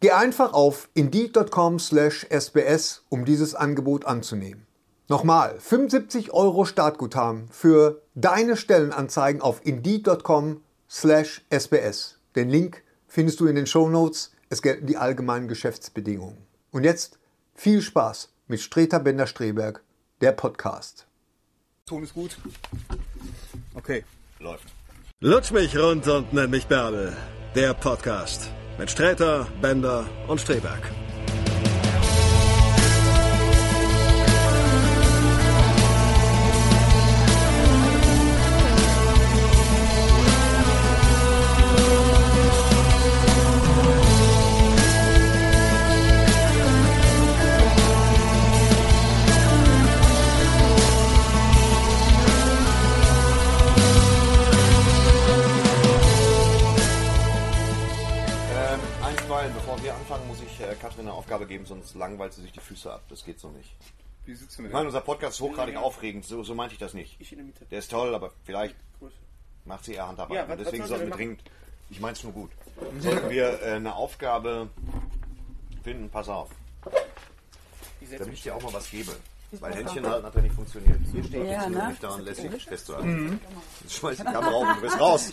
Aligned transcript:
Geh 0.00 0.10
einfach 0.10 0.52
auf 0.52 0.90
indeed.com/sbs, 0.94 3.04
um 3.08 3.24
dieses 3.24 3.54
Angebot 3.54 4.04
anzunehmen. 4.04 4.66
Nochmal, 5.08 5.54
75 5.58 6.32
Euro 6.32 6.64
Startguthaben 6.64 7.46
für 7.50 8.02
deine 8.14 8.56
Stellenanzeigen 8.56 9.40
auf 9.40 9.64
indeed.com/sbs. 9.64 12.18
Den 12.34 12.50
Link 12.50 12.82
findest 13.06 13.38
du 13.40 13.46
in 13.46 13.54
den 13.56 13.66
Show 13.66 13.88
Notes. 13.88 14.32
Es 14.50 14.60
gelten 14.62 14.86
die 14.86 14.98
allgemeinen 14.98 15.48
Geschäftsbedingungen. 15.48 16.36
Und 16.72 16.84
jetzt 16.84 17.18
viel 17.54 17.80
Spaß 17.80 18.28
mit 18.48 18.60
Streter 18.60 19.00
Bender-Streberg, 19.00 19.82
der 20.20 20.32
Podcast. 20.32 21.06
Ton 21.86 22.02
ist 22.02 22.12
gut. 22.14 22.36
Okay. 23.74 24.04
Läuft. 24.40 24.66
Lutsch 25.20 25.52
mich 25.52 25.78
rund 25.78 26.06
und 26.08 26.34
nenn 26.34 26.50
mich 26.50 26.66
Bärbel. 26.66 27.16
Der 27.54 27.72
Podcast 27.72 28.50
mit 28.78 28.90
Sträter, 28.90 29.46
Bender 29.60 30.06
und 30.26 30.40
Streberg. 30.40 30.90
Aufgabe 61.26 61.46
geben, 61.46 61.66
sonst 61.66 61.96
langweilt 61.96 62.32
sie 62.34 62.42
sich 62.42 62.52
die 62.52 62.60
Füße 62.60 62.92
ab. 62.92 63.02
Das 63.08 63.24
geht 63.24 63.40
so 63.40 63.50
nicht. 63.50 63.74
Wie 64.26 64.34
du 64.34 64.38
mit 64.40 64.50
Ich 64.52 64.72
meine, 64.72 64.86
unser 64.86 65.00
Podcast 65.00 65.34
ist 65.34 65.40
hochgradig 65.40 65.76
aufregend, 65.76 66.24
so, 66.24 66.44
so 66.44 66.54
meinte 66.54 66.74
ich 66.74 66.78
das 66.78 66.94
nicht. 66.94 67.16
Ich 67.20 67.32
in 67.32 67.38
der 67.38 67.46
Mitte. 67.46 67.64
Der 67.64 67.80
ist 67.80 67.90
toll, 67.90 68.14
aber 68.14 68.30
vielleicht 68.44 68.76
macht 69.64 69.84
sie 69.84 69.94
eher 69.94 70.06
Handarbeit. 70.06 70.36
Ja, 70.36 70.42
Und 70.44 70.50
was- 70.50 70.58
deswegen 70.58 70.86
sollten 70.86 71.06
wir 71.06 71.10
denn 71.10 71.16
dringend, 71.18 71.42
ich 71.90 71.98
meine 71.98 72.12
es 72.12 72.22
nur 72.22 72.32
gut, 72.32 72.50
sollten 73.00 73.28
wir 73.28 73.60
äh, 73.60 73.72
eine 73.72 73.96
Aufgabe 73.96 74.70
finden, 75.82 76.10
pass 76.10 76.28
auf, 76.28 76.50
Ich 78.00 78.08
setze 78.08 78.18
damit 78.20 78.26
mich 78.28 78.34
ich 78.34 78.42
dir 78.44 78.54
auch 78.54 78.62
mal 78.62 78.72
was 78.72 78.88
gebe. 78.88 79.16
Weil 79.60 79.74
Händchen 79.74 80.06
halten 80.06 80.26
hat 80.26 80.34
ja 80.34 80.42
nicht 80.42 80.54
funktioniert. 80.54 80.98
Hier 81.12 81.24
steht 81.24 81.44
Ja, 81.46 81.62
jetzt 81.62 81.70
ne? 81.70 81.88
nicht 81.88 82.02
daran 82.02 82.24
lässig 82.24 82.64
festzuhalten. 82.64 83.40
Jetzt 83.82 83.94
schmeiß 83.94 84.18
ich 84.18 84.24
die 84.24 84.24
Kamera 84.32 84.50
auf 84.50 84.68
und 84.68 84.76
du 84.76 84.80
bist 84.82 85.00
raus. 85.00 85.32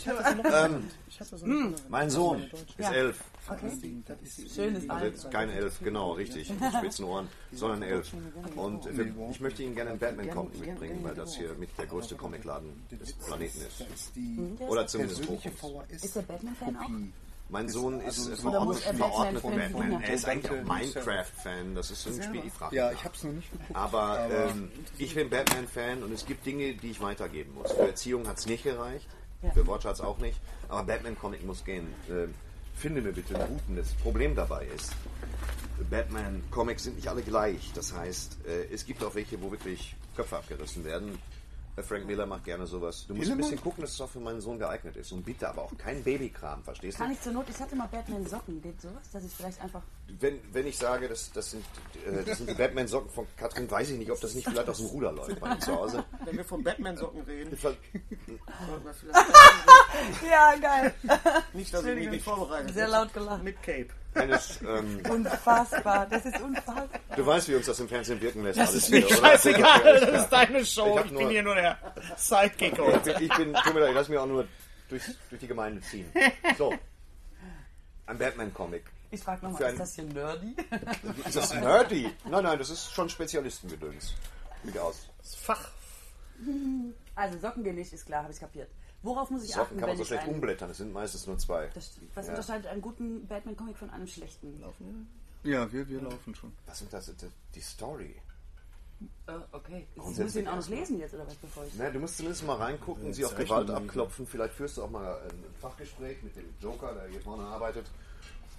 Ähm, 1.44 1.74
mein 1.90 2.10
Sohn 2.10 2.44
ist 2.78 2.92
elf. 2.92 3.24
Schönes 4.54 4.90
Also 4.90 5.06
jetzt 5.06 5.32
kein 5.32 5.50
Elf, 5.50 5.80
genau, 5.84 6.14
richtig, 6.14 6.50
mit 6.50 6.74
spitzen 6.74 7.06
Ohren, 7.06 7.28
sondern 7.52 7.82
Elf. 7.84 8.14
Und 8.56 8.86
äh, 8.86 9.12
ich 9.32 9.42
möchte 9.42 9.64
Ihnen 9.64 9.76
gerne 9.76 9.92
einen 9.92 10.00
Batman-Comic 10.00 10.60
mitbringen, 10.60 11.00
weil 11.04 11.16
das 11.16 11.36
hier 11.36 11.54
mit 11.56 11.70
der 11.78 11.88
größte 11.88 12.16
Comicladen 12.16 12.70
des 12.92 13.14
Planeten 13.14 13.60
ist. 13.62 13.84
Oder 14.70 14.88
zumindest 14.88 15.28
Bochums. 15.28 15.56
Ist 15.90 16.16
der 16.16 16.22
Batman-Fan 16.22 16.78
auch? 16.78 16.90
Mein 17.54 17.70
Sohn 17.70 18.02
ist 18.02 18.28
äh, 18.28 18.48
Oder 18.48 18.66
muss 18.66 18.80
verordnet, 18.82 18.86
er 18.86 18.94
verordnet 18.96 19.44
Batman. 19.44 20.02
Er 20.02 20.14
ist 20.16 20.26
eigentlich 20.26 20.52
auch 20.52 20.64
Minecraft-Fan, 20.64 21.76
das 21.76 21.92
ist 21.92 22.02
so 22.02 22.10
ein 22.10 22.24
Spiel, 22.24 22.42
ich 22.48 22.52
frage 22.52 22.76
Ja, 22.76 22.92
ich 22.92 23.04
hab's 23.04 23.24
noch 23.24 23.32
nicht 23.32 23.52
geguckt. 23.52 23.76
aber 23.76 24.28
ähm, 24.32 24.72
ich 24.98 25.14
bin 25.14 25.30
Batman-Fan 25.30 26.02
und 26.02 26.12
es 26.12 26.26
gibt 26.26 26.44
Dinge, 26.48 26.74
die 26.74 26.90
ich 26.90 27.00
weitergeben 27.00 27.54
muss. 27.54 27.72
Für 27.72 27.88
Erziehung 27.88 28.28
hat 28.28 28.40
es 28.40 28.48
nicht 28.48 28.64
gereicht, 28.64 29.08
Ja. 29.44 29.52
für 29.52 29.68
Wortschatz 29.68 30.00
auch 30.02 30.18
nicht, 30.18 30.40
aber 30.68 30.82
Batman-Comic 30.84 31.46
muss 31.46 31.64
gehen. 31.64 31.94
Ähm, 32.10 32.34
finde 32.76 33.02
mir 33.04 33.12
bitte 33.14 33.36
einen 33.40 33.48
guten. 33.50 33.76
Das 33.76 33.94
Problem 33.94 34.34
dabei 34.36 34.66
ist, 34.76 34.92
Batman-Comics 35.92 36.84
sind 36.86 36.96
nicht 36.96 37.08
alle 37.08 37.22
gleich. 37.22 37.72
Das 37.76 37.94
heißt, 37.94 38.40
äh, 38.48 38.74
es 38.74 38.84
gibt 38.88 39.04
auch 39.04 39.14
welche, 39.14 39.40
wo 39.44 39.52
wirklich 39.52 39.96
Köpfe 40.16 40.38
abgerissen 40.38 40.84
werden. 40.86 41.20
Äh, 41.76 41.82
Frank 41.82 42.06
Miller 42.06 42.26
macht 42.26 42.44
gerne 42.44 42.68
sowas. 42.68 43.06
Du 43.08 43.16
musst 43.16 43.32
ein 43.32 43.38
bisschen 43.38 43.60
gucken, 43.60 43.82
dass 43.82 43.94
es 43.94 44.02
auch 44.02 44.10
für 44.10 44.20
meinen 44.20 44.42
Sohn 44.42 44.60
geeignet 44.60 44.96
ist. 44.96 45.12
Und 45.12 45.26
bitte 45.26 45.50
aber 45.50 45.64
auch 45.64 45.78
kein 45.78 46.04
Babykram, 46.04 46.64
verstehst 46.64 47.00
du? 47.00 47.04
Kann 47.04 47.12
ich 47.12 47.22
zur 47.22 47.34
Not, 47.34 47.48
ich 47.50 47.60
hatte 47.60 47.76
mal 47.76 47.88
Batman-Socken, 47.88 48.62
geht 48.62 48.80
sowas? 48.80 49.10
Dass 49.12 49.24
ich 49.24 49.34
vielleicht 49.34 49.60
einfach. 49.62 49.82
Wenn, 50.20 50.40
wenn 50.54 50.68
ich 50.68 50.78
sage, 50.78 51.10
das, 51.10 51.32
das, 51.32 51.52
sind, 51.52 51.66
äh, 52.06 52.24
das 52.24 52.38
sind 52.38 52.50
die 52.50 52.54
Batman-Socken 52.54 53.10
von 53.10 53.26
Katrin, 53.38 53.70
weiß 53.70 53.90
ich 53.90 53.98
nicht, 53.98 54.12
ob 54.12 54.22
das 54.22 54.36
nicht 54.36 54.48
vielleicht 54.48 54.70
aus 54.70 54.78
dem 54.78 54.88
Ruder 54.88 55.12
läuft 55.12 55.40
bei 55.40 55.52
ihm 55.52 55.62
zu 55.62 55.76
Hause. 55.76 56.06
Wenn 56.26 56.38
wir 56.38 56.46
von 56.46 56.64
Batman-Socken 56.64 57.22
reden, 57.24 57.54
Ja, 60.30 60.56
geil. 60.60 60.94
nicht, 61.54 61.74
dass 61.74 61.86
ich 61.86 61.96
mich 61.96 62.10
nicht 62.10 62.24
vorbereitet 62.24 62.74
Sehr 62.74 62.88
laut 62.88 63.14
gelacht. 63.14 63.44
Mit 63.44 63.62
Cape. 63.64 63.88
Eines, 64.16 64.60
ähm, 64.62 65.02
Unfassbar. 65.10 66.08
Das 66.08 66.26
ist 66.26 66.40
unfassbar. 66.40 66.88
du 67.16 67.26
weißt, 67.26 67.50
wie 67.50 67.56
uns 67.56 67.66
das 67.66 67.80
im 67.80 67.88
Fernsehen 67.88 68.22
wirken 68.22 68.44
lässt. 68.44 68.60
Das 68.60 68.70
alles 68.70 68.84
ist 68.84 68.90
mir 68.92 69.06
oder? 69.06 69.16
scheißegal, 69.16 69.84
das 69.84 70.22
ist 70.24 70.30
deine 70.30 70.66
Show. 70.66 71.00
Ich 71.00 71.12
Ich, 71.12 71.18
bin 71.18 71.30
hier 71.30 71.44
nur 71.44 71.56
der 71.56 71.78
Sidekick 72.18 72.78
heute. 72.80 73.12
Ich 73.20 73.36
bin, 73.36 73.54
tut 73.54 73.74
mir 73.74 73.80
leid, 73.82 73.90
ich 73.90 73.96
lass 73.96 74.10
mich 74.10 74.20
auch 74.20 74.28
nur 74.28 74.48
durch, 74.90 75.04
durch 75.30 75.40
die 75.40 75.48
Gemeinde 75.48 75.82
ziehen. 75.82 76.12
So. 76.58 76.74
Ein 78.06 78.18
Batman-Comic. 78.18 78.84
Ich 79.12 79.22
frage 79.22 79.46
nochmal, 79.46 79.72
ist 79.72 79.80
das 79.80 79.96
hier 79.96 80.06
nerdy? 80.06 80.56
Ist 81.26 81.36
das 81.36 81.54
nerdy? 81.54 82.10
Nein, 82.26 82.44
nein, 82.44 82.58
das 82.58 82.72
ist 82.72 82.92
schon 82.92 83.10
Spezialistengedöns. 83.10 84.16
Sieht 84.64 84.78
aus. 84.80 85.08
Das 85.20 85.36
Fach. 85.36 85.70
Also 87.16 87.38
Socken 87.38 87.64
gehen 87.64 87.76
nicht, 87.76 87.94
ist 87.94 88.08
klar, 88.08 88.24
habe 88.24 88.34
ich 88.34 88.40
kapiert. 88.40 88.70
Worauf 89.04 89.30
muss 89.30 89.44
ich 89.44 89.52
Socken 89.52 89.64
achten, 89.64 89.76
kann 89.76 89.82
man 89.82 89.90
wenn 89.90 89.98
so 89.98 90.02
ich 90.04 90.08
schlecht 90.08 90.24
einen... 90.24 90.34
umblättern, 90.36 90.70
es 90.70 90.78
sind 90.78 90.94
meistens 90.94 91.28
nur 91.28 91.38
zwei. 91.38 91.70
Das, 91.74 91.92
was 92.16 92.26
Ja. 92.26 92.32
unterscheidet 92.34 92.68
einen 92.68 92.82
guten 92.82 93.28
Batman-Comic 93.28 93.78
von 93.78 93.90
einem 93.90 94.08
schlechten? 94.08 94.64
Ja, 95.44 95.72
wir, 95.72 95.88
wir 95.90 96.02
laufen 96.02 96.34
schon. 96.34 96.54
Was 96.66 96.80
sind 96.80 96.92
das? 96.94 97.12
Die 97.54 97.60
Story. 97.62 98.16
Äh, 99.28 99.34
okay. 99.52 99.86
Ich 99.96 100.02
muss 100.02 100.36
ihn 100.38 100.48
auch 100.48 100.56
noch 100.56 100.70
lesen 100.70 100.98
jetzt, 101.00 101.14
oder 101.14 101.28
was, 101.28 101.36
bevor 101.36 101.66
ich... 101.66 101.74
Na, 101.78 101.90
du 101.90 102.00
musst 102.00 102.16
zumindest 102.18 102.46
mal 102.46 102.56
reingucken, 102.56 103.14
sie 103.14 103.26
auf 103.26 103.36
Gewalt 103.36 103.70
abklopfen. 103.70 104.26
Vielleicht 104.26 104.54
führst 104.54 104.78
du 104.78 104.84
auch 104.84 104.90
mal 104.90 105.20
ein 105.30 105.44
Fachgespräch 105.60 106.24
mit 106.24 106.36
dem 106.38 106.46
Joker, 106.62 106.94
der 106.94 107.08
hier 107.10 107.20
vorne 107.20 107.44
arbeitet. 107.44 107.86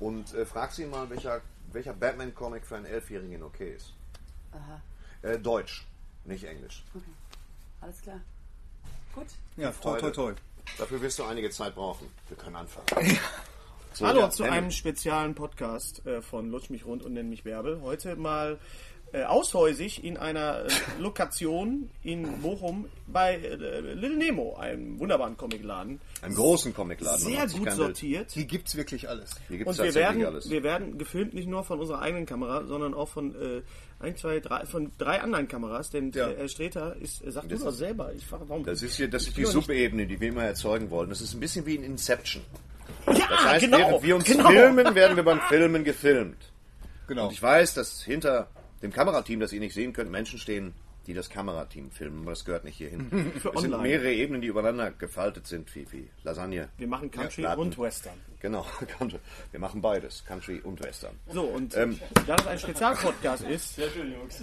Und 0.00 0.34
äh, 0.34 0.44
fragst 0.44 0.78
ihn 0.78 0.90
mal, 0.90 1.08
welcher, 1.08 1.40
welcher 1.72 1.94
Batman-Comic 1.94 2.66
für 2.66 2.76
einen 2.76 2.84
Elfjährigen 2.84 3.42
okay 3.42 3.74
ist. 3.76 3.94
Aha, 4.52 4.82
Äh, 5.22 5.38
Deutsch, 5.38 5.86
nicht 6.26 6.44
Englisch. 6.44 6.84
alles 7.80 8.02
klar. 8.02 8.20
Gut. 9.14 9.26
Ja, 9.56 9.70
toi, 9.70 9.98
toi, 9.98 10.10
toi. 10.10 10.32
Dafür 10.78 11.00
wirst 11.00 11.18
du 11.18 11.24
einige 11.24 11.50
Zeit 11.50 11.74
brauchen. 11.74 12.08
Wir 12.28 12.36
können 12.36 12.56
anfangen. 12.56 12.86
So, 13.92 14.06
Hallo 14.06 14.20
ja, 14.20 14.30
zu 14.30 14.44
Henning. 14.44 14.58
einem 14.58 14.70
speziellen 14.72 15.36
Podcast 15.36 16.04
äh, 16.04 16.20
von 16.20 16.50
Lutsch 16.50 16.68
mich 16.68 16.84
rund 16.84 17.04
und 17.04 17.12
nenn 17.12 17.28
mich 17.28 17.44
Bärbel. 17.44 17.80
Heute 17.80 18.16
mal 18.16 18.58
äh, 19.12 19.22
aushäusig 19.22 20.02
in 20.02 20.16
einer 20.16 20.64
äh, 20.64 20.68
Lokation 20.98 21.88
in 22.02 22.40
Bochum 22.40 22.86
bei 23.06 23.36
äh, 23.36 23.54
Little 23.94 24.16
Nemo, 24.16 24.56
einem 24.56 24.98
wunderbaren 24.98 25.36
Comicladen. 25.36 26.00
Einen 26.22 26.34
großen 26.34 26.74
Comicladen. 26.74 27.20
Sehr 27.20 27.46
gut 27.46 27.70
sortiert. 27.70 28.32
Hier 28.32 28.46
gibt's 28.46 28.74
wirklich 28.74 29.08
alles. 29.08 29.36
Hier 29.46 29.58
gibt 29.58 29.70
es 29.70 29.78
Und 29.78 29.84
wir 29.84 29.92
tatsächlich 29.92 30.22
werden, 30.22 30.26
alles. 30.26 30.50
wir 30.50 30.62
werden 30.64 30.98
gefilmt 30.98 31.34
nicht 31.34 31.46
nur 31.46 31.62
von 31.62 31.78
unserer 31.78 32.00
eigenen 32.00 32.26
Kamera, 32.26 32.64
sondern 32.66 32.94
auch 32.94 33.08
von 33.08 33.36
äh, 33.40 33.62
ein, 34.04 34.16
zwei, 34.16 34.40
drei, 34.40 34.64
von 34.66 34.92
drei 34.98 35.20
anderen 35.20 35.48
Kameras. 35.48 35.90
Denn 35.90 36.12
Ja. 36.12 36.28
äh, 36.28 36.36
Herr 36.36 36.48
Streter 36.48 36.96
ist, 37.00 37.24
äh, 37.26 37.30
sagt 37.32 37.50
Das 37.50 37.62
ist- 37.62 37.78
selber. 37.78 38.12
Ich 38.16 38.24
frage, 38.26 38.44
warum? 38.48 38.64
Das 38.64 38.82
ist 38.82 38.96
hier, 38.96 39.08
das 39.08 39.22
Ich 39.22 39.28
ist 39.30 39.36
die 39.38 39.44
Subebene, 39.46 40.06
die 40.06 40.20
wir 40.20 40.28
immer 40.28 40.44
erzeugen 40.44 40.90
wollen. 40.90 41.08
Das 41.08 41.20
ist 41.20 41.34
ein 41.34 41.40
bisschen 41.40 41.66
wie 41.66 41.74
in 41.74 41.84
Inception. 41.84 42.42
Ja, 43.06 43.14
Das 43.28 43.44
heißt, 43.44 43.64
genau, 43.64 43.78
während 43.78 44.02
wir 44.02 44.16
uns 44.16 44.24
genau. 44.24 44.48
filmen, 44.50 44.94
werden 44.94 45.16
wir 45.16 45.22
beim 45.24 45.40
Filmen 45.48 45.84
gefilmt. 45.84 46.36
Genau. 47.08 47.26
Und 47.26 47.32
ich 47.32 47.42
weiß, 47.42 47.74
dass 47.74 48.02
hinter 48.02 48.48
dem 48.82 48.92
Kamerateam, 48.92 49.40
das 49.40 49.52
ihr 49.52 49.60
nicht 49.60 49.74
sehen 49.74 49.92
könnt, 49.92 50.10
Menschen 50.10 50.38
stehen, 50.38 50.72
die 51.06 51.14
das 51.14 51.28
Kamerateam 51.30 51.90
filmen, 51.90 52.22
aber 52.22 52.30
das 52.32 52.44
gehört 52.44 52.64
nicht 52.64 52.76
hierhin. 52.76 53.10
Für 53.40 53.50
es 53.54 53.60
sind 53.62 53.72
online. 53.74 53.82
mehrere 53.82 54.12
Ebenen, 54.12 54.40
die 54.40 54.48
übereinander 54.48 54.90
gefaltet 54.92 55.46
sind, 55.46 55.74
wie, 55.74 55.86
wie 55.92 56.08
Lasagne. 56.22 56.68
Wir 56.78 56.86
machen 56.88 57.10
Country 57.10 57.42
Ja, 57.42 57.54
und 57.54 57.78
Western. 57.78 58.14
Genau, 58.40 58.66
Country. 58.98 59.18
wir 59.50 59.60
machen 59.60 59.80
beides, 59.80 60.24
Country 60.26 60.60
und 60.60 60.82
Western. 60.82 61.14
So, 61.32 61.42
und 61.42 61.76
Ähm. 61.76 61.98
da 62.26 62.36
das 62.36 62.46
ein 62.46 62.58
Spezialpodcast 62.58 63.44
ist. 63.44 63.76
Sehr 63.76 63.90
schön, 63.90 64.12
Jungs. 64.12 64.42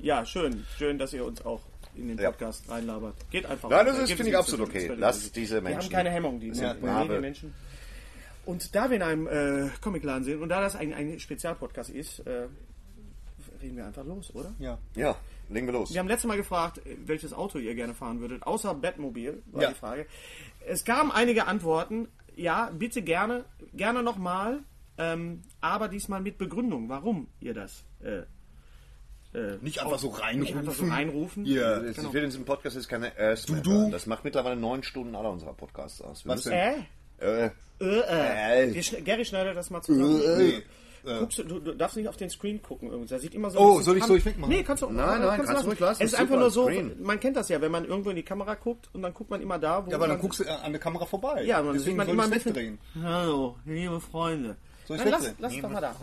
Ja. 0.00 0.24
schön. 0.24 0.64
Schön, 0.76 0.98
dass 0.98 1.12
ihr 1.12 1.24
uns 1.24 1.44
auch 1.44 1.60
in 1.94 2.08
den 2.08 2.18
Ja. 2.18 2.30
Podcast 2.30 2.70
reinlabert. 2.70 3.14
Geht 3.30 3.46
einfach. 3.46 3.68
Nein, 3.70 3.86
das 3.86 3.98
ist- 3.98 4.12
finde 4.12 4.30
ich 4.30 4.36
absolut 4.36 4.68
okay. 4.68 4.86
völlig 4.88 5.32
diese 5.32 5.56
Wir 5.56 5.62
Menschen. 5.62 5.82
haben 5.82 5.90
keine 5.90 6.10
Hemmung, 6.10 6.38
die 6.40 6.52
sind 6.54 6.62
Ja, 6.64 6.76
ja, 6.80 6.94
Habe. 6.94 7.20
Menschen. 7.20 7.52
Und 8.46 8.74
da 8.74 8.88
wir 8.88 8.96
in 8.96 9.02
einem 9.02 9.26
äh, 9.26 9.68
Comicladen 9.82 10.24
sind 10.24 10.40
und 10.40 10.48
da 10.48 10.60
das 10.60 10.74
ein, 10.76 10.94
ein 10.94 11.18
Spezialpodcast 11.20 11.90
ist, 11.90 12.20
äh, 12.20 12.46
reden 13.60 13.76
wir 13.76 13.86
einfach 13.86 14.04
los, 14.06 14.34
oder? 14.34 14.54
Ja. 14.58 14.78
Ja, 14.94 15.16
legen 15.48 15.66
wir 15.66 15.72
los. 15.72 15.92
Wir 15.92 16.00
haben 16.00 16.08
letztes 16.08 16.28
Mal 16.28 16.36
gefragt, 16.36 16.80
welches 17.04 17.32
Auto 17.32 17.58
ihr 17.58 17.74
gerne 17.74 17.94
fahren 17.94 18.20
würdet, 18.20 18.42
außer 18.44 18.74
Batmobil, 18.74 19.42
war 19.46 19.62
Ja. 19.62 19.68
die 19.70 19.74
Frage. 19.74 20.06
Es 20.66 20.84
kamen 20.84 21.10
einige 21.10 21.46
Antworten. 21.46 22.08
Ja, 22.36 22.70
bitte 22.72 23.02
gerne, 23.02 23.44
gerne 23.74 24.02
nochmal, 24.02 24.60
ähm, 24.96 25.42
aber 25.60 25.88
diesmal 25.88 26.20
mit 26.20 26.38
Begründung, 26.38 26.88
warum 26.88 27.28
ihr 27.40 27.54
das 27.54 27.84
äh, 28.02 28.22
äh, 29.36 29.58
Nicht 29.60 29.80
einfach 29.82 29.98
so 29.98 30.08
nicht 30.34 30.56
einfach 30.56 30.72
so 30.72 30.84
reinrufen. 30.84 30.90
reinrufen. 30.92 31.44
Ja. 31.46 31.78
Es 31.82 31.98
ist, 31.98 32.12
wir 32.12 32.22
in 32.22 32.30
diesem 32.30 32.44
Podcast 32.44 32.76
ist 32.76 32.88
keine 32.88 33.16
Erst 33.18 33.48
du. 33.48 33.90
Das 33.90 34.06
macht 34.06 34.24
mittlerweile 34.24 34.56
neun 34.56 34.82
Stunden 34.82 35.14
aller 35.14 35.30
unserer 35.30 35.52
Podcasts 35.52 36.00
aus. 36.00 36.24
Wir 36.24 36.30
Was 36.32 36.44
müssen, 36.46 36.52
Äh? 36.52 36.74
äh, 37.18 37.50
Äh, 37.80 38.70
äh. 38.70 38.70
Äh. 38.70 39.02
Gary 39.02 39.24
schneidet 39.24 39.56
das 39.56 39.70
mal 39.70 39.82
zusammen. 39.82 40.62
Nee. 41.04 41.18
Guckst 41.20 41.38
du, 41.38 41.44
du, 41.44 41.74
darfst 41.74 41.96
nicht 41.96 42.08
auf 42.08 42.16
den 42.16 42.30
Screen 42.30 42.60
gucken. 42.62 42.90
irgendwie. 42.90 43.08
Da 43.08 43.18
sieht 43.18 43.34
immer 43.34 43.50
so. 43.50 43.58
Oh, 43.58 43.80
soll 43.80 43.96
ich- 43.98 44.04
soll 44.04 44.18
ich 44.18 44.24
wegmachen? 44.24 44.52
Nee, 44.52 44.62
kannst 44.62 44.82
du. 44.82 44.90
Nein, 44.90 45.20
nein, 45.20 45.42
kannst 45.44 45.62
du 45.64 45.66
ruhig 45.68 45.78
lassen. 45.80 46.02
Es 46.02 46.12
ist 46.12 46.18
einfach 46.18 46.38
nur 46.38 46.50
so. 46.50 46.64
Screen. 46.66 47.02
Man 47.02 47.18
kennt 47.20 47.36
das 47.36 47.48
ja, 47.48 47.60
wenn 47.60 47.70
man 47.72 47.84
irgendwo 47.84 48.10
in 48.10 48.16
die 48.16 48.22
Kamera 48.22 48.54
guckt 48.54 48.88
und 48.92 49.02
dann 49.02 49.14
guckt 49.14 49.30
man 49.30 49.40
immer 49.40 49.58
da, 49.58 49.84
wo. 49.86 49.90
Ja, 49.90 49.96
aber 49.96 50.08
dann 50.08 50.18
guckst 50.20 50.40
du 50.40 50.44
an 50.44 50.72
der 50.72 50.80
Kamera 50.80 51.04
vorbei. 51.06 51.44
Ja, 51.44 51.62
man 51.62 51.72
sieht 51.74 51.80
Deswegen 51.82 51.96
man 51.98 52.06
soll 52.06 52.14
immer 52.14 52.24
ich 52.24 52.28
ein 52.30 52.34
bisschen. 52.34 52.54
wegdrehen. 52.54 52.78
Hallo, 53.02 53.56
liebe 53.64 54.00
Freunde. 54.00 54.56
Soll 54.86 54.96
ich 54.96 55.02
Nein, 55.04 55.12
lass, 55.12 55.34
lass 55.38 55.54
es 55.54 55.60
doch 55.62 55.70
mal 55.70 55.80
da. 55.80 55.94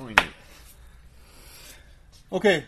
Okay. 2.29 2.63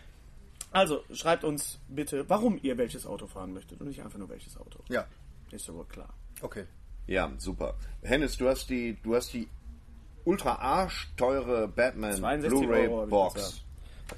Also, 0.70 1.02
schreibt 1.12 1.44
uns 1.44 1.78
bitte, 1.88 2.28
warum 2.28 2.58
ihr 2.62 2.76
welches 2.76 3.06
Auto 3.06 3.26
fahren 3.26 3.52
möchtet 3.54 3.80
und 3.80 3.88
nicht 3.88 4.02
einfach 4.02 4.18
nur 4.18 4.28
welches 4.28 4.56
Auto. 4.58 4.80
Ja. 4.88 5.06
Ist 5.50 5.66
ja 5.66 5.74
wohl 5.74 5.86
klar. 5.86 6.12
Okay. 6.42 6.64
ja, 7.06 7.32
super. 7.38 7.74
Hennis, 8.02 8.36
du 8.36 8.48
hast 8.48 8.68
die, 8.68 8.96
du 9.02 9.14
hast 9.14 9.32
die 9.32 9.48
ultra 10.28 10.54
arschteure 10.56 11.68
Batman 11.68 12.14
62 12.16 12.50
Blu-ray 12.66 13.06
Box. 13.08 13.62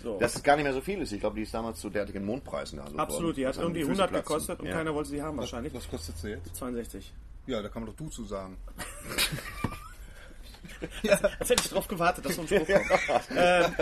So. 0.03 0.19
Das 0.19 0.35
ist 0.37 0.45
gar 0.45 0.55
nicht 0.57 0.65
mehr 0.65 0.73
so 0.73 0.81
viel 0.81 1.01
ist. 1.03 1.11
Ich 1.13 1.21
glaube, 1.21 1.37
die 1.37 1.43
ist 1.43 1.53
damals 1.53 1.81
zu 1.81 1.91
derartigen 1.91 2.25
Mondpreisen 2.25 2.79
gehandelt 2.79 3.01
Absolut, 3.01 3.37
die 3.37 3.45
hat 3.47 3.55
Das 3.57 3.63
irgendwie 3.63 3.81
Füße 3.81 3.91
100 4.03 4.11
platzen. 4.11 4.29
gekostet 4.29 4.61
und 4.61 4.67
Ja. 4.67 4.73
keiner 4.73 4.95
wollte 4.95 5.11
sie 5.11 5.21
haben 5.23 5.37
wahrscheinlich. 5.39 5.75
Was 5.75 5.89
kostet 5.89 6.17
sie 6.19 6.29
jetzt? 6.31 6.55
62. 6.57 7.13
Ja, 7.47 7.61
da 7.63 7.69
kann 7.69 7.83
man 7.83 7.91
doch 7.91 7.97
du 7.97 8.09
zu 8.09 8.25
sagen. 8.25 8.57
Als 11.39 11.51
hätte 11.51 11.63
ich 11.65 11.71
drauf 11.71 11.87
gewartet, 11.89 12.25
dass 12.25 12.37
so 12.37 12.43
ein 12.43 12.49
Spruch 12.49 12.67
kommt. 12.67 12.89
ähm, 13.37 13.75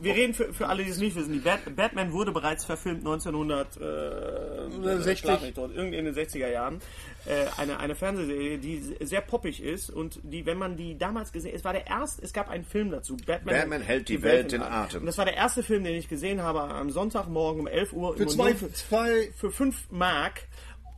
wir 0.00 0.14
reden 0.14 0.34
für, 0.34 0.52
für 0.52 0.66
alle, 0.68 0.84
die 0.84 0.90
es 0.90 0.98
nicht 0.98 1.16
wissen. 1.16 1.32
Die 1.32 1.38
Bat 1.38 1.74
Batman 1.74 2.12
wurde 2.12 2.32
bereits 2.32 2.64
verfilmt 2.64 3.00
1960, 3.00 5.18
schlag 5.18 5.42
mich 5.42 5.54
tot, 5.54 5.72
irgendwie 5.74 5.98
in 5.98 6.04
den 6.04 6.14
60er 6.14 6.48
Jahren. 6.48 6.80
Äh, 7.26 7.46
eine, 7.56 7.80
eine 7.80 7.96
Fernsehserie, 7.96 8.58
die 8.58 8.96
sehr 9.00 9.20
poppig 9.20 9.60
ist 9.62 9.90
und 9.90 10.20
die, 10.22 10.46
wenn 10.46 10.58
man 10.58 10.76
die 10.76 10.96
damals 10.96 11.32
gesehen 11.32 11.56
es 11.56 11.64
war 11.64 11.72
der 11.72 11.86
erste, 11.86 12.22
es 12.22 12.32
gab 12.32 12.48
einen 12.48 12.64
Film 12.64 12.90
dazu. 12.90 13.16
Batman, 13.16 13.56
Batman 13.56 13.82
hält 13.82 14.08
die 14.08 14.22
Welt 14.22 14.52
in 14.52 14.62
Atem. 14.62 15.00
Und 15.00 15.06
das 15.06 15.18
war 15.18 15.24
der 15.24 15.34
erste 15.34 15.62
Film, 15.62 15.84
den 15.84 15.94
ich 15.94 16.08
gesehen 16.08 16.42
habe 16.42 16.62
am 16.62 16.90
Sonntagmorgen 16.90 17.62
um 17.62 17.66
11 17.66 17.92
Uhr. 17.92 18.16
Für 18.16 18.26
zwei, 18.26 18.54
für, 18.54 18.72
zwei, 18.72 19.30
für 19.34 19.50
5 19.50 19.90
Mark 19.90 20.42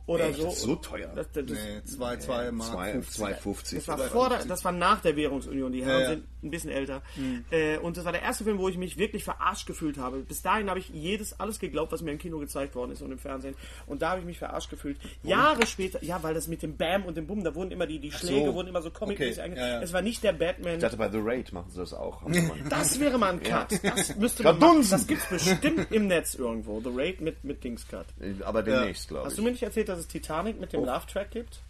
oder 0.09 0.29
Echt? 0.29 0.39
so. 0.39 0.45
Das 0.45 0.53
ist 0.55 0.61
so 0.61 0.75
teuer. 0.75 1.11
Das, 1.15 1.31
das, 1.33 1.45
das, 1.45 1.57
nee, 1.57 1.83
zwei, 1.83 2.17
zwei 2.17 2.51
Mark. 2.51 2.71
Zwei- 2.71 2.93
50. 2.93 3.23
2,50. 3.43 3.75
das 3.75 3.87
war, 3.87 3.97
vor 3.99 4.29
der, 4.29 4.45
das 4.45 4.65
war 4.65 4.71
nach 4.71 5.01
der 5.01 5.15
Währungsunion, 5.15 5.71
die 5.71 5.85
Herren 5.85 6.01
ja. 6.01 6.09
sind 6.09 6.23
ein 6.41 6.49
bisschen 6.49 6.71
älter. 6.71 7.03
Äh, 7.51 7.77
und 7.77 7.95
das 7.95 8.05
war 8.05 8.11
der 8.11 8.21
erste 8.23 8.43
Film, 8.43 8.57
wo 8.57 8.69
ich 8.69 8.77
mich 8.77 8.97
wirklich 8.97 9.23
verarscht 9.23 9.67
gefühlt 9.67 9.97
habe. 9.97 10.19
Bis 10.19 10.41
dahin 10.41 10.69
habe 10.69 10.79
ich 10.79 10.89
jedes, 10.89 11.39
alles 11.39 11.59
geglaubt, 11.59 11.91
was 11.91 12.01
mir 12.01 12.11
im 12.11 12.17
Kino 12.17 12.39
gezeigt 12.39 12.75
worden 12.75 12.91
ist 12.91 13.01
und 13.03 13.11
im 13.11 13.19
Fernsehen. 13.19 13.55
Und 13.85 14.01
da 14.01 14.11
habe 14.11 14.21
ich 14.21 14.25
mich 14.25 14.39
verarscht 14.39 14.71
gefühlt. 14.71 14.97
Jahre 15.21 15.67
später, 15.67 16.03
ja, 16.03 16.23
weil 16.23 16.33
das 16.33 16.47
mit 16.47 16.63
dem 16.63 16.75
Bam 16.75 17.05
und 17.05 17.15
dem 17.15 17.27
Bum, 17.27 17.43
da 17.43 17.53
wurden 17.53 17.71
immer 17.71 17.85
die, 17.85 17.99
die 17.99 18.11
Schläge, 18.11 18.53
wurden 18.53 18.69
immer 18.69 18.81
so 18.81 18.89
comic-mäßig 18.89 19.43
Okay, 19.43 19.55
ja, 19.55 19.67
ja. 19.67 19.81
Es 19.81 19.93
war 19.93 20.01
nicht 20.01 20.23
der 20.23 20.33
Batman. 20.33 20.75
Ich 20.75 20.81
dachte, 20.81 20.97
bei 20.97 21.11
The 21.11 21.19
Raid 21.21 21.53
machen 21.53 21.69
sie 21.69 21.77
das 21.79 21.93
auch. 21.93 22.23
Das 22.69 22.99
wäre 22.99 23.19
mal 23.19 23.33
ein 23.33 23.43
Cut. 23.43 23.79
Das 23.83 24.15
müsste 24.15 24.43
man 24.43 24.57
machen. 24.57 24.87
Das 24.89 25.05
gibt's 25.05 25.27
bestimmt 25.27 25.91
im 25.91 26.07
Netz 26.07 26.33
irgendwo. 26.33 26.79
The 26.81 26.89
Raid 26.91 27.21
mit, 27.21 27.43
mit 27.43 27.63
Dings-Cut. 27.63 28.07
Aber 28.43 28.63
demnächst, 28.63 29.07
glaube 29.09 29.25
Hast 29.25 29.33
ich. 29.33 29.37
du 29.37 29.43
mir 29.43 29.51
nicht 29.51 29.63
erzählt, 29.63 29.89
dass 29.89 29.98
es 29.99 30.07
Titanic 30.07 30.59
mit 30.59 30.73
dem 30.73 30.83
Love-Track 30.83 31.31
gibt? 31.31 31.61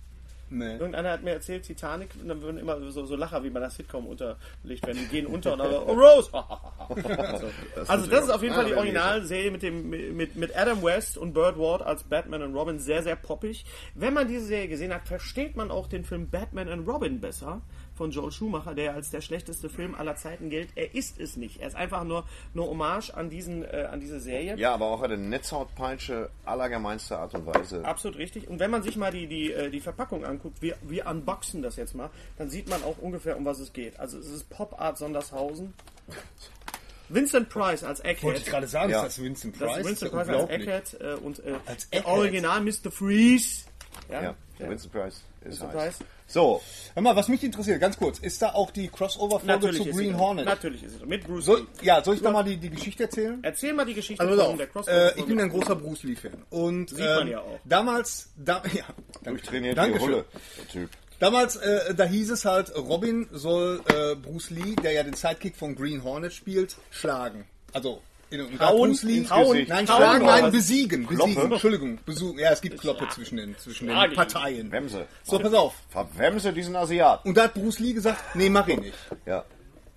Nee. 0.51 0.73
Irgendeiner 0.73 1.11
hat 1.11 1.23
mir 1.23 1.31
erzählt, 1.31 1.63
Titanic, 1.63 2.09
und 2.19 2.27
dann 2.27 2.41
würden 2.41 2.57
immer 2.57 2.79
so, 2.89 3.05
so 3.05 3.15
Lacher 3.15 3.43
wie 3.43 3.49
bei 3.49 3.59
einer 3.59 3.69
Sitcom 3.69 4.07
unterlegt 4.07 4.85
werden. 4.85 4.97
Die 4.97 5.07
gehen 5.07 5.25
unter 5.27 5.53
und 5.53 5.59
dann, 5.59 5.73
oh 5.73 5.93
Rose! 5.93 6.29
so. 6.31 7.83
Also 7.87 8.07
das 8.07 8.23
ist 8.25 8.29
auf 8.31 8.41
jeden 8.41 8.55
Fall 8.55 8.65
die 8.65 8.73
Originalserie 8.73 9.51
mit, 9.51 9.61
dem, 9.61 9.89
mit, 9.89 10.35
mit 10.35 10.57
Adam 10.57 10.81
West 10.81 11.17
und 11.17 11.33
Burt 11.33 11.57
Ward 11.59 11.83
als 11.83 12.03
Batman 12.03 12.41
und 12.41 12.55
Robin 12.55 12.79
sehr, 12.79 13.03
sehr 13.03 13.15
poppig. 13.15 13.65
Wenn 13.93 14.13
man 14.13 14.27
diese 14.27 14.45
Serie 14.45 14.67
gesehen 14.67 14.93
hat, 14.93 15.07
versteht 15.07 15.55
man 15.55 15.69
auch 15.69 15.87
den 15.87 16.03
Film 16.03 16.29
Batman 16.29 16.67
and 16.67 16.87
Robin 16.87 17.21
besser 17.21 17.61
von 17.99 18.11
Joel 18.11 18.31
Schumacher, 18.31 18.73
der 18.73 18.93
als 18.93 19.09
der 19.11 19.19
schlechteste 19.19 19.69
Film 19.69 19.93
aller 19.93 20.15
Zeiten 20.15 20.49
gilt. 20.49 20.69
Er 20.75 20.95
ist 20.95 21.19
es 21.19 21.35
nicht. 21.35 21.59
Er 21.59 21.67
ist 21.67 21.75
einfach 21.75 22.05
nur, 22.05 22.23
nur 22.53 22.67
Hommage 22.69 23.11
an, 23.13 23.29
diesen, 23.29 23.63
äh, 23.65 23.89
an 23.91 23.99
diese 23.99 24.21
Serie. 24.21 24.55
Ja, 24.57 24.73
aber 24.73 24.85
auch 24.87 25.01
eine 25.01 25.17
Netzhautpeitsche 25.17 26.29
allergemeinster 26.45 27.19
Art 27.19 27.35
und 27.35 27.45
Weise. 27.45 27.83
Absolut 27.83 28.17
richtig. 28.17 28.47
Und 28.47 28.59
wenn 28.59 28.71
man 28.71 28.83
sich 28.83 28.95
mal 28.95 29.11
die, 29.11 29.27
die, 29.27 29.51
äh, 29.51 29.69
die 29.69 29.81
Verpackung 29.81 30.23
anguckt, 30.25 30.61
wir, 30.61 30.77
wir 30.81 31.05
unboxen 31.07 31.61
das 31.61 31.75
jetzt 31.75 31.93
mal, 31.93 32.09
dann 32.37 32.49
sieht 32.49 32.69
man 32.69 32.81
auch 32.83 32.97
ungefähr, 32.99 33.35
um 33.35 33.43
was 33.43 33.59
es 33.59 33.73
geht. 33.73 33.99
Also 33.99 34.17
es 34.17 34.27
ist 34.29 34.49
Pop 34.49 34.79
Art 34.79 34.97
Sondershausen. 34.97 35.73
Vincent 37.09 37.49
Price 37.49 37.83
als 37.83 37.99
Wollte 38.03 38.17
ich 38.19 38.27
Egghead. 38.27 38.45
gerade 38.45 38.67
sagen, 38.67 38.91
Ja. 38.91 38.99
ist 39.03 39.17
das 39.17 39.23
Vincent 39.23 39.55
Das 39.59 39.67
Price? 39.67 39.77
ist 39.79 39.87
Vincent 39.87 40.11
Price 40.11 40.29
als. 40.29 40.49
Egghead 40.49 40.97
äh, 41.01 41.13
und 41.15 41.39
äh, 41.39 41.55
Als 41.65 41.87
Egghead? 41.91 42.05
Original 42.05 42.61
Mr. 42.61 42.91
Freeze. 42.91 43.65
Ja, 44.09 44.21
Ja, 44.21 44.35
ja. 44.59 44.69
Vincent 44.69 44.93
Price 44.93 45.23
ist 45.41 45.59
Vincent 45.61 45.73
heiß. 45.73 45.97
Price. 45.97 46.07
So, 46.29 46.61
Hör 46.93 47.03
mal, 47.03 47.15
was 47.15 47.27
mich 47.27 47.43
interessiert, 47.43 47.79
ganz 47.81 47.97
kurz, 47.97 48.19
ist 48.19 48.41
da 48.41 48.53
auch 48.53 48.71
die 48.71 48.87
Crossover-Folge 48.87 49.71
zu 49.71 49.85
Green 49.85 50.13
sie, 50.13 50.15
Hornet? 50.15 50.45
Natürlich 50.45 50.83
ist 50.83 50.95
es. 50.95 51.05
Mit 51.05 51.25
Bruce 51.25 51.45
Soll, 51.45 51.59
Lee. 51.61 51.65
ja, 51.81 52.03
soll 52.03 52.15
ich 52.15 52.21
da 52.21 52.31
mal 52.31 52.43
die, 52.43 52.57
die 52.57 52.69
Geschichte 52.69 53.03
erzählen? 53.03 53.39
Erzähl 53.41 53.73
mal 53.73 53.85
die 53.85 53.93
Geschichte 53.93 54.23
Also 54.23 54.43
von 54.43 54.57
der 54.57 54.67
Crossover. 54.67 55.15
äh, 55.15 55.19
ich 55.19 55.25
bin 55.25 55.39
ein 55.39 55.49
großer 55.49 55.75
Bruce 55.75 56.03
Lee-Fan. 56.03 56.43
Und 56.49 56.89
Sieht 56.89 56.99
man 56.99 57.21
ähm, 57.21 57.27
ja 57.29 57.39
auch. 57.39 57.59
damals, 57.65 58.29
da, 58.37 58.61
ja, 58.73 58.83
danke, 59.23 59.39
durchtrainiert 59.41 59.77
Dankeschön. 59.77 60.07
Hulle, 60.07 60.25
der 60.57 60.67
Typ. 60.67 60.89
Damals, 61.19 61.55
äh, 61.57 61.93
da 61.95 62.05
hieß 62.05 62.31
es 62.31 62.45
halt, 62.45 62.75
Robin 62.75 63.27
soll 63.31 63.81
äh, 63.87 64.15
Bruce 64.15 64.51
Lee, 64.51 64.75
der 64.83 64.91
ja 64.93 65.03
den 65.03 65.13
Sidekick 65.15 65.55
von 65.55 65.75
Green 65.75 66.03
Hornet 66.03 66.33
spielt, 66.33 66.75
schlagen. 66.91 67.45
Also, 67.73 68.01
in, 68.31 68.57
da 68.57 68.67
Hauen, 68.69 68.91
ins 68.91 69.31
Hauen, 69.31 69.51
Gesicht. 69.53 69.69
nein, 69.69 69.87
schlagen, 69.87 70.25
nein, 70.25 70.51
besiegen, 70.51 71.07
besiegen, 71.07 71.33
Kloppe? 71.35 71.53
Entschuldigung, 71.53 71.99
besuchen. 72.05 72.39
Ja, 72.39 72.51
es 72.51 72.61
gibt 72.61 72.79
Kloppe 72.79 73.07
zwischen 73.09 73.37
den, 73.37 73.57
zwischen 73.57 73.87
den. 73.87 74.13
Parteien. 74.13 74.71
Wemse. 74.71 75.05
So, 75.23 75.39
pass 75.39 75.53
auf. 75.53 75.73
Verwemse 75.89 76.53
diesen 76.53 76.75
Asiaten. 76.75 77.27
Und 77.29 77.37
da 77.37 77.43
hat 77.43 77.53
Bruce 77.53 77.79
Lee 77.79 77.93
gesagt, 77.93 78.35
nee, 78.35 78.49
mach 78.49 78.67
ich 78.67 78.79
nicht. 78.79 78.93
Ja. 79.25 79.43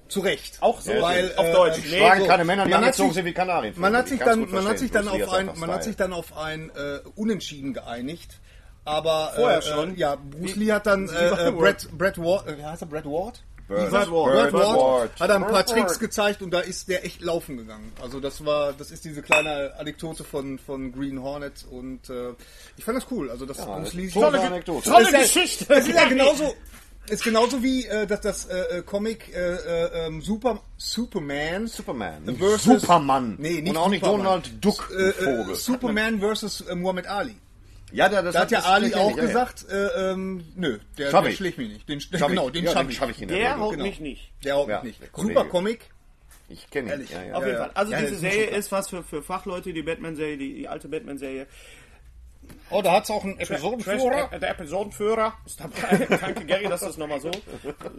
Zu 0.08 0.20
Recht. 0.20 0.58
Auch 0.60 0.80
so, 0.80 0.92
Weil, 1.00 1.32
auf 1.36 1.46
äh, 1.46 1.52
Deutsch. 1.52 1.78
Nee, 1.90 1.96
Schlagen 1.98 2.20
so. 2.22 2.26
keine 2.26 2.44
Männer, 2.44 2.64
die 2.64 2.70
Man 2.70 2.80
hat 2.80 2.84
angezogen 2.84 3.08
sich- 3.10 3.14
sind 3.16 3.24
wie 3.26 3.32
Kanarien. 3.32 3.74
Man 3.76 3.96
hat 3.96 4.08
sich 4.08 4.20
dann, 4.20 4.50
man 4.50 4.68
hat 4.68 4.78
sich 4.78 4.90
dann 4.90 5.08
auf 5.08 5.32
ein, 5.32 5.50
man 5.56 5.70
hat 5.70 5.84
sich 5.84 5.96
dann 5.96 6.12
auf 6.12 6.36
ein 6.36 6.70
äh, 6.70 6.98
Unentschieden 7.14 7.72
geeinigt. 7.72 8.38
Aber 8.84 9.32
Vorher 9.36 9.58
äh, 9.58 9.62
schon? 9.62 9.94
Äh, 9.94 9.98
ja, 9.98 10.16
Bruce 10.16 10.56
Lee 10.56 10.72
hat 10.72 10.86
dann 10.86 11.08
äh, 11.08 11.48
äh, 11.48 11.50
Brett, 11.52 11.88
Brett 11.96 12.18
Ward, 12.18 12.48
äh, 12.48 12.58
wie 12.58 12.64
heißt 12.64 12.82
er 12.82 12.86
Brett 12.88 13.04
Ward? 13.06 13.42
Bird, 13.69 13.90
Bird 13.90 14.11
Ward. 14.11 14.33
Bird 14.33 14.52
Bird 14.52 14.64
Ward 14.64 14.78
Ward. 14.78 15.21
hat 15.21 15.31
er 15.31 15.37
ein 15.37 15.47
paar 15.47 15.64
Tricks 15.66 15.99
gezeigt 15.99 16.42
und 16.42 16.50
da 16.50 16.61
ist 16.61 16.88
der 16.88 17.04
echt 17.04 17.21
laufen 17.23 17.57
gegangen. 17.57 17.92
Also 18.02 18.21
das 18.21 18.45
war, 18.45 18.73
das 18.73 18.90
ist 18.90 19.04
diese 19.04 19.23
kleine 19.23 19.73
Anekdote 19.78 20.25
von, 20.25 20.59
von 20.59 20.92
Green 20.92 21.23
Hornet 21.23 21.64
und 21.71 22.09
äh, 22.11 22.31
ich 22.76 22.85
fand 22.85 22.97
das 22.99 23.07
cool. 23.11 23.31
Also 23.31 23.47
das 23.47 23.59
Bruce 23.64 23.95
Lee 23.95 24.09
tolle 24.11 24.33
Das 24.38 24.47
Anekdote. 24.47 24.88
Tolle 24.90 25.04
ist 25.04 25.12
ja- 25.12 25.21
Geschichte. 25.21 25.64
Das 25.66 25.87
ist 25.88 25.95
ja 25.95 26.09
genauso. 26.09 26.54
Ist 27.09 27.25
genauso 27.25 27.61
wie 27.64 27.85
äh, 27.87 28.07
dass 28.07 28.21
das 28.21 28.45
äh, 28.45 28.78
äh, 28.78 28.83
Comic 28.83 29.35
äh, 29.35 29.54
äh, 29.57 30.07
ähm, 30.07 30.23
Super 30.23 30.61
Superman 30.76 31.66
Superman. 31.66 32.37
versus 32.37 32.62
Superman. 32.83 33.35
Nee, 33.40 33.61
nicht 33.61 33.71
Und 33.71 33.76
auch 33.76 33.88
nicht 33.88 34.04
Superman. 34.04 34.25
Donald 34.26 34.64
Duck, 34.64 34.88
äh, 34.97 35.09
äh, 35.09 35.12
Vogel. 35.12 35.54
Superman 35.57 36.21
versus 36.21 36.61
äh, 36.61 36.75
Muhammad 36.76 37.09
Ali. 37.09 37.35
Ja, 37.92 38.08
da, 38.08 38.22
das 38.22 38.34
Da 38.34 38.40
hat 38.42 38.50
ja 38.50 38.61
Ali 38.61 38.94
auch 38.94 39.16
ja, 39.16 39.22
gesagt, 39.22 39.66
äh, 39.70 40.11
ähm, 40.12 40.44
nö, 40.56 40.78
der, 40.99 41.11
der 41.11 41.30
schlägt 41.32 41.58
mich 41.58 41.68
nicht. 41.68 41.88
Den. 41.88 42.00
Schaff 42.00 42.28
genau, 42.28 42.50
den 42.50 42.64
ja, 42.64 42.72
schaff 42.72 42.87
den 42.87 43.11
ich. 43.11 43.16
der 43.18 43.26
Der 43.26 43.58
haut 43.58 43.72
Genau. 43.72 43.84
mich 43.84 44.00
nicht. 44.00 44.32
Der 44.44 44.54
haut 44.56 44.68
Ja, 44.68 44.82
mich 44.82 44.99
nicht. 45.00 45.11
Super 45.16 45.44
Comic. 45.44 45.80
Ich 46.49 46.68
kenne 46.70 46.88
ihn. 46.88 46.90
Ehrlich. 46.92 47.11
Ja, 47.11 47.22
ja. 47.22 47.34
Auf 47.34 47.44
jeden 47.44 47.56
ja. 47.56 47.62
Fall. 47.64 47.70
Also 47.75 47.92
Ja, 47.92 47.99
diese 48.00 48.12
das 48.14 48.22
ist 48.22 48.32
Serie 48.32 48.46
ist 48.56 48.72
was 48.72 48.88
für, 48.88 49.02
für 49.02 49.22
Fachleute, 49.22 49.72
die 49.72 49.82
Batman-Serie, 49.82 50.37
die, 50.37 50.54
die 50.54 50.68
alte 50.68 50.88
Batman-Serie. 50.88 51.46
Oh, 52.70 52.82
da 52.82 52.92
hat 52.92 53.04
es 53.04 53.11
auch 53.11 53.22
einen 53.22 53.37
Trash, 53.38 53.50
Episodenführer. 53.50 54.32
äh, 54.32 54.40
der 54.40 54.50
Episodenführer 54.50 55.32
ist 55.46 55.61
dabei. 55.61 56.06
Danke, 56.20 56.44
Gary, 56.44 56.64
dass 56.68 56.80
du 56.80 56.88
es 56.88 56.96
nochmal 56.96 57.20
so, 57.20 57.30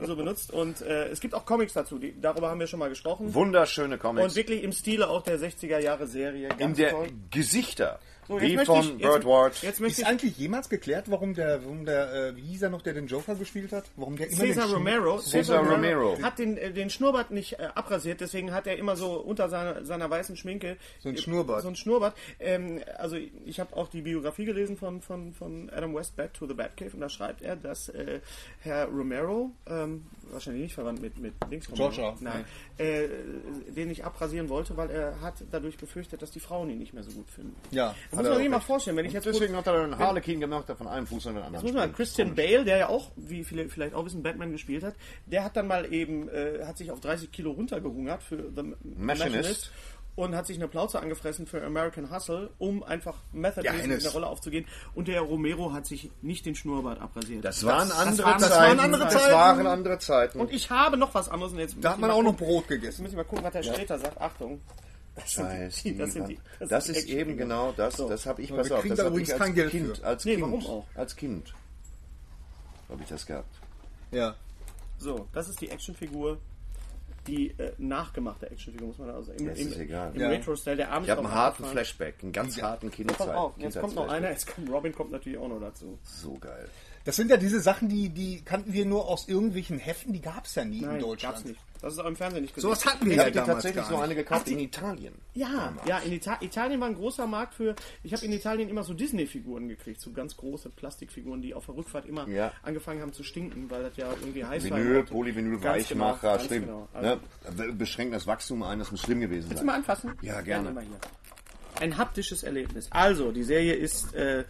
so 0.02 0.16
benutzt. 0.16 0.52
Und 0.52 0.82
äh, 0.82 1.08
es 1.08 1.22
gibt 1.22 1.34
auch 1.34 1.46
Comics 1.46 1.74
dazu, 1.74 1.98
die, 1.98 2.20
darüber 2.20 2.50
haben 2.50 2.60
wir 2.60 2.68
schon 2.68 2.80
mal 2.80 2.90
gesprochen. 2.90 3.34
Wunderschöne 3.34 3.98
Comics. 3.98 4.26
Und 4.28 4.36
wirklich 4.36 4.64
im 4.64 4.74
Stile 4.74 5.08
auch 5.10 5.22
der 5.24 5.40
60er 5.40 5.80
Jahre 5.80 6.08
Serie. 6.08 6.50
in 6.50 6.58
Ganz 6.58 6.78
der 6.78 6.90
toll. 6.92 7.08
Gesichter. 7.32 8.00
So, 8.28 8.40
wie 8.40 8.56
möchte 8.56 8.74
von 8.74 9.02
Ward. 9.02 9.62
Jetzt 9.62 9.80
möchte 9.80 9.94
Ist 9.94 10.00
ich 10.00 10.08
eigentlich 10.08 10.38
jemals 10.38 10.70
geklärt, 10.70 11.10
warum 11.10 11.34
der, 11.34 11.64
warum 11.64 11.86
der, 11.86 12.14
äh, 12.14 12.36
wie 12.36 12.42
hieß 12.42 12.64
er 12.64 12.70
noch, 12.70 12.82
der 12.82 12.94
den 12.94 13.08
Joker 13.08 13.36
gespielt 13.36 13.72
hat? 13.72 13.86
Warum 13.96 14.16
der 14.16 14.30
immer 14.30 14.38
Cesar 14.38 14.68
den 14.68 14.76
Romero, 14.76 15.20
Cesar 15.20 15.66
Romero. 15.66 16.18
hat 16.22 16.40
den, 16.40 16.58
äh, 16.58 16.72
den 16.72 16.90
Schnurrbart 16.90 17.32
nicht 17.32 17.60
äh, 17.60 17.68
abrasiert, 17.76 18.22
deswegen 18.22 18.54
hat 18.54 18.68
er 18.68 18.78
immer 18.78 18.96
so 18.96 19.14
unter 19.14 19.50
seiner, 19.50 19.86
seiner 19.86 20.10
weißen 20.10 20.38
Schminke 20.38 20.78
So 21.00 21.10
ein 21.10 21.18
Schnurrbart. 21.18 21.64
So 21.64 21.68
ein 21.68 21.76
Schnurrbart. 21.76 22.16
Ähm, 22.40 22.82
also 22.98 23.18
ich 23.46 23.60
habe 23.60 23.76
auch 23.76 23.90
die 23.90 24.02
Biografie 24.02 24.46
gelesen 24.46 24.78
von, 24.78 25.02
von, 25.02 25.34
von 25.34 25.70
Adam 25.70 25.94
West, 25.94 26.16
Bad 26.16 26.34
to 26.34 26.48
the 26.48 26.54
Batcave, 26.54 26.94
und 26.94 27.02
da 27.02 27.10
schreibt 27.10 27.42
er, 27.42 27.56
dass 27.56 27.90
äh, 27.90 28.22
Herr 28.62 28.86
Romero, 28.86 29.52
ähm, 29.68 30.06
wahrscheinlich 30.32 30.64
nicht 30.64 30.76
verwandt 30.76 31.02
mit, 31.02 31.18
mit 31.18 31.34
Romero, 31.44 31.76
Georgia. 31.76 32.16
nein, 32.20 32.46
äh, 32.78 33.08
den 33.76 33.90
nicht 33.90 34.04
abrasieren 34.04 34.50
wollte, 34.50 34.76
weil 34.78 34.90
er 34.90 35.22
hat 35.22 35.36
dadurch 35.52 35.78
befürchtet, 35.78 36.22
dass 36.22 36.32
die 36.32 36.40
Frauen 36.40 36.70
ihn 36.70 36.80
nicht 36.80 36.94
mehr 36.94 37.04
so 37.04 37.12
gut 37.12 37.30
finden. 37.30 37.56
Ja, 37.72 37.96
Das 38.16 38.22
muss 38.24 38.30
man 38.30 38.38
sich 38.40 38.50
mal 38.50 38.60
vorstellen, 38.60 38.98
wenn 38.98 39.06
ich 39.06 39.14
jetzt 39.14 39.26
Deswegen 39.26 39.56
hat 39.56 39.68
er 39.68 39.84
einen 39.84 39.98
Harlequin 39.98 40.40
gemacht, 40.40 40.68
der 40.70 40.76
von 40.76 40.88
einem 40.88 41.08
Fuß 41.08 41.28
an 41.28 41.36
den 41.36 41.44
anderen 41.44 41.66
muss 41.66 41.74
man. 41.74 41.94
Christian 41.94 42.36
Bale, 42.36 42.64
der 42.66 42.78
ja 42.78 42.90
auch, 42.90 43.12
wie 43.16 43.44
viele 43.44 43.68
vielleicht 43.70 43.94
auch 43.96 44.06
wissen, 44.06 44.24
Batman 44.24 44.52
gespielt 44.52 44.84
hat, 44.84 44.94
der 45.26 45.44
hat 45.44 45.56
dann 45.56 45.68
mal 45.68 45.92
eben, 45.92 46.30
äh, 46.30 46.66
hat 46.66 46.78
sich 46.78 46.92
auf 46.92 47.00
30 47.00 47.32
Kilo 47.32 47.52
runtergehungert 47.52 48.24
für 48.24 48.52
The 48.56 48.74
Machinist 48.98 49.72
und 50.16 50.36
hat 50.36 50.46
sich 50.46 50.58
eine 50.58 50.68
Plauze 50.68 51.00
angefressen 51.00 51.48
für 51.48 51.64
American 51.64 52.12
Hustle, 52.14 52.52
um 52.60 52.84
einfach 52.84 53.16
Method 53.32 53.66
Ja, 53.66 53.74
in 53.74 53.90
der 53.90 54.12
Rolle 54.12 54.28
aufzugehen. 54.28 54.66
Und 54.94 55.08
der 55.08 55.22
Romero 55.22 55.74
hat 55.74 55.88
sich 55.88 56.12
nicht 56.22 56.46
den 56.46 56.54
Schnurrbart 56.54 57.02
abrasiert. 57.02 57.44
Das 57.44 57.66
waren 57.66 57.92
andere 57.92 58.24
waren- 58.28 58.40
das 58.40 58.50
Zeiten. 58.50 58.78
waren 58.78 58.80
andere 58.80 59.04
Das 59.06 59.14
Zeiten. 59.14 59.34
waren 59.34 59.68
andere 59.68 59.98
Zeiten. 60.00 60.40
und 60.40 60.52
ich 60.54 60.70
habe 60.70 60.98
noch 60.98 61.16
was 61.16 61.30
anderes. 61.30 61.54
Und 61.54 61.58
jetzt 61.60 61.78
Da 61.82 61.94
hat 61.94 62.00
man 62.00 62.12
auch 62.12 62.22
noch 62.22 62.36
Brot 62.36 62.68
gegessen. 62.68 63.02
Müssen 63.02 63.16
wir 63.18 63.24
mal 63.24 63.28
gucken, 63.30 63.44
was 63.44 63.54
der 63.54 63.64
Sträter 63.64 63.98
sagt. 63.98 64.22
Achtung. 64.22 64.62
Das 65.16 65.32
sind 65.32 65.46
Scheiß, 65.46 65.84
die- 65.84 65.98
das 65.98 66.14
sind 66.14 66.28
die- 66.28 66.40
das 66.60 66.70
das 66.70 66.90
ist 66.90 67.08
die 67.08 67.14
eben 67.14 67.38
genau 67.38 67.72
das. 67.72 67.98
So. 67.98 68.10
Das 68.10 68.26
habe 68.26 68.42
ich, 68.42 68.50
pass 68.50 68.72
auf, 68.72 68.84
das 68.88 68.98
da 68.98 69.06
habe 69.06 69.22
ich 69.22 69.32
als 69.34 69.54
Kind, 69.70 69.98
für. 69.98 70.04
als 70.06 70.26
Nee, 70.26 70.32
Kind, 70.36 70.44
warum 70.44 70.66
auch? 70.66 70.86
als 70.96 71.16
Kind 71.16 71.54
habe 72.90 73.04
ich 73.04 73.10
das 73.10 73.26
gehabt. 73.26 73.56
Ja. 74.12 74.36
So, 74.98 75.28
das 75.34 75.50
ist 75.50 75.62
die 75.62 75.70
Actionfigur. 75.70 76.38
Die 77.28 77.52
äh, 77.58 77.72
nachgemachte 77.78 78.50
Actionfigur, 78.52 78.90
muss 78.90 78.98
man 78.98 79.10
also 79.12 79.32
im, 79.32 79.46
Das 79.46 79.58
im, 79.58 79.70
ist 79.70 79.78
egal. 79.78 80.14
im 80.14 80.20
Ja. 80.22 80.28
Retro-Style, 80.28 80.76
der 80.76 80.92
Arm 80.92 81.06
Ich 81.06 81.10
habe 81.10 81.22
einen 81.22 81.32
harten 81.32 81.64
Flashback, 81.64 82.16
einen 82.22 82.34
ganz 82.34 82.62
harten 82.62 82.88
Pass 82.90 82.96
Kindheit. 82.98 83.30
auf, 83.30 83.54
jetzt 83.58 83.80
kommt 83.80 83.96
noch 83.96 84.10
einer, 84.10 84.30
jetzt 84.30 84.46
kommt 84.54 84.70
Robin 84.70 84.92
kommt 84.92 85.12
natürlich 85.12 85.38
auch 85.38 85.48
noch 85.48 85.62
dazu. 85.62 85.98
So 86.04 86.34
geil. 86.38 86.68
Das 87.06 87.16
sind 87.16 87.30
ja 87.32 87.38
diese 87.38 87.62
Sachen, 87.62 87.88
die, 87.88 88.10
die 88.10 88.42
kannten 88.44 88.74
wir 88.74 88.86
nur 88.86 89.08
aus 89.08 89.30
irgendwelchen 89.30 89.80
Heften, 89.80 90.12
die 90.12 90.20
gab 90.22 90.46
es 90.46 90.56
ja 90.56 90.66
nie 90.66 90.80
in 90.80 90.86
Nein, 90.88 91.00
Deutschland. 91.00 91.36
gab's 91.36 91.46
nicht. 91.48 91.60
Das 91.84 91.94
ist 91.94 92.00
auch 92.00 92.06
im 92.06 92.16
Fernsehen 92.16 92.44
nicht 92.44 92.56
gesehen. 92.56 92.70
Sowas 92.70 92.86
hatten 92.86 93.06
wir 93.06 93.12
Ich 93.12 93.18
ja 93.18 93.30
damals 93.30 93.48
tatsächlich 93.48 93.84
gar 93.84 93.92
so 93.92 93.98
eine 93.98 94.16
gekauft 94.16 94.48
in 94.48 94.58
Italien. 94.60 95.14
Ja, 95.34 95.74
ja, 95.86 96.00
in 96.00 96.14
Ita 96.14 96.38
Italien 96.40 96.80
war 96.80 96.88
ein 96.88 96.96
großer 96.96 97.28
Markt 97.28 97.56
für. 97.56 97.76
Ich 98.04 98.14
habe 98.14 98.24
in 98.26 98.32
Italien 98.32 98.70
immer 98.70 98.84
so 98.84 98.94
Disney-Figuren 98.94 99.68
gekriegt, 99.68 100.00
so 100.00 100.14
ganz 100.14 100.38
große 100.38 100.70
Plastikfiguren, 100.70 101.42
die 101.42 101.54
auf 101.54 101.66
der 101.66 101.76
Rückfahrt 101.76 102.06
immer 102.06 102.26
Ja. 102.30 102.54
angefangen 102.64 103.02
haben 103.02 103.12
zu 103.12 103.24
stinken, 103.24 103.70
weil 103.70 103.84
das 103.84 103.98
ja 103.98 104.10
irgendwie 104.22 104.46
heiß 104.46 104.70
war. 104.70 104.78
Vinyl. 104.78 105.04
Polyvinyl, 105.04 105.58
genau, 105.58 105.64
Weichmacher, 105.74 106.28
ganz 106.38 106.46
schlimm. 106.46 106.62
Genau. 106.68 106.88
Also, 106.94 107.20
Ne? 107.58 107.74
Beschränkt 107.74 108.16
das 108.16 108.26
Wachstum 108.28 108.64
ein, 108.64 108.80
das 108.80 108.90
muss 108.90 109.02
schlimm 109.02 109.20
gewesen 109.20 109.50
Willst 109.50 109.62
du 109.62 109.66
mal 109.66 109.74
sein. 109.74 109.82
anfassen? 109.82 110.14
Ja, 110.22 110.40
gerne. 110.40 110.72
Mal 110.72 110.86
hier. 110.86 111.00
Ein 111.82 111.98
haptisches 111.98 112.44
Erlebnis. 112.44 112.88
Also, 112.92 113.34
die 113.34 113.44
Serie 113.44 113.74
ist, 113.74 114.14
äh, 114.16 114.46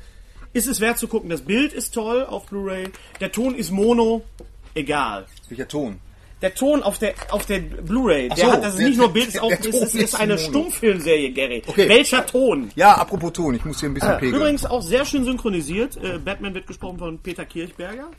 ist 0.54 0.68
es 0.68 0.80
wert 0.82 1.00
zu 1.00 1.08
gucken. 1.08 1.32
Das 1.32 1.42
Bild 1.42 1.74
ist 1.74 1.96
toll 1.96 2.24
auf 2.26 2.46
Blu-ray. 2.46 2.92
Der 3.20 3.32
Ton 3.32 3.56
ist 3.56 3.72
mono. 3.72 4.22
Egal. 4.76 5.26
Welcher 5.50 5.68
Ton? 5.68 6.00
Der 6.44 6.54
Ton 6.54 6.84
auf 6.84 7.00
der, 7.00 7.16
auf 7.32 7.46
der 7.48 7.60
Blu-ray, 7.60 8.30
der 8.30 8.38
so, 8.38 8.52
hat, 8.52 8.64
das 8.64 8.74
ist 8.74 8.80
der- 8.80 8.90
nicht 8.90 8.98
nur 9.00 9.12
Bild, 9.12 9.28
ist 9.28 9.34
der- 9.38 9.44
auch, 9.44 9.48
der 9.50 9.60
ist, 9.60 9.72
Ton 9.72 9.82
ist, 9.84 9.96
ist 9.96 10.04
ist 10.04 10.16
eine. 10.16 10.38
Stummfilmserie, 10.38 11.32
Gary. 11.32 11.64
Okay. 11.66 11.90
Welcher 11.90 12.26
Ton? 12.26 12.70
Ja, 12.76 12.94
apropos 12.96 13.34
Ton, 13.34 13.56
ich 13.56 13.66
muss 13.66 13.80
hier 13.80 13.90
ein 13.90 13.94
bisschen 13.96 14.18
pegeln. 14.20 14.36
Übrigens 14.36 14.66
auch 14.66 14.82
sehr 14.84 15.06
schön 15.06 15.24
synchronisiert. 15.24 15.98
Äh, 15.98 16.20
Batman 16.20 16.54
wird 16.54 16.68
gesprochen 16.68 17.00
von 17.00 17.18
Peter 17.20 17.46
Kirchberger. 17.46 18.12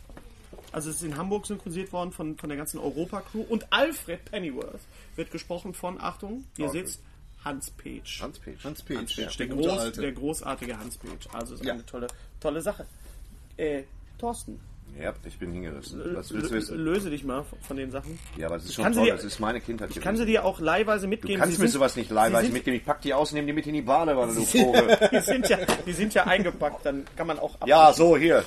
Also 0.73 0.90
es 0.90 0.97
ist 0.97 1.02
in 1.02 1.16
Hamburg 1.16 1.47
synchronisiert 1.47 1.93
worden 1.93 2.11
von, 2.11 2.37
von 2.37 2.49
der 2.49 2.59
ganzen 2.59 2.78
Europa-Crew. 2.81 3.43
Und 3.49 3.66
Alfred 3.73 4.25
Pennyworth 4.25 4.81
wird 5.14 5.31
gesprochen 5.31 5.73
von, 5.73 6.00
Achtung, 6.00 6.45
ihr 6.57 6.69
seht's, 6.71 7.00
Hans 7.45 7.71
Page. 7.71 8.21
Hans 8.23 8.38
Page. 8.40 8.64
Hans 8.64 8.83
Page, 8.83 8.97
Hans 8.97 9.14
Page, 9.16 9.37
der, 9.37 9.47
der 9.47 9.54
groß, 9.57 9.93
der 9.93 10.12
großartige 10.12 10.78
Hans 10.78 10.97
Page. 10.97 11.28
Also 11.33 11.54
ist 11.54 11.64
Ja. 11.64 11.75
eine 11.75 11.85
tolle, 11.85 12.07
tolle 12.40 12.62
Sache. 12.62 12.87
Äh, 13.59 13.83
Thorsten, 14.19 14.59
Ja, 15.01 15.13
ich 15.25 15.39
bin 15.39 15.51
hingerissen. 15.53 16.01
Was 16.15 16.33
willst 16.33 16.51
du 16.51 16.55
wissen? 16.55 16.79
löse 16.79 17.11
dich 17.11 17.25
mal 17.25 17.45
von 17.63 17.77
den 17.77 17.91
Sachen. 17.91 18.19
Ja, 18.37 18.47
aber 18.47 18.57
das 18.57 18.67
ist 18.67 18.75
schon 18.75 18.93
toll. 18.93 19.05
dir- 19.07 19.15
Das 19.15 19.25
ist 19.25 19.41
meine 19.41 19.61
Kindheit 19.61 19.91
Ich 19.91 20.01
kann 20.01 20.17
sie 20.17 20.25
dir 20.25 20.45
auch 20.45 20.61
leihweise 20.61 21.07
mitgeben. 21.09 21.35
Du 21.35 21.41
kannst 21.41 21.57
Sie 21.57 21.63
mir 21.63 21.69
sind- 21.69 21.73
sowas 21.75 21.97
nicht 21.97 22.11
leihweise 22.11 22.45
sind- 22.47 22.53
mitgeben. 22.55 22.79
Ich 22.79 22.87
pack 22.87 23.01
die 23.03 23.13
aus, 23.13 23.33
nehme 23.33 23.47
die 23.49 23.53
mit 23.53 23.67
in 23.67 23.75
die 23.75 23.83
Badewanne, 23.83 24.33
du 24.35 24.43
Vogel. 24.43 24.97
Die 25.13 25.21
sind, 25.21 25.49
ja, 25.49 25.59
die 25.87 25.93
sind 25.93 26.15
ja 26.15 26.25
eingepackt, 26.25 26.87
dann 26.87 27.05
kann 27.17 27.27
man 27.27 27.39
auch 27.41 27.61
ab 27.61 27.67
Ja, 27.69 27.93
so, 27.93 28.17
hier. 28.17 28.45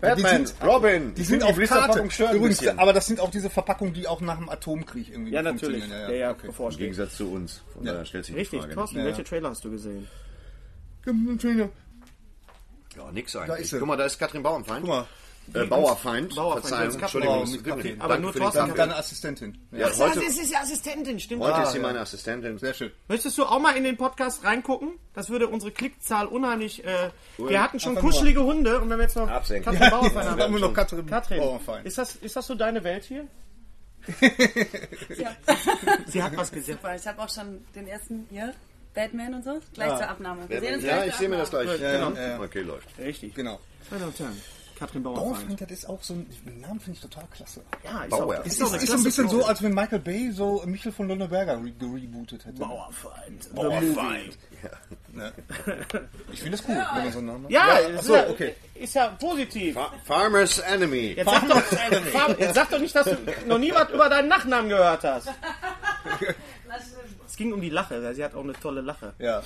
Batman, 0.00 0.46
sind- 0.46 0.62
Robin. 0.62 1.14
Die 1.14 1.22
sind 1.22 1.42
Die 1.42 1.46
auf 1.46 1.56
Karte. 1.68 2.00
Übrigens, 2.34 2.66
aber 2.66 2.92
das 2.92 3.06
sind 3.06 3.20
auch 3.20 3.30
diese 3.30 3.48
Verpackungen, 3.50 3.94
die 3.94 4.06
auch 4.06 4.20
nach 4.20 4.36
dem 4.38 4.48
Atomkrieg 4.50 5.10
irgendwie 5.10 5.32
Ja, 5.32 5.42
natürlich. 5.42 5.80
funktionieren. 5.82 6.08
Der 6.10 6.16
ja, 6.18 6.30
okay. 6.32 6.48
Im. 6.58 6.76
Gegensatz 6.76 7.16
zu 7.16 7.30
uns. 7.30 7.62
Von 7.74 7.84
daher 7.84 8.04
stellt 8.04 8.24
sich 8.26 8.34
die 8.34 8.38
Richtig, 8.40 8.64
Thorsten, 8.74 8.98
Ja, 8.98 9.04
welche 9.04 9.22
ja. 9.22 9.28
Trailer 9.28 9.50
hast 9.50 9.64
du 9.64 9.70
gesehen? 9.70 10.06
Ja, 12.96 13.10
nix 13.12 13.34
eigentlich. 13.36 13.60
ist 13.60 13.70
sie. 13.70 13.78
Guck 13.78 13.88
mal, 13.88 13.96
da 13.96 14.04
ist 14.04 14.18
Katrin 14.18 14.42
Bauernfeind. 14.42 14.80
Guck 14.82 14.88
mal. 14.88 15.06
Äh, 15.52 15.66
Bauerfeind. 15.66 16.34
Bauerfeind, 16.34 16.66
Verzeihung. 16.66 16.88
ist 16.88 17.02
Entschuldigung. 17.02 17.50
Mit 17.50 17.64
Kaffee. 17.64 17.96
Aber 17.98 18.08
Danke 18.08 18.22
nur 18.22 18.32
für 18.32 18.38
den 18.38 18.42
Thorsten 18.44 18.60
Kaffee. 18.66 18.76
deine 18.78 18.96
Assistentin. 18.96 19.58
Ja, 19.72 19.86
heute, 19.98 20.20
das 20.20 20.36
ist 20.38 20.50
die 20.50 20.56
Assistentin, 20.56 21.20
stimmt. 21.20 21.42
heute 21.42 21.54
Ah, 21.56 21.62
ist 21.64 21.72
sie 21.72 21.76
ja. 21.78 21.82
meine 21.82 22.00
Assistentin. 22.00 22.58
Sehr 22.58 22.74
schön. 22.74 22.90
Möchtest 23.08 23.36
du 23.38 23.44
auch 23.44 23.58
mal 23.60 23.76
in 23.76 23.84
den 23.84 23.96
Podcast 23.96 24.42
reingucken? 24.44 24.98
Das 25.12 25.28
würde 25.28 25.46
unsere 25.48 25.70
Klickzahl 25.70 26.26
unheimlich. 26.26 26.84
Äh, 26.84 27.10
wir 27.38 27.62
hatten 27.62 27.78
schon 27.78 27.90
Einfach 27.92 28.02
nur- 28.04 28.12
kuschelige 28.12 28.42
Hunde 28.42 28.80
und 28.80 28.88
wenn 28.90 28.96
wir 28.98 29.04
jetzt 29.04 29.16
noch 29.16 29.28
Absenken. 29.28 29.64
Katrin 29.72 29.82
Ja, 29.82 29.90
Bauerfeind 29.90 30.16
Dann 30.16 30.26
haben. 30.30 30.40
haben 30.42 30.54
wir 30.54 30.60
noch 30.60 30.74
Katrin, 30.74 31.06
Katrin, 31.06 31.38
Bauernfeind. 31.40 31.86
ist 31.86 31.98
das, 31.98 32.16
ist 32.16 32.34
das 32.36 32.46
so 32.46 32.54
deine 32.54 32.82
Welt 32.82 33.04
hier? 33.04 33.26
Ja. 35.16 35.30
Sie 36.06 36.22
hat 36.22 36.36
was 36.36 36.50
gesehen. 36.50 36.76
Super, 36.76 36.96
ich 36.96 37.06
habe 37.06 37.22
auch 37.22 37.28
schon 37.30 37.64
den 37.74 37.86
ersten 37.86 38.26
hier, 38.30 38.52
Batman 38.94 39.34
und 39.34 39.44
so, 39.44 39.58
gleich 39.72 39.96
zur 39.98 40.08
Abnahme. 40.08 40.48
Wir 40.48 40.60
sehen 40.60 40.74
uns 40.76 40.84
Ja, 40.84 40.96
gleich 40.96 41.06
ich 41.06 41.12
zur 41.12 41.18
sehe 41.20 41.28
mir 41.28 41.36
das 41.38 41.48
Abnahme. 41.54 41.64
gleich. 41.78 41.80
Ja, 41.80 42.10
ja, 42.10 42.28
ja. 42.30 42.40
Okay, 42.40 42.60
läuft. 42.60 42.88
Richtig. 42.98 43.34
Genau. 43.34 43.60
Meine 43.90 44.00
Damen 44.00 44.12
und 44.12 44.18
Herren, 44.18 44.42
Katrin 44.78 45.02
Bauerfeind. 45.02 45.26
Bauerfeind, 45.36 45.60
das 45.60 45.70
ist 45.70 45.88
auch 45.88 46.02
so 46.02 46.14
ein, 46.14 46.26
den 46.46 46.60
Namen 46.60 46.80
finde 46.80 46.96
ich 46.98 47.00
total 47.02 47.24
klasse. 47.34 47.60
Ja, 47.84 48.02
ist 48.04 48.10
Bauer. 48.10 48.38
auch, 48.38 48.44
ist 48.44 48.60
ist, 48.60 48.74
ist 48.74 48.86
so 48.88 48.94
ein 48.96 49.02
bisschen 49.04 49.28
so, 49.28 49.44
als 49.44 49.62
wenn 49.62 49.72
Michael 49.74 50.00
Bay 50.00 50.30
so 50.32 50.62
Michel 50.66 50.92
von 50.92 51.08
Lonneberger 51.08 51.56
re 51.62 51.70
gerebootet 51.78 52.44
hätte. 52.44 52.58
Bauerfeind. 52.58 53.54
Bauerfeind. 53.54 54.38
Ne? 55.12 55.32
Ich 56.32 56.40
finde 56.40 56.56
das 56.56 56.66
cool, 56.68 56.74
wenn 56.94 57.04
man 57.04 57.12
so 57.12 57.18
einen 57.18 57.26
Namen 57.28 57.44
hat. 57.44 57.50
Ja, 57.52 57.78
Ja, 57.80 57.86
ist, 58.00 58.08
ja 58.08 58.28
okay. 58.28 58.54
ist 58.74 58.94
ja 58.94 59.08
positiv. 59.08 59.74
Fa- 59.74 59.92
Farmer's 60.04 60.58
Enemy. 60.58 61.12
Jetzt 61.16 61.30
sag, 61.30 61.48
doch, 61.48 61.60
Farm- 61.62 62.34
jetzt 62.38 62.54
sag 62.54 62.70
doch 62.70 62.78
nicht, 62.80 62.94
dass 62.96 63.04
du 63.06 63.16
noch 63.46 63.58
nie 63.58 63.72
was 63.72 63.90
über 63.90 64.08
deinen 64.08 64.28
Nachnamen 64.28 64.68
gehört 64.68 65.04
hast. 65.04 65.28
Es 67.26 67.36
ging 67.36 67.52
um 67.52 67.60
die 67.60 67.70
Lache, 67.70 68.02
weil 68.02 68.14
sie 68.14 68.24
hat 68.24 68.34
auch 68.34 68.42
eine 68.42 68.52
tolle 68.54 68.80
Lache. 68.80 69.12
Ja. 69.18 69.42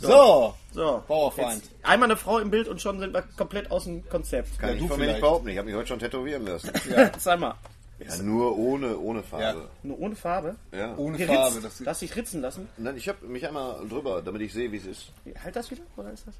So, 0.00 0.54
So, 0.72 1.02
Bauerfeind. 1.08 1.62
jetzt 1.64 1.70
einmal 1.82 2.08
eine 2.10 2.16
Frau 2.16 2.38
im 2.38 2.50
Bild 2.50 2.68
und 2.68 2.80
schon 2.80 2.98
sind 3.00 3.12
wir 3.14 3.22
komplett 3.36 3.70
aus 3.70 3.84
dem 3.84 4.06
Konzept. 4.08 4.58
Kann 4.58 4.70
Ja, 4.70 4.74
ich 4.76 4.80
du 4.82 4.88
von 4.88 4.98
mir 5.00 5.06
nicht 5.06 5.20
behaupten. 5.20 5.48
Ich 5.48 5.56
habe 5.58 5.66
mich 5.66 5.74
heute 5.76 5.88
schon 5.88 5.98
tätowieren 5.98 6.44
lassen. 6.46 6.70
Sag 7.18 7.40
mal, 7.40 7.54
Ja, 7.98 8.16
nur 8.22 8.56
ohne, 8.58 8.98
ohne 8.98 9.22
Farbe. 9.22 9.68
nur 9.82 9.98
ohne 9.98 10.14
Farbe. 10.16 10.56
Ja. 10.72 10.94
ohne 10.96 11.16
Geritzt. 11.16 11.34
Farbe. 11.34 11.60
Das 11.62 11.80
Lass 11.80 11.98
dich 12.00 12.14
ritzen 12.14 12.42
lassen. 12.42 12.68
Nein, 12.76 12.96
ich 12.96 13.08
habe 13.08 13.26
mich 13.26 13.46
einmal 13.46 13.86
drüber, 13.88 14.20
damit 14.22 14.42
ich 14.42 14.52
sehe, 14.52 14.70
wie 14.70 14.76
es 14.76 14.86
ist. 14.86 15.12
Halt 15.42 15.56
das 15.56 15.70
wieder? 15.70 15.82
Oder 15.96 16.12
ist 16.12 16.26
das? 16.26 16.34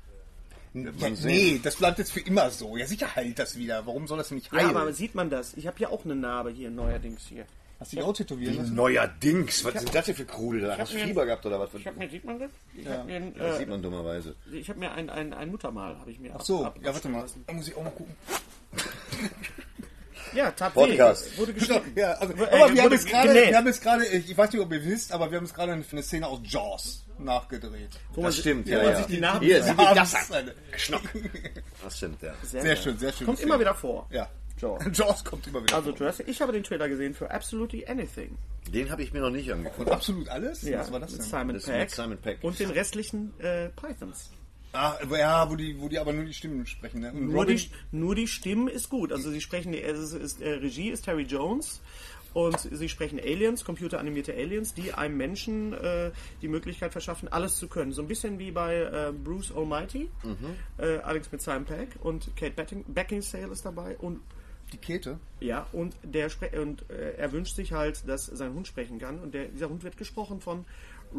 ja, 0.75 1.09
nee, 1.25 1.59
das 1.63 1.77
bleibt 1.77 1.99
jetzt 1.99 2.13
für 2.13 2.21
immer 2.21 2.51
so. 2.51 2.77
Ja, 2.77 2.87
sicher 2.87 3.17
heilt 3.17 3.39
das 3.39 3.57
wieder. 3.57 3.87
Warum 3.87 4.07
soll 4.07 4.19
das 4.19 4.31
nicht 4.31 4.53
Ja, 4.53 4.59
heilen? 4.59 4.77
aber 4.77 4.93
sieht 4.93 5.15
man 5.15 5.31
das? 5.31 5.55
Ich 5.55 5.67
habe 5.67 5.79
hier 5.79 5.91
auch 5.91 6.05
eine 6.05 6.15
Narbe 6.15 6.51
hier 6.51 6.71
neuerdings 6.71 7.23
hier. 7.27 7.47
Hast 7.79 7.93
du 7.93 7.97
dich 7.97 8.05
auch 8.05 8.13
tätowieren 8.15 8.57
lassen? 8.57 8.75
Neuerdings. 8.75 9.65
Was 9.65 9.75
sind 9.75 9.95
das 9.95 10.07
denn 10.07 10.15
für 10.15 10.25
Krudel? 10.25 10.77
Hast 10.79 10.95
du 10.95 10.99
Fieber 10.99 11.27
gehabt 11.27 11.45
oder 11.45 11.61
was? 11.61 11.69
Ich 11.75 11.87
habe 11.87 11.99
mir, 11.99 12.09
sieht 12.09 12.25
man 12.25 12.39
das? 12.39 12.51
Ich 12.75 12.87
habe 12.89 13.05
mir, 13.05 13.17
ein, 13.17 13.35
Das 13.35 13.57
äh, 13.57 13.59
sieht 13.59 13.69
man 13.69 13.83
dummerweise. 13.83 14.35
ich 14.51 14.69
hab 14.71 14.77
mir 14.79 14.93
ein, 14.93 15.11
ein, 15.11 15.35
ein 15.35 15.51
Muttermal 15.51 15.99
habe 15.99 16.11
ich 16.11 16.19
mir 16.19 16.33
Ach 16.35 16.41
so, 16.41 16.65
ab- 16.65 16.77
ja, 16.79 16.85
warte 16.87 16.97
abschneiden 16.97 17.13
mal. 17.13 17.21
lassen. 17.23 17.45
Da 17.47 17.53
muss 17.53 17.69
ich 17.69 17.77
auch 17.77 17.85
mal 17.85 17.91
gucken. 17.91 18.15
Ja, 20.35 20.51
tat 20.51 20.75
Podcast. 20.75 21.39
Wurde 21.39 21.53
geschnitten. 21.55 21.93
Ja, 21.97 22.13
also, 22.15 22.33
Äh, 22.35 22.37
aber 22.37 22.51
wir 22.51 22.59
haben, 22.61 22.77
wurde 22.85 22.95
jetzt 22.97 23.07
gerade, 23.09 23.29
genäht. 23.29 23.49
wir 23.51 23.57
haben 23.59 23.67
jetzt 23.67 23.83
gerade, 23.83 24.07
ich 24.07 24.31
ich 24.31 24.37
weiß 24.37 24.53
nicht, 24.53 24.63
ob 24.63 24.73
ihr 24.73 24.85
wisst, 24.85 25.13
aber 25.13 25.31
wir 25.31 25.39
haben 25.39 25.45
jetzt 25.45 25.55
gerade 25.55 25.73
eine, 25.73 25.85
eine 25.91 26.03
Szene 26.03 26.27
aus 26.27 26.41
Jaws 26.45 27.05
nachgedreht. 27.19 27.91
Das 28.15 28.37
stimmt, 28.39 28.69
Ja, 28.69 28.83
ja, 28.83 29.01
die 29.03 29.21
Narben 29.21 29.47
Hier, 29.47 29.63
sieh 29.63 29.75
dir 29.75 29.95
das 29.95 30.13
Das 30.13 30.33
an. 30.33 30.51
Schnock. 30.77 31.03
Das 31.83 31.97
stimmt, 31.97 32.21
ja. 32.23 32.35
Sehr 32.43 32.77
schön, 32.77 32.99
sehr 32.99 33.13
schön. 33.13 33.27
Kommt 33.27 33.41
immer 33.41 33.59
wieder 33.61 33.75
vor. 33.75 34.07
Ja. 34.11 34.29
Jaws. 34.59 34.83
Jaws 34.93 35.25
kommt 35.25 35.47
immer 35.47 35.63
wieder. 35.63 35.75
Also 35.77 35.91
Jurassic, 35.93 36.29
ich 36.29 36.41
habe 36.41 36.53
den 36.53 36.63
Trailer 36.65 36.89
gesehen 36.89 37.15
für 37.15 37.31
Absolutely 37.31 37.87
Anything. 37.87 38.37
Den 38.73 38.91
habe 38.91 39.03
ich 39.03 39.13
mir 39.13 39.21
noch 39.21 39.31
nicht 39.31 39.51
angeguckt. 39.53 39.79
Und 39.89 39.91
absolut 39.93 40.29
alles? 40.29 40.63
Ja, 40.63 40.81
Was 40.81 40.93
war 40.93 41.01
das 41.01 41.13
mit 41.13 41.21
denn? 41.21 41.27
Simon 41.29 41.55
Das 41.55 41.65
Pegg 41.65 41.79
mit 41.81 41.91
Simon 41.91 42.19
Pegg. 42.19 42.39
und 42.43 42.59
den 42.59 42.71
restlichen 42.71 43.39
äh, 43.41 43.69
Pythons. 43.71 44.31
Ah, 44.73 44.97
ja, 45.11 45.49
wo 45.51 45.57
die, 45.57 45.81
wo 45.81 45.89
die 45.89 45.99
aber 45.99 46.13
nur 46.13 46.25
die 46.25 46.35
Stimmen 46.35 46.67
sprechen. 46.67 47.01
Ne? 47.01 47.11
Und 47.13 47.29
Nur 47.29 47.47
die, 47.47 47.71
nur 47.93 48.15
die 48.15 48.27
Stimmen 48.27 48.69
ist 48.69 48.91
gut. 48.91 49.13
Also 49.13 49.31
sie 49.31 49.41
sprechen, 49.41 49.73
es 49.73 49.99
ist, 49.99 50.13
ist, 50.13 50.43
äh, 50.43 50.51
Regie 50.55 50.91
ist 50.91 51.03
Terry 51.07 51.23
Jones 51.23 51.81
und 52.35 52.59
sie 52.61 52.89
sprechen 52.91 53.19
Aliens, 53.19 53.65
computeranimierte 53.65 54.35
Aliens, 54.35 54.75
die 54.75 54.93
einem 54.93 55.17
Menschen 55.17 55.73
äh, 55.73 56.11
die 56.43 56.49
Möglichkeit 56.49 56.93
verschaffen, 56.93 57.29
alles 57.29 57.57
zu 57.57 57.69
können. 57.69 57.93
So 57.93 58.03
ein 58.03 58.09
bisschen 58.09 58.39
wie 58.39 58.51
bei 58.51 58.77
äh, 58.77 59.13
Bruce 59.13 59.51
Almighty, 59.57 60.11
äh, 60.77 60.99
allerdings 60.99 61.33
mit 61.33 61.41
Simon 61.41 61.65
Pegg 61.65 61.97
und 62.03 62.37
Kate 62.37 62.53
Becking, 62.53 62.85
Beckinsale 62.89 63.47
ist 63.53 63.65
dabei 63.65 63.97
und 63.97 64.21
die 64.73 64.79
Kete. 64.79 65.19
ja, 65.41 65.67
und 65.73 65.95
der 66.03 66.29
spre 66.29 66.61
und 66.61 66.89
äh, 66.91 67.13
er 67.17 67.33
wünscht 67.33 67.57
sich 67.57 67.73
halt, 67.73 68.09
dass 68.09 68.27
sein 68.27 68.53
Hund 68.55 68.67
sprechen 68.67 68.99
kann 68.99 69.21
und 69.21 69.33
der, 69.35 69.47
dieser 69.47 69.69
Hund 69.69 69.85
wird 69.85 69.97
gesprochen 69.97 70.41
von 70.41 70.65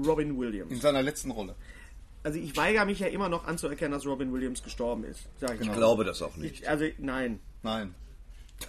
Robin 0.05 0.37
Williams. 0.37 0.71
In 0.71 0.79
seiner 0.81 1.01
letzten 1.01 1.31
Rolle. 1.31 1.55
Also 2.23 2.39
ich 2.39 2.57
weigere 2.57 2.85
mich 2.85 2.99
ja 2.99 3.07
immer 3.07 3.29
noch 3.29 3.45
anzuerkennen, 3.47 3.93
dass 3.93 4.05
Robin 4.05 4.33
Williams 4.33 4.61
gestorben 4.63 5.05
ist. 5.05 5.21
Sag 5.39 5.55
ich 5.55 5.61
Ich 5.61 5.67
mal. 5.67 5.75
glaube 5.77 6.03
das 6.03 6.21
auch 6.21 6.35
nicht. 6.35 6.61
Ich, 6.61 6.69
also 6.69 6.85
nein, 6.97 7.39
Nein. 7.63 7.95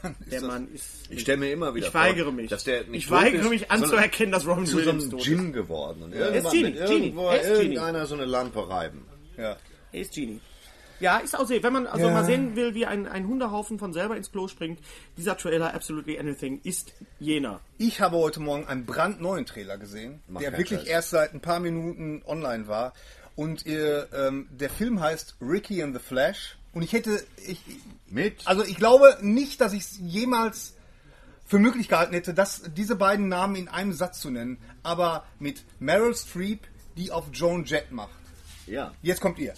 Dann 0.03 0.15
ist 0.21 0.33
der 0.33 0.41
das 0.41 0.49
Mann 0.49 0.69
ist. 0.75 0.85
Ich 1.11 1.21
stelle 1.23 1.39
mir 1.39 1.51
immer 1.51 1.75
wieder 1.75 1.87
Ich 1.87 1.93
vor, 1.93 2.03
weigere 2.03 2.31
mich. 2.31 2.51
dass 2.51 2.63
der 2.65 2.85
nicht 2.85 3.05
ich 3.07 3.11
weigere 3.11 3.43
ist, 3.45 3.49
mich 3.49 3.71
anzuerkennen, 3.71 4.33
dass 4.33 4.47
Robin 4.47 4.67
zu 4.67 4.73
so 4.73 4.79
Williams 4.79 5.05
einem 5.05 5.11
tot 5.13 5.21
ist. 5.21 5.27
Djinn 5.27 5.53
geworden. 5.55 6.03
Und 6.03 6.13
ist 6.13 6.19
irgendwann 6.21 6.53
Genie, 6.53 6.75
wird 6.75 6.89
Genie. 6.89 7.01
irgendwo 7.07 7.29
Er 7.29 7.41
ist 7.41 7.47
Genie. 7.49 7.59
irgendeiner 7.63 8.07
so 8.07 8.15
eine 8.15 8.25
Lampe 8.27 8.69
reiben. 8.69 9.07
ja. 9.39 9.57
Er 9.91 10.01
ist 10.03 10.13
Genie. 10.13 10.41
Ja, 11.01 11.19
ist 11.19 11.39
auch 11.39 11.47
sehr. 11.47 11.63
Wenn 11.63 11.73
man 11.73 11.87
also 11.87 12.07
Ja. 12.09 12.13
mal 12.13 12.25
sehen 12.25 12.57
will, 12.57 12.75
wie 12.75 12.87
ein, 12.87 13.07
ein 13.07 13.27
Hundehaufen 13.29 13.79
von 13.79 13.93
selber 13.93 14.17
ins 14.17 14.33
Klo 14.33 14.49
springt, 14.49 14.81
dieser 15.17 15.37
Trailer 15.37 15.75
Absolutely 15.75 16.19
Anything 16.19 16.61
ist 16.65 16.93
jener. 17.21 17.61
Ich 17.79 18.01
habe 18.01 18.17
heute 18.17 18.41
Morgen 18.41 18.67
einen 18.67 18.85
brandneuen 18.85 19.47
Trailer 19.47 19.79
gesehen, 19.79 20.21
Mach 20.29 20.41
der 20.41 20.53
wirklich 20.59 20.81
Scheiß. 20.81 20.89
erst 20.89 21.11
seit 21.11 21.35
ein 21.35 21.41
paar 21.41 21.61
Minuten 21.61 22.23
online 22.27 22.67
war. 22.69 22.93
Und 23.37 23.65
ihr, 23.67 24.09
ähm, 24.13 24.49
der 24.51 24.71
Film 24.71 25.01
heißt 25.01 25.37
Ricky 25.41 25.83
and 25.83 25.95
the 25.97 26.03
Flash. 26.03 26.57
Und 26.73 26.83
ich 26.83 26.93
hätte, 26.93 27.23
ich, 27.47 27.61
Mit? 28.09 28.43
also 28.47 28.65
ich 28.65 28.77
glaube 28.77 29.17
nicht, 29.23 29.61
dass 29.61 29.73
ich 29.73 29.83
es 29.83 29.99
jemals 30.01 30.75
für 31.47 31.59
möglich 31.61 31.89
gehalten 31.89 32.13
hätte, 32.15 32.35
dass 32.35 32.63
diese 32.77 32.97
beiden 32.97 33.29
Namen 33.29 33.55
in 33.57 33.69
einem 33.69 33.93
Satz 33.93 34.21
zu 34.21 34.31
nennen. 34.31 34.59
Aber 34.83 35.25
mit 35.39 35.63
Meryl 35.79 36.15
Streep, 36.15 36.61
die 36.97 37.13
auf 37.13 37.27
Joan 37.33 37.65
Jett 37.65 37.93
macht. 37.93 38.11
Ja. 38.67 38.93
Jetzt 39.03 39.21
kommt 39.21 39.39
ihr. 39.39 39.55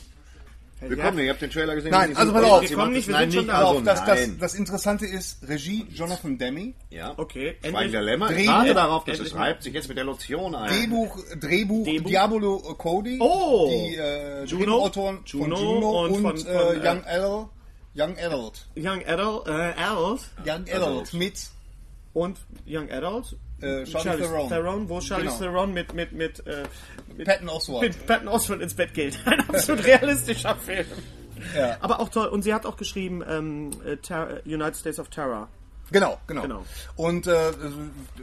Willkommen, 0.80 1.18
ihr 1.18 1.30
habt 1.30 1.42
den 1.42 1.50
Trailer 1.50 1.74
gesehen. 1.74 1.90
Nein, 1.90 2.16
also 2.16 2.32
pass 2.32 2.42
auf, 2.44 2.62
wir 2.62 2.70
kommen 2.76 2.94
das- 2.94 3.06
nicht, 3.06 3.08
wir 3.08 3.16
sind 3.18 3.32
schon 3.34 3.42
nicht, 3.46 3.52
da. 3.52 3.68
also 3.68 3.80
das, 3.82 4.04
das, 4.04 4.38
das 4.38 4.54
Interessante 4.54 5.06
ist 5.06 5.46
Regie 5.46 5.86
Jonathan 5.92 6.38
Demme. 6.38 6.72
Ja. 6.88 7.12
Okay, 7.18 7.56
Schweigen 7.62 7.92
der 7.92 8.02
Lämmer. 8.02 8.30
Ich 8.30 8.36
Drehbuch- 8.38 8.52
warte 8.52 8.74
darauf, 8.74 9.04
dass 9.04 9.14
endlich 9.18 9.32
es 9.32 9.38
mal. 9.38 9.44
reibt 9.48 9.62
sich 9.62 9.74
jetzt 9.74 9.88
mit 9.88 9.98
der 9.98 10.04
Lotion 10.04 10.54
ein. 10.54 10.70
Drehbuch, 10.70 11.18
Drehbuch, 11.38 11.84
Drehbuch. 11.84 12.08
Diabolo 12.08 12.58
Cody. 12.78 13.18
Oh! 13.20 13.68
Die 13.70 13.94
äh, 13.96 14.44
Juno. 14.44 14.64
Drehbuchautoren 14.64 15.16
von 15.18 15.26
Juno 15.26 15.56
Juno 15.60 16.04
und 16.04 16.10
und, 16.12 16.22
von- 16.22 16.36
äh, 16.36 16.58
von, 16.58 16.82
äh, 16.82 16.88
Young 16.88 17.04
Adult. 17.04 17.48
Young 17.96 18.16
Adult. 18.18 18.66
Young 18.76 19.04
Adult, 19.06 19.48
äh, 19.48 19.50
Adult 19.82 20.20
Young 20.46 20.64
Adult 20.72 21.12
mit 21.12 21.34
und 22.14 22.38
Young 22.66 22.90
Adult. 22.90 23.36
Äh, 23.62 23.86
Charlize 23.86 24.48
Theron. 24.48 24.88
wo 24.88 25.00
Charlize 25.00 25.38
Genau. 25.38 25.52
Theron 25.52 25.72
mit, 25.74 25.94
mit, 25.94 26.12
mit, 26.12 26.46
äh, 26.46 26.64
mit 27.16 27.26
Patton 27.26 27.48
Oswalt. 27.48 27.82
mit 27.82 28.06
Patton 28.06 28.28
Oswalt 28.28 28.60
ins 28.62 28.74
Bett 28.74 28.94
geht. 28.94 29.18
Ein 29.26 29.40
absolut 29.48 29.84
realistischer 29.84 30.56
Film. 30.56 30.86
Ja. 31.56 31.76
Aber 31.80 32.00
auch 32.00 32.08
toll. 32.08 32.26
Und 32.28 32.42
sie 32.42 32.52
hat 32.54 32.66
auch 32.66 32.76
geschrieben 32.76 33.22
ähm, 33.28 33.70
äh, 33.86 33.96
Ter 33.96 34.40
United 34.44 34.76
States 34.76 34.98
of 34.98 35.08
Terror. 35.08 35.48
Genau, 35.92 36.18
genau. 36.26 36.42
Genau. 36.42 36.64
Und 36.96 37.26
äh, 37.26 37.50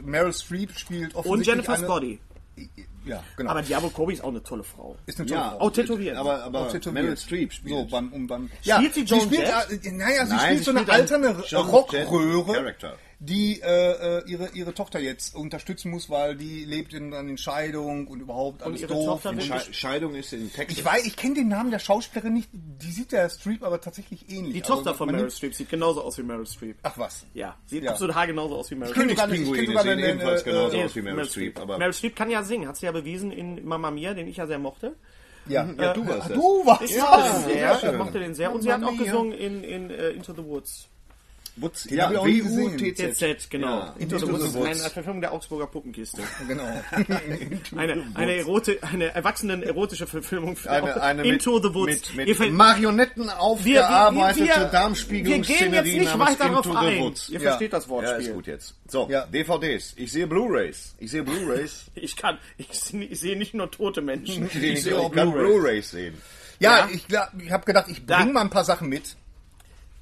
Meryl 0.02 0.32
Streep 0.32 0.72
spielt 0.78 1.14
Und 1.14 1.20
offensichtlich 1.26 1.46
Jennifer's 1.66 1.78
eine, 1.78 1.86
Body. 1.86 2.20
Ja, 3.04 3.22
genau. 3.36 3.50
Aber 3.50 3.62
Diablo 3.62 3.90
Kobe 3.90 4.12
ist 4.12 4.22
auch 4.24 4.28
eine 4.28 4.42
tolle 4.42 4.64
Frau. 4.64 4.96
ist 5.06 5.18
eine 5.20 5.28
tolle 5.28 5.40
Ja, 5.40 5.50
Frau. 5.50 5.60
Auch 5.60 5.70
tätowiert. 5.70 6.16
Aber, 6.16 6.42
aber 6.44 6.60
Auch 6.60 6.72
tätowiert. 6.72 6.94
Meryl 7.04 7.16
Streep 7.16 7.52
spielt. 7.52 7.74
So, 7.74 7.84
beim, 7.86 8.12
um, 8.12 8.26
beim, 8.26 8.50
Spielt 8.62 8.94
sie 8.94 9.02
Joan 9.02 9.20
spielt, 9.22 9.42
Jett? 9.70 9.84
äh, 9.86 9.90
Naja, 9.92 10.26
sie 10.26 10.32
Nein, 10.34 10.40
spielt 10.40 10.58
sie 10.58 10.64
so 10.64 10.70
eine 10.70 10.80
spielt 10.80 10.90
einen 11.12 11.24
alterne 11.34 11.68
Rockröhre, 11.68 12.52
Character. 12.52 12.96
Die 13.20 13.60
äh, 13.60 14.18
äh, 14.18 14.22
ihre, 14.28 14.50
ihre 14.50 14.74
Tochter 14.74 15.00
jetzt 15.00 15.34
unterstützen 15.34 15.90
muss, 15.90 16.08
weil 16.08 16.36
die 16.36 16.64
lebt 16.64 16.94
in, 16.94 17.12
in 17.12 17.36
Scheidung 17.36 18.06
und 18.06 18.20
überhaupt 18.20 18.62
alles 18.62 18.80
ihre 18.80 18.92
doof. 18.94 19.06
Tochter 19.22 19.30
Und 19.30 19.42
Sche 19.42 19.74
Scheidung 19.74 20.14
ist 20.14 20.32
in 20.32 20.52
Texas. 20.52 20.78
ich 20.78 20.84
weiß, 20.84 21.04
ich 21.04 21.16
kenne 21.16 21.34
den 21.34 21.48
Namen 21.48 21.72
der 21.72 21.80
Schauspielerin 21.80 22.34
nicht. 22.34 22.48
Die 22.52 22.92
sieht 22.92 23.10
der 23.10 23.28
Streep 23.28 23.64
aber 23.64 23.80
tatsächlich 23.80 24.30
ähnlich. 24.30 24.54
Die 24.54 24.62
Also, 24.62 24.76
Tochter 24.76 24.94
von 24.94 25.06
man 25.08 25.16
Meryl 25.16 25.30
Streep 25.32 25.52
sieht 25.54 25.68
genauso 25.68 26.02
aus 26.02 26.16
wie 26.18 26.22
Meryl 26.22 26.46
Streep. 26.46 26.76
Ach 26.84 26.96
was. 26.96 27.26
Ja, 27.34 27.56
sieht 27.66 27.82
Ja. 27.82 27.90
absolut 27.90 28.14
haargenauso 28.14 28.54
aus 28.56 28.70
wie 28.70 28.76
Meryl 28.76 28.92
Streep. 28.94 29.10
sogar- 29.10 29.24
ich 29.26 29.34
kenn 29.34 29.44
Pinguine 29.44 29.66
sogar 29.66 29.82
sehen 29.82 29.98
ebenfalls 29.98 30.44
eine, 30.44 30.52
genauso 30.52 30.76
äh, 30.76 30.84
aus 30.84 30.94
wie 30.96 31.02
Meryl 31.02 31.24
Streep. 31.24 31.58
Aber 31.60 31.78
Meryl 31.78 31.92
Streep 31.94 32.14
kann 32.14 32.30
ja 32.30 32.42
singen, 32.44 32.68
hat 32.68 32.76
sie 32.76 32.86
ja 32.86 32.92
bewiesen 32.92 33.32
in 33.32 33.64
Mamma 33.66 33.90
Mia, 33.90 34.14
den 34.14 34.28
ich 34.28 34.36
ja 34.36 34.46
sehr 34.46 34.60
mochte. 34.60 34.94
Ja, 35.48 35.68
ja, 35.78 35.92
du 35.94 36.06
warst 36.06 36.30
das. 36.30 36.36
Du 36.36 36.62
warst 36.66 36.82
Ich 36.82 36.94
das. 36.96 37.80
schön. 37.80 37.90
ich 37.92 37.96
mochte 37.98 38.20
den 38.20 38.34
sehr. 38.34 38.54
Und 38.54 38.62
sie 38.62 38.72
hat 38.72 38.84
auch 38.84 38.96
gesungen 38.96 39.32
in, 39.32 39.64
in 39.64 39.90
äh, 39.90 40.10
Into 40.10 40.32
the 40.34 40.44
Woods. 40.44 40.88
Wutz, 41.60 41.84
Den 41.84 42.00
auch 42.00 42.24
nie 42.26 42.40
gesehen. 42.40 42.78
W-U-T-Z. 42.80 43.14
TZ, 43.38 43.50
genau. 43.50 43.68
Ja, 43.80 43.94
Into, 43.98 44.18
the 44.18 44.24
Into 44.24 44.28
Woods 44.34 44.42
the 44.42 44.48
ist 44.48 44.54
Woods. 44.66 44.80
eine 44.82 44.90
Verfilmung 44.90 45.20
der 45.20 45.32
Augsburger 45.32 45.66
Puppenkiste. 45.66 46.22
Genau. 46.48 46.64
Eine, 47.76 48.04
eine, 48.14 48.36
Erote, 48.36 48.78
eine 48.82 49.14
erwachsenen 49.14 49.62
erotische 49.62 50.06
Verfilmung 50.06 50.56
für 50.56 50.70
Eine, 50.70 51.00
eine 51.02 51.22
mit, 51.22 51.32
Into 51.34 51.60
the 51.62 51.74
Woods. 51.74 52.14
mit, 52.14 52.28
mit 52.38 52.52
Marionetten 52.52 53.24
wir, 53.26 53.40
aufgearbeitete 53.40 54.46
wir, 54.46 54.56
wir 54.56 54.64
Darmspiegelungsszenerie 54.66 55.68
gehen 55.70 55.74
jetzt 55.74 55.84
nicht 55.98 56.16
namens 56.18 56.30
weiter 56.40 56.48
darauf 56.50 56.66
Into 56.66 56.80
the 56.80 56.86
ein. 56.86 56.98
Woods. 57.00 57.28
Ihr 57.28 57.40
Ja. 57.40 57.48
versteht 57.50 57.72
das 57.72 57.84
Ja, 57.84 57.90
Wortspiel. 57.90 58.26
ist 58.28 58.32
gut 58.34 58.46
jetzt. 58.46 58.74
So, 58.88 59.08
Ja. 59.10 59.26
DVDs. 59.26 59.92
Ich 59.96 60.12
sehe 60.12 60.26
Blu-Rays. 60.26 60.94
Ich 60.98 61.10
sehe 61.10 61.22
Blu-Rays. 61.22 61.84
Ich 61.94 62.16
kann, 62.16 62.38
ich, 62.56 62.68
sehe- 62.72 63.04
ich 63.04 63.20
sehe 63.20 63.36
nicht 63.36 63.54
nur 63.54 63.70
tote 63.70 64.00
Menschen. 64.00 64.46
Ich, 64.46 64.54
Ich 64.62 64.82
sehe 64.84 64.98
auch 64.98 65.10
Blu-rays. 65.10 65.32
Blu-Rays 65.34 65.90
sehen. 65.90 66.14
Ja, 66.60 66.78
Ja. 66.78 66.88
ich, 66.92 67.04
ich 67.44 67.50
habe 67.52 67.64
gedacht, 67.64 67.86
ich 67.88 68.04
bringe 68.06 68.32
mal 68.32 68.40
ein 68.42 68.50
paar 68.50 68.64
Sachen 68.64 68.88
mit. 68.88 69.16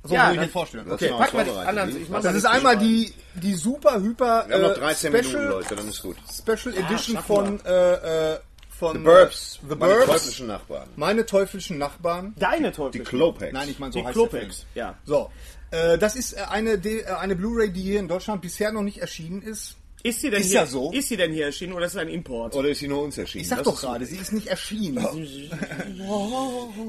So 0.07 0.15
Ja, 0.15 0.27
würde 0.29 0.35
ich 0.35 0.41
mir 0.43 0.49
vorstellen. 0.49 0.85
Das 0.89 0.95
Okay, 1.03 1.13
pack 1.17 1.35
mal 1.35 1.45
die 1.45 1.51
anderen. 1.51 2.03
Ich 2.03 2.09
mach 2.09 2.23
Das 2.23 2.35
ist 2.35 2.43
die 2.45 2.49
einmal 2.49 2.77
die, 2.79 3.13
die 3.35 3.55
super 3.55 4.01
hyper 4.01 4.45
Wir 4.49 4.55
haben 4.57 4.63
noch 4.63 4.77
äh, 4.77 4.81
13 4.81 5.13
Special, 5.13 5.33
Minuten, 5.35 5.49
Leute, 5.51 5.77
dann 5.77 5.89
ist 5.89 6.03
gut. 6.03 6.17
Special 6.33 6.75
Edition 6.77 7.19
von, 7.19 7.61
äh, 7.65 8.33
äh, 8.35 8.39
von 8.71 8.97
The 8.99 9.03
Burbs. 9.03 9.57
äh, 9.63 9.69
The 9.71 9.77
Meine 9.77 9.95
Burbs. 9.95 10.07
teuflischen 10.07 10.47
Nachbarn. 10.49 10.89
Meine 10.97 11.27
teuflischen 11.27 11.79
Nachbarn. 11.79 12.35
Deine 12.39 12.71
Die 12.71 12.77
Teufel. 12.77 13.01
Klopex. 13.05 13.53
Nein, 13.53 13.69
ich 13.71 13.79
meine 13.79 13.93
so 13.93 13.99
Die 14.01 14.05
heißt 14.05 14.15
Klopex, 14.15 14.67
der 14.75 14.85
Film. 14.85 14.95
ja. 14.95 14.99
So, 15.05 15.31
äh, 15.71 15.99
das 15.99 16.15
ist 16.17 16.35
äh, 16.35 16.41
eine, 16.51 16.79
D- 16.79 17.01
äh, 17.01 17.07
eine 17.07 17.35
Blu-ray, 17.37 17.71
die 17.71 17.83
hier 17.83 18.01
in 18.01 18.09
Deutschland 18.09 18.43
bisher 18.43 18.71
noch 18.73 18.83
nicht 18.83 18.99
erschienen 18.99 19.43
ist. 19.43 19.77
Ist 20.03 20.21
sie 20.21 20.31
denn 20.31 20.41
Ist 20.41 20.49
hier, 20.49 20.61
ja 20.61 20.67
so. 20.67 20.93
Ist 20.93 21.09
sie 21.09 21.17
denn 21.17 21.33
hier 21.33 21.47
erschienen 21.47 21.73
oder 21.73 21.87
ist 21.87 21.95
es 21.95 21.99
ein 21.99 22.09
Import? 22.09 22.55
Oder 22.55 22.69
ist 22.69 22.79
sie 22.79 22.87
nur 22.87 23.03
uns 23.03 23.19
erschienen? 23.19 23.43
Ich 23.43 23.49
sag 23.49 23.59
Das 23.59 23.65
doch 23.67 23.81
gerade, 23.81 24.07
sie 24.07 24.17
ist 24.19 24.33
nicht 24.33 24.47
erschienen. 24.47 25.05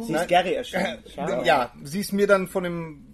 Sie 0.06 0.13
ist 0.13 0.27
Gary 0.27 0.53
erschienen. 0.53 0.99
ja, 1.45 1.71
sie 1.84 1.99
ist 2.01 2.13
mir 2.13 2.27
dann 2.27 2.47
von 2.47 2.63
dem 2.63 3.07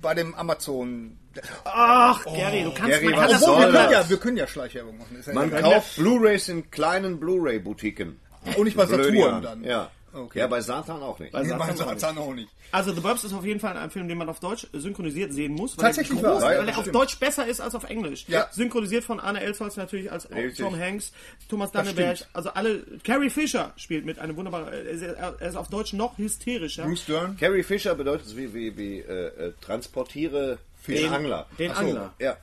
bei 0.00 0.14
dem 0.14 0.34
Amazon. 0.34 1.18
Ach, 1.64 2.24
Gary, 2.24 2.64
du 2.64 2.72
kannst 2.74 3.00
Gary, 3.00 3.12
Herz 3.12 3.40
soll 3.40 3.50
Obwohl, 3.50 3.66
wir 3.66 3.72
das? 3.72 3.82
können, 3.82 3.92
ja, 3.92 4.08
wir 4.08 4.16
können 4.16 4.36
ja 4.36 4.46
Schleichwerbung 4.46 4.98
machen. 4.98 5.16
Ist 5.18 5.28
ja 5.28 5.34
Man 5.34 5.50
kauft 5.50 5.96
Blu-Rays 5.96 6.48
in 6.48 6.70
kleinen 6.70 7.20
Blu-ray-Boutiquen. 7.20 8.18
Und 8.56 8.64
nicht 8.64 8.76
bei 8.76 8.86
Blöd, 8.86 9.04
Saturn 9.04 9.42
dann. 9.42 9.64
Ja. 9.64 9.90
Okay. 10.12 10.38
ja, 10.40 10.46
bei 10.46 10.60
Satan 10.60 11.02
auch 11.02 11.18
nicht. 11.18 11.32
Bei 11.32 11.42
Nee, 11.42 11.48
Satan 11.48 11.58
bei 11.58 11.64
auch 11.84 11.90
nicht. 11.90 12.00
Satan 12.00 12.18
auch 12.18 12.34
nicht. 12.34 12.48
Also 12.72 12.92
The 12.92 13.00
Burbs 13.00 13.24
ist 13.24 13.32
auf 13.32 13.44
jeden 13.44 13.60
Fall 13.60 13.76
ein 13.76 13.90
Film, 13.90 14.08
den 14.08 14.18
man 14.18 14.28
auf 14.28 14.40
Deutsch 14.40 14.66
synchronisiert 14.72 15.32
sehen 15.32 15.52
muss. 15.54 15.76
Weil 15.78 15.86
Tatsächlich 15.86 16.22
er, 16.22 16.30
groß, 16.32 16.42
weil 16.42 16.68
er 16.68 16.76
auf 16.76 16.80
stimmt. 16.82 16.94
Deutsch 16.96 17.18
besser 17.18 17.46
ist 17.46 17.60
als 17.60 17.74
auf 17.74 17.84
Englisch. 17.84 18.24
Ja. 18.28 18.48
Synchronisiert 18.50 19.04
von 19.04 19.20
Anne 19.20 19.40
Elsholz 19.40 19.76
natürlich 19.76 20.10
als 20.12 20.30
Richtig. 20.30 20.58
Tom 20.64 20.78
Hanks, 20.78 21.12
Thomas 21.48 21.72
Danneberg, 21.72 22.18
also 22.32 22.50
alle. 22.50 22.82
Carrie 23.04 23.30
Fisher 23.30 23.72
spielt 23.76 24.04
mit, 24.04 24.18
eine 24.18 24.36
wunderbare. 24.36 24.70
Er 24.70 24.82
ist, 24.82 25.02
er 25.02 25.40
ist 25.40 25.56
auf 25.56 25.68
Deutsch 25.68 25.92
noch 25.92 26.18
hysterischer. 26.18 26.84
Bruce 26.84 27.06
Dern. 27.06 27.36
Carrie 27.38 27.62
Fisher 27.62 27.94
bedeutet 27.94 28.26
es 28.26 28.36
wie, 28.36 28.52
wie, 28.52 28.76
wie 28.76 28.98
äh, 29.00 29.48
äh, 29.48 29.52
transportiere 29.60 30.58
den, 30.86 30.94
Den- 30.96 31.12
Angler. 31.12 31.46
Den 31.58 31.70
Ach 31.70 31.76
so, 31.76 31.80
Angler. 31.86 32.14
Ja. 32.18 32.36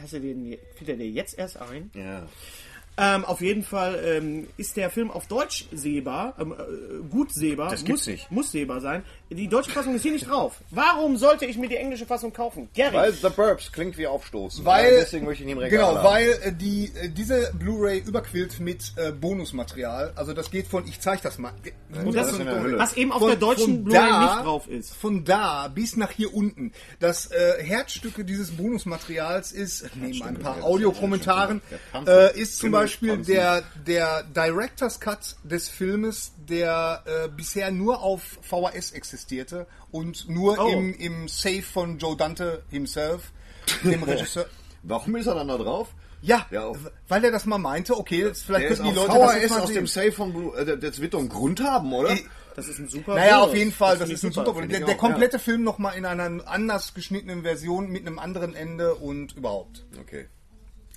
Hast 0.00 0.12
du 0.12 0.20
den, 0.20 0.56
fällt 0.76 0.90
er 0.90 0.96
dir 0.96 1.08
jetzt 1.10 1.36
erst 1.38 1.56
ein? 1.60 1.90
ja. 1.94 2.22
Ähm, 3.00 3.24
auf 3.24 3.40
jeden 3.40 3.62
Fall 3.62 3.98
ähm, 4.04 4.46
ist 4.58 4.76
der 4.76 4.90
Film 4.90 5.10
auf 5.10 5.26
Deutsch 5.26 5.64
sehbar, 5.72 6.34
ähm, 6.38 6.52
äh, 6.52 7.02
gut 7.08 7.32
sehbar. 7.32 7.70
Das 7.70 7.84
gibt's 7.84 8.02
muss, 8.02 8.06
nicht. 8.06 8.30
Muss 8.30 8.52
sehbar 8.52 8.80
sein. 8.82 9.02
Die 9.32 9.46
deutsche 9.46 9.70
Fassung 9.70 9.94
ist 9.94 10.02
hier 10.02 10.10
nicht 10.10 10.28
drauf. 10.28 10.56
Warum 10.70 11.16
sollte 11.16 11.46
ich 11.46 11.56
mir 11.56 11.68
die 11.68 11.76
englische 11.76 12.04
Fassung 12.04 12.32
kaufen? 12.32 12.68
Gary. 12.74 12.92
Weil 12.94 13.12
The 13.12 13.28
Burbs 13.28 13.70
klingt 13.70 13.96
wie 13.96 14.08
Aufstoßen. 14.08 14.64
Weil, 14.64 14.92
Ja, 14.92 15.00
deswegen 15.00 15.24
möchte 15.24 15.44
ich 15.44 15.48
ihn 15.48 15.52
im 15.52 15.58
Regal 15.58 15.78
genau, 15.92 15.94
haben. 15.98 16.04
weil 16.04 16.28
äh, 16.42 16.52
die, 16.52 16.86
äh, 17.00 17.08
diese 17.08 17.52
Blu-ray 17.54 18.00
überquillt 18.00 18.58
mit 18.58 18.92
äh, 18.96 19.12
Bonusmaterial. 19.12 20.12
Also 20.16 20.32
das 20.32 20.50
geht 20.50 20.66
von, 20.66 20.84
ich 20.88 20.98
zeig 20.98 21.22
das 21.22 21.38
mal. 21.38 21.52
Das 21.92 22.12
das 22.12 22.38
Hülle. 22.40 22.78
was 22.78 22.96
eben 22.96 23.12
auf 23.12 23.20
Von- 23.20 23.28
der 23.28 23.38
deutschen 23.38 23.84
Blu-ray 23.84 24.02
nicht 24.02 24.44
drauf 24.44 24.66
ist. 24.68 24.94
Von 24.94 25.24
da 25.24 25.68
bis 25.68 25.96
nach 25.96 26.10
hier 26.10 26.34
unten. 26.34 26.72
Das 26.98 27.30
äh, 27.30 27.62
Herzstücke 27.62 28.24
dieses 28.24 28.50
Bonusmaterials 28.50 29.52
ist, 29.52 29.86
neben 29.94 30.22
ein 30.24 30.38
paar 30.38 30.62
Audiokommentaren, 30.64 31.62
äh, 32.06 32.36
ist 32.36 32.58
zum 32.58 32.72
Beispiel 32.72 33.18
der, 33.18 33.62
der 33.86 34.24
Director's 34.24 34.98
Cut 34.98 35.36
des 35.44 35.68
Filmes, 35.68 36.32
der 36.50 37.02
äh, 37.06 37.28
bisher 37.28 37.70
nur 37.70 38.02
auf 38.02 38.38
VHS 38.42 38.92
existierte 38.92 39.66
und 39.90 40.28
nur 40.28 40.58
Oh. 40.58 40.68
im, 40.68 40.92
im 40.94 41.28
Safe 41.28 41.62
von 41.62 41.96
Joe 41.98 42.16
Dante 42.16 42.62
himself, 42.70 43.32
dem 43.84 44.02
Regisseur. 44.02 44.46
Warum 44.82 45.16
ist 45.16 45.26
er 45.26 45.34
dann 45.36 45.48
da 45.48 45.56
drauf? 45.56 45.94
Ja, 46.22 46.46
auf- 46.68 46.90
weil 47.08 47.24
er 47.24 47.30
das 47.30 47.46
mal 47.46 47.56
meinte, 47.56 47.96
okay, 47.96 48.18
jetzt 48.18 48.42
vielleicht 48.44 48.64
Der 48.64 48.70
ist 48.72 48.78
könnten 48.80 48.92
die 48.94 49.00
auf 49.00 49.06
Leute 49.08 49.18
das 49.20 49.32
VHS 49.42 49.50
mal 49.50 49.60
aus 49.60 49.66
sehen. 49.68 49.74
dem 49.76 49.86
Safe 49.86 50.12
von 50.12 50.32
Blue. 50.34 50.54
Äh, 50.58 50.78
das 50.78 51.00
wird 51.00 51.14
doch 51.14 51.20
einen 51.20 51.28
Grund 51.30 51.62
haben, 51.62 51.92
oder? 51.94 52.12
Ich- 52.12 52.26
Das 52.56 52.68
ist 52.68 52.78
ein 52.78 52.88
super 52.88 53.14
Naja, 53.14 53.36
Bonus. 53.38 53.48
auf 53.50 53.56
jeden 53.56 53.72
Fall, 53.72 53.92
das, 53.96 53.98
finde 54.08 54.14
ist 54.14 54.24
ein 54.24 54.32
super. 54.32 54.54
finde 54.54 54.76
Der, 54.78 54.86
der 54.86 54.96
komplette 54.96 55.38
Film 55.38 55.62
nochmal 55.62 55.96
in 55.96 56.04
einer 56.04 56.46
anders 56.46 56.92
geschnittenen 56.92 57.42
Version 57.42 57.88
mit 57.88 58.06
einem 58.06 58.18
anderen 58.18 58.54
Ende 58.54 58.96
und 58.96 59.34
überhaupt. 59.36 59.86
Okay. 59.98 60.26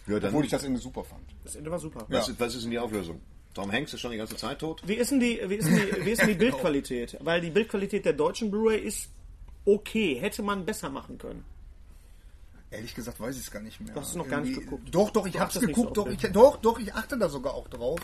Ja, 0.07 0.19
dann, 0.19 0.31
Obwohl 0.31 0.43
ich 0.45 0.51
das 0.51 0.63
Ende 0.65 0.79
super 0.81 1.05
fand. 1.05 1.21
Ja. 1.31 1.37
Das 1.45 1.55
Ende 1.55 1.71
war 1.71 1.79
super. 1.79 2.05
was, 2.09 2.27
ist, 2.27 2.39
was 2.39 2.55
ist 2.55 2.63
denn 2.63 2.71
die 2.71 2.79
Auflösung? 2.79 3.21
Tom 3.53 3.71
Hanks 3.71 3.93
ist 3.93 3.99
schon 4.01 4.11
die 4.11 4.17
ganze 4.17 4.35
Zeit 4.35 4.59
tot? 4.59 4.81
Wie 4.85 4.95
ist 4.95 5.11
denn 5.11 5.19
die, 5.19 5.39
wie 5.47 5.55
ist 5.55 5.67
denn 5.67 5.75
die, 5.75 6.05
wie 6.05 6.11
ist 6.11 6.21
denn 6.21 6.29
die 6.29 6.33
Bildqualität? 6.45 7.17
Weil 7.21 7.39
die 7.41 7.51
Bildqualität 7.51 8.03
der 8.05 8.13
deutschen 8.13 8.49
Blu-ray 8.49 8.79
ist 8.79 9.09
okay. 9.65 10.15
Hätte 10.19 10.41
man 10.41 10.65
besser 10.65 10.89
machen 10.89 11.17
können. 11.17 11.43
Ehrlich 12.71 12.95
gesagt 12.95 13.19
weiß 13.19 13.35
ich 13.35 13.43
es 13.43 13.51
gar 13.51 13.61
nicht 13.61 13.79
mehr. 13.79 13.93
Du 13.93 13.99
hast 14.01 14.09
es 14.09 14.15
noch 14.15 14.27
gar 14.27 14.41
nicht 14.41 14.49
Irgendwie- 14.53 14.65
geguckt. 14.65 14.87
Doch, 14.95 15.11
doch, 15.11 15.27
ich 15.27 15.39
achtest 15.39 15.67
nicht 15.67 15.75
geguckt. 15.75 15.95
so 15.95 16.03
doch, 16.05 16.11
ich, 16.11 16.19
doch, 16.31 16.57
doch, 16.57 16.79
ich 16.79 16.93
achte 16.93 17.17
da 17.17 17.29
sogar 17.29 17.53
auch 17.53 17.67
drauf. 17.67 17.99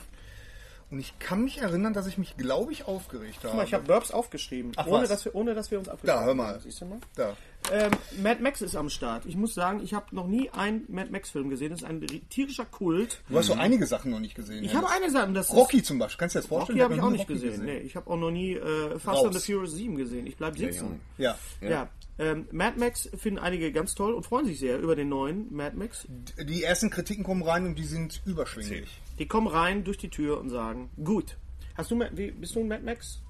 Und 0.92 1.00
ich 1.00 1.18
kann 1.20 1.44
mich 1.44 1.60
erinnern, 1.60 1.94
dass 1.94 2.08
ich 2.08 2.18
mich, 2.18 2.36
glaube 2.36 2.72
ich, 2.72 2.88
aufgeregt 2.88 3.38
habe. 3.40 3.50
Guck 3.50 3.56
mal, 3.58 3.64
ich 3.64 3.74
habe 3.76 3.84
Burbs 3.86 4.10
aufgeschrieben, 4.10 4.72
Ach, 4.76 4.88
ohne, 4.88 5.04
was? 5.04 5.10
dass 5.10 5.24
wir, 5.26 5.36
ohne 5.36 5.54
dass 5.54 5.70
wir 5.70 5.78
uns 5.78 5.88
abgesprochen 5.88 6.20
Da, 6.22 6.26
hör 6.26 6.34
mal. 6.34 6.54
haben. 6.54 6.62
Siehst 6.62 6.82
du 6.82 6.86
mal? 6.86 7.00
da. 7.16 7.36
Ähm, 7.72 7.92
Mad 8.24 8.42
Max 8.42 8.62
ist 8.62 8.76
am 8.76 8.90
Start. 8.90 9.26
Ich 9.28 9.36
muss 9.36 9.54
sagen, 9.54 9.82
ich 9.84 9.94
habe 9.94 10.16
noch 10.16 10.26
nie 10.26 10.50
einen 10.50 10.86
Mad 10.88 11.12
Max-Film 11.12 11.50
gesehen. 11.50 11.70
Das 11.72 11.82
ist 11.82 11.88
ein 11.88 12.02
tierischer 12.30 12.66
Kult. 12.66 13.22
Du 13.30 13.38
hast 13.38 13.48
so 13.48 13.54
einige 13.54 13.86
Sachen 13.86 14.10
noch 14.12 14.20
nicht 14.20 14.34
gesehen. 14.34 14.64
Ich 14.64 14.74
habe 14.74 14.90
eine 14.90 15.12
Sache, 15.12 15.32
das 15.34 15.50
ist- 15.50 15.56
Rocky 15.56 15.84
zum 15.84 16.00
Beispiel. 16.00 16.18
Kannst 16.20 16.36
du 16.36 16.40
dir 16.40 16.42
das 16.44 16.50
vorstellen? 16.50 16.80
Rocky 16.80 16.84
habe 16.84 16.94
ich 16.96 17.00
hab 17.00 17.06
auch 17.06 17.12
noch 17.12 17.18
nicht 17.18 17.30
nie 17.30 17.36
Rocky 17.36 17.48
gesehen. 17.50 17.66
Nee, 17.66 17.78
ich 17.80 17.96
habe 17.96 18.10
auch 18.10 18.18
noch 18.18 18.32
nie 18.32 18.54
äh, 18.54 18.92
Fast 18.98 19.08
Raus. 19.20 19.26
and 19.26 19.40
the 19.40 19.52
Furious 19.54 19.74
7 19.74 19.96
gesehen. 19.96 20.26
Ich 20.26 20.38
bleib 20.38 20.58
sitzen. 20.58 21.02
Ja. 21.20 21.38
Ja. 21.62 21.90
Ähm, 22.18 22.48
Mad 22.52 22.80
Max 22.80 23.10
finden 23.18 23.40
einige 23.40 23.72
ganz 23.72 23.94
toll 23.94 24.14
und 24.14 24.24
freuen 24.26 24.46
sich 24.46 24.58
sehr 24.60 24.80
über 24.80 24.96
den 24.96 25.08
neuen 25.10 25.54
Mad 25.54 25.76
Max. 25.78 26.08
Die 26.42 26.64
ersten 26.64 26.90
Kritiken 26.90 27.24
kommen 27.24 27.44
rein 27.44 27.66
und 27.66 27.76
die 27.76 27.86
sind 27.86 28.22
überschwänglich. 28.26 29.00
Die 29.20 29.28
kommen 29.28 29.48
rein 29.48 29.84
durch 29.84 29.98
die 29.98 30.10
Tür 30.10 30.40
und 30.40 30.50
sagen, 30.50 30.90
gut. 31.04 31.38
Hast 31.76 31.92
du, 31.92 32.00
wie, 32.14 32.32
bist 32.32 32.56
du 32.56 32.62
ein 32.62 32.68
Mad 32.68 32.84
Max? 32.84 33.22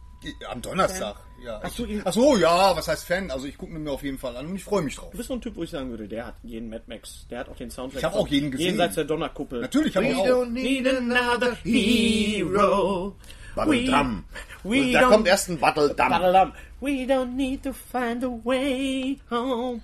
Am 0.50 0.62
Donnerstag, 0.62 1.16
ja. 1.46 1.62
Hast 1.64 1.80
du 1.80 1.86
ihn- 1.86 2.02
Ach 2.04 2.12
so, 2.12 2.36
ja, 2.36 2.76
was 2.76 2.88
heißt 2.90 3.06
Fan? 3.06 3.32
Also 3.32 3.48
ich 3.48 3.58
gucke 3.58 3.72
mir 3.72 3.90
auf 3.90 4.04
jeden 4.04 4.18
Fall 4.18 4.36
an 4.36 4.48
und 4.48 4.56
ich 4.56 4.64
freue 4.66 4.82
mich 4.82 4.96
drauf. 4.98 5.12
Du 5.12 5.18
bist 5.18 5.30
so 5.30 5.36
ein 5.36 5.40
Typ, 5.42 5.56
wo 5.56 5.64
ich 5.64 5.70
sagen 5.70 5.90
würde, 5.90 6.08
der 6.10 6.26
hat 6.28 6.36
jeden 6.44 6.70
Mad 6.70 6.84
Max. 6.88 7.26
Der 7.30 7.40
hat 7.40 7.50
auch 7.50 7.56
den 7.56 7.72
Soundtrack. 7.72 8.00
Ich 8.00 8.04
hab 8.06 8.12
von 8.12 8.22
auch 8.24 8.28
jeden 8.28 8.52
gesehen. 8.52 8.68
Jenseits 8.72 8.96
der 8.96 9.06
Donnerkuppel. 9.06 9.62
Natürlich, 9.62 9.96
habe 9.96 10.08
ich 10.08 10.16
auch. 10.18 10.46
Need 10.46 10.88
another 10.88 11.56
hero. 11.64 13.16
Battledam. 13.56 14.26
We, 14.64 14.70
we 14.72 14.92
Da 14.92 15.00
don't 15.02 15.10
kommt 15.10 15.28
erst 15.28 15.50
ein. 15.50 15.60
Battledam. 15.60 16.54
We 16.82 16.90
don't 17.06 17.36
need 17.36 17.64
to 17.64 17.72
find 17.74 18.24
a 18.24 18.28
way 18.44 19.20
home. 19.32 19.82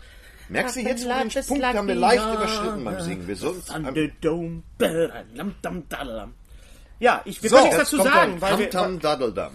Merkst 0.50 0.76
du, 0.76 0.80
jetzt 0.82 1.06
wo 1.06 1.10
den 1.10 1.30
Punkt 1.48 1.66
haben 1.66 1.88
wir 1.88 1.96
leicht 1.96 2.24
überschritten 2.34 2.84
beim. 2.84 3.00
Singen. 3.02 3.28
Wir 3.28 3.36
dadadam. 5.90 6.34
Ja, 6.98 7.22
ich 7.26 7.44
wir 7.44 7.50
So, 7.50 7.58
können 7.58 7.68
nichts 7.68 7.78
jetzt 7.80 7.92
dazu 7.94 7.98
kommt 8.04 8.14
sagen, 8.14 8.42
weil 8.42 8.58
wir, 8.58 8.70
Tam 8.70 9.00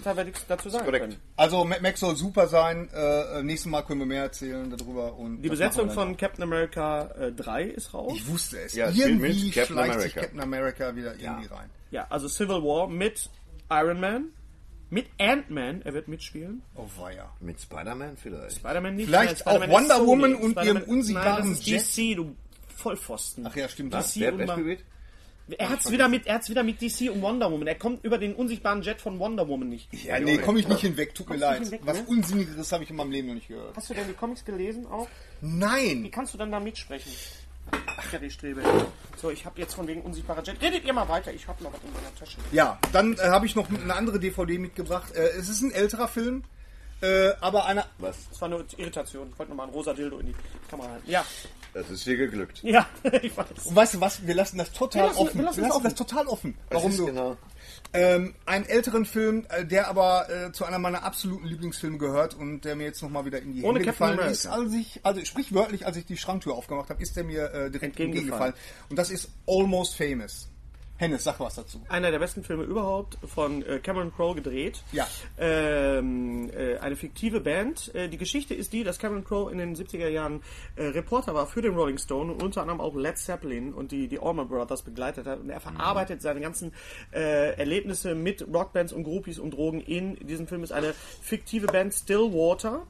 weil 0.04 0.16
wir 0.18 0.24
nichts 0.24 0.44
dazu 0.46 0.68
sagen 0.68 0.84
korrekt. 0.84 1.04
können. 1.06 1.16
Also 1.36 1.64
Mad 1.64 1.80
Max 1.80 2.00
soll 2.00 2.14
super 2.14 2.48
sein. 2.48 2.90
Äh, 2.92 3.42
nächstes 3.42 3.70
Mal 3.70 3.80
können 3.82 4.00
wir 4.00 4.06
mehr 4.06 4.24
erzählen 4.24 4.70
darüber. 4.76 5.14
Und 5.14 5.40
Die 5.40 5.48
Besetzung 5.48 5.90
von 5.90 6.18
Captain 6.18 6.42
America 6.42 7.08
äh, 7.18 7.32
3 7.32 7.62
ist 7.64 7.94
raus. 7.94 8.12
Ich 8.14 8.28
wusste 8.28 8.58
es. 8.60 8.74
Ja, 8.74 8.90
irgendwie 8.90 9.44
mit 9.46 9.54
Captain 9.54 9.76
schleicht 9.76 9.92
sich 9.94 9.96
America. 10.12 10.20
Captain 10.20 10.40
America 10.40 10.96
wieder 10.96 11.14
irgendwie 11.18 11.46
rein. 11.46 11.70
Ja, 11.90 12.06
also 12.10 12.28
Civil 12.28 12.62
War 12.62 12.88
mit 12.88 13.30
Iron 13.70 14.00
Man, 14.00 14.24
mit 14.90 15.06
Ant-Man, 15.18 15.82
er 15.82 15.94
wird 15.94 16.08
mitspielen. 16.08 16.62
Oh 16.74 16.86
weia. 16.98 17.32
Mit 17.40 17.60
Spider-Man 17.60 18.16
vielleicht. 18.16 18.56
Spider-Man 18.56 18.96
nicht. 18.96 19.06
Vielleicht 19.06 19.38
Spider-Man 19.40 19.70
auch 19.70 19.74
Wonder 19.74 19.96
Sony. 19.96 20.08
Woman 20.08 20.34
und 20.34 20.62
ihrem 20.64 20.82
unsichtbaren 20.82 21.44
Nein, 21.44 21.58
das 21.58 21.66
ist 21.66 21.98
DC, 21.98 22.16
du 22.16 22.36
Vollpfosten. 22.76 23.46
Ach 23.46 23.54
ja, 23.54 23.68
stimmt. 23.68 23.94
DC 23.94 24.16
Wer, 24.16 24.32
und 24.32 24.38
wer 24.40 24.48
spielt 24.48 24.66
mit? 24.66 24.84
Er 25.58 25.68
hat's 25.68 25.90
wieder 25.90 26.08
mit, 26.08 26.26
er 26.26 26.36
hat's 26.36 26.48
wieder 26.48 26.62
mit 26.62 26.80
DC 26.80 27.10
und 27.10 27.22
Wonder 27.22 27.50
Woman. 27.50 27.66
Er 27.66 27.74
kommt 27.74 28.04
über 28.04 28.18
den 28.18 28.34
unsichtbaren 28.34 28.82
Jet 28.82 29.00
von 29.00 29.18
Wonder 29.18 29.48
Woman 29.48 29.68
nicht. 29.68 29.92
Ja, 29.92 30.20
nee, 30.20 30.38
komme 30.38 30.60
ich 30.60 30.68
nicht 30.68 30.80
hinweg. 30.80 31.14
Tut 31.14 31.28
mir 31.28 31.38
Kommst 31.38 31.42
leid. 31.42 31.62
hinweg, 31.62 31.80
Was 31.84 31.98
ne? 31.98 32.04
Unsinnigeres 32.06 32.72
habe 32.72 32.84
ich 32.84 32.90
in 32.90 32.96
meinem 32.96 33.10
Leben 33.10 33.28
noch 33.28 33.34
nicht 33.34 33.48
gehört. 33.48 33.76
Hast 33.76 33.90
du 33.90 33.94
denn 33.94 34.06
die 34.06 34.14
Comics 34.14 34.44
gelesen 34.44 34.86
auch? 34.86 35.08
Wie 35.40 35.48
Nein. 35.48 36.08
kannst 36.12 36.34
du 36.34 36.38
dann 36.38 36.52
da 36.52 36.60
mitsprechen? 36.60 37.10
Ach 37.72 38.12
ja, 38.12 38.18
die 38.18 38.30
Strebe. 38.30 38.62
So, 39.16 39.30
ich 39.30 39.44
habe 39.44 39.60
jetzt 39.60 39.74
von 39.74 39.86
wegen 39.86 40.02
unsichtbarer 40.02 40.42
Jet. 40.42 40.60
Redet 40.60 40.84
ihr 40.84 40.92
mal 40.92 41.08
weiter, 41.08 41.32
ich 41.32 41.46
habe 41.46 41.62
noch 41.62 41.72
was 41.72 41.80
in 41.82 41.92
meiner 41.92 42.14
Tasche. 42.14 42.38
Ja, 42.52 42.78
dann 42.92 43.14
äh, 43.14 43.28
habe 43.28 43.46
ich 43.46 43.54
noch 43.54 43.68
eine 43.68 43.94
andere 43.94 44.18
DVD 44.18 44.58
mitgebracht. 44.58 45.14
Äh, 45.14 45.30
es 45.38 45.48
ist 45.48 45.60
ein 45.60 45.72
älterer 45.72 46.08
Film, 46.08 46.44
äh, 47.02 47.30
aber 47.40 47.66
einer. 47.66 47.86
Was? 47.98 48.28
Das 48.30 48.40
war 48.40 48.48
nur 48.48 48.64
Irritation. 48.76 49.28
Ich 49.30 49.38
wollte 49.38 49.50
nochmal 49.50 49.66
ein 49.66 49.72
rosa 49.72 49.94
Dildo 49.94 50.18
in 50.18 50.26
die 50.26 50.34
Kamera 50.68 50.90
halten. 50.90 51.10
Ja, 51.10 51.24
Das 51.72 51.88
ist 51.90 52.04
dir 52.06 52.16
geglückt. 52.16 52.60
ja, 52.62 52.86
ich 53.22 53.36
weiß. 53.36 53.46
Und 53.66 53.76
weißt 53.76 53.94
du 53.94 54.00
was? 54.00 54.26
Wir 54.26 54.34
lassen 54.34 54.58
das 54.58 54.72
total 54.72 55.02
Wir 55.02 55.06
lassen- 55.08 55.18
offen. 55.20 55.38
wir 55.38 55.44
lassen 55.44 55.64
es 55.64 55.70
offen. 55.70 55.84
das 55.84 55.94
total 55.94 56.26
offen. 56.26 56.54
Was 56.68 56.76
Warum 56.76 56.96
du? 56.96 57.06
genau? 57.06 57.36
Ähm, 57.92 58.34
einen 58.46 58.64
älteren 58.66 59.04
Film, 59.04 59.46
äh, 59.50 59.64
der 59.64 59.88
aber 59.88 60.28
äh, 60.30 60.52
zu 60.52 60.64
einer 60.64 60.78
meiner 60.78 61.02
absoluten 61.04 61.46
Lieblingsfilme 61.46 61.98
gehört 61.98 62.34
und 62.34 62.64
der 62.64 62.76
mir 62.76 62.84
jetzt 62.84 63.02
nochmal 63.02 63.24
wieder 63.24 63.40
in 63.40 63.52
die 63.52 63.62
Ohne 63.62 63.78
Hände 63.80 63.90
Captain 63.92 64.16
gefallen 64.16 64.18
America. 64.18 64.32
ist. 64.32 64.46
Als 64.46 64.74
ich, 64.74 65.00
also 65.04 65.24
sprichwörtlich, 65.24 65.86
als 65.86 65.96
ich 65.96 66.06
die 66.06 66.16
Schranktür 66.16 66.54
aufgemacht 66.54 66.90
habe, 66.90 67.02
ist 67.02 67.16
der 67.16 67.24
mir 67.24 67.52
äh, 67.52 67.70
direkt 67.70 67.98
entgegengefallen. 68.00 68.54
Und 68.88 68.96
das 68.98 69.10
ist 69.10 69.28
Almost 69.48 69.96
Famous. 69.96 70.48
Hennes, 71.00 71.24
sag 71.24 71.40
was 71.40 71.54
dazu. 71.54 71.80
Einer 71.88 72.10
der 72.10 72.18
besten 72.18 72.44
Filme 72.44 72.64
überhaupt 72.64 73.16
von 73.26 73.62
äh, 73.62 73.78
Cameron 73.78 74.12
Crowe 74.12 74.34
gedreht. 74.34 74.82
Ja. 74.92 75.08
Ähm, 75.38 76.50
äh, 76.50 76.76
eine 76.76 76.94
fiktive 76.94 77.40
Band. 77.40 77.94
Äh, 77.94 78.10
die 78.10 78.18
Geschichte 78.18 78.52
ist 78.52 78.74
die, 78.74 78.84
dass 78.84 78.98
Cameron 78.98 79.24
Crowe 79.24 79.50
in 79.50 79.56
den 79.56 79.74
70er 79.74 80.08
Jahren 80.08 80.42
äh, 80.76 80.84
Reporter 80.88 81.34
war 81.34 81.46
für 81.46 81.62
den 81.62 81.74
Rolling 81.74 81.96
Stone 81.96 82.30
und 82.30 82.42
unter 82.42 82.60
anderem 82.60 82.82
auch 82.82 82.94
Led 82.94 83.16
Zeppelin 83.16 83.72
und 83.72 83.92
die, 83.92 84.08
die 84.08 84.18
Allman 84.18 84.48
Brothers 84.48 84.82
begleitet 84.82 85.26
hat. 85.26 85.40
Und 85.40 85.48
er 85.48 85.60
verarbeitet 85.60 86.20
seine 86.20 86.40
ganzen 86.40 86.74
äh, 87.14 87.56
Erlebnisse 87.56 88.14
mit 88.14 88.46
Rockbands 88.52 88.92
und 88.92 89.04
Groupies 89.04 89.38
und 89.38 89.52
Drogen 89.52 89.80
in 89.80 90.16
diesem 90.16 90.46
Film. 90.46 90.62
Ist 90.62 90.72
eine 90.72 90.92
fiktive 91.22 91.68
Band 91.68 91.94
Stillwater. 91.94 92.86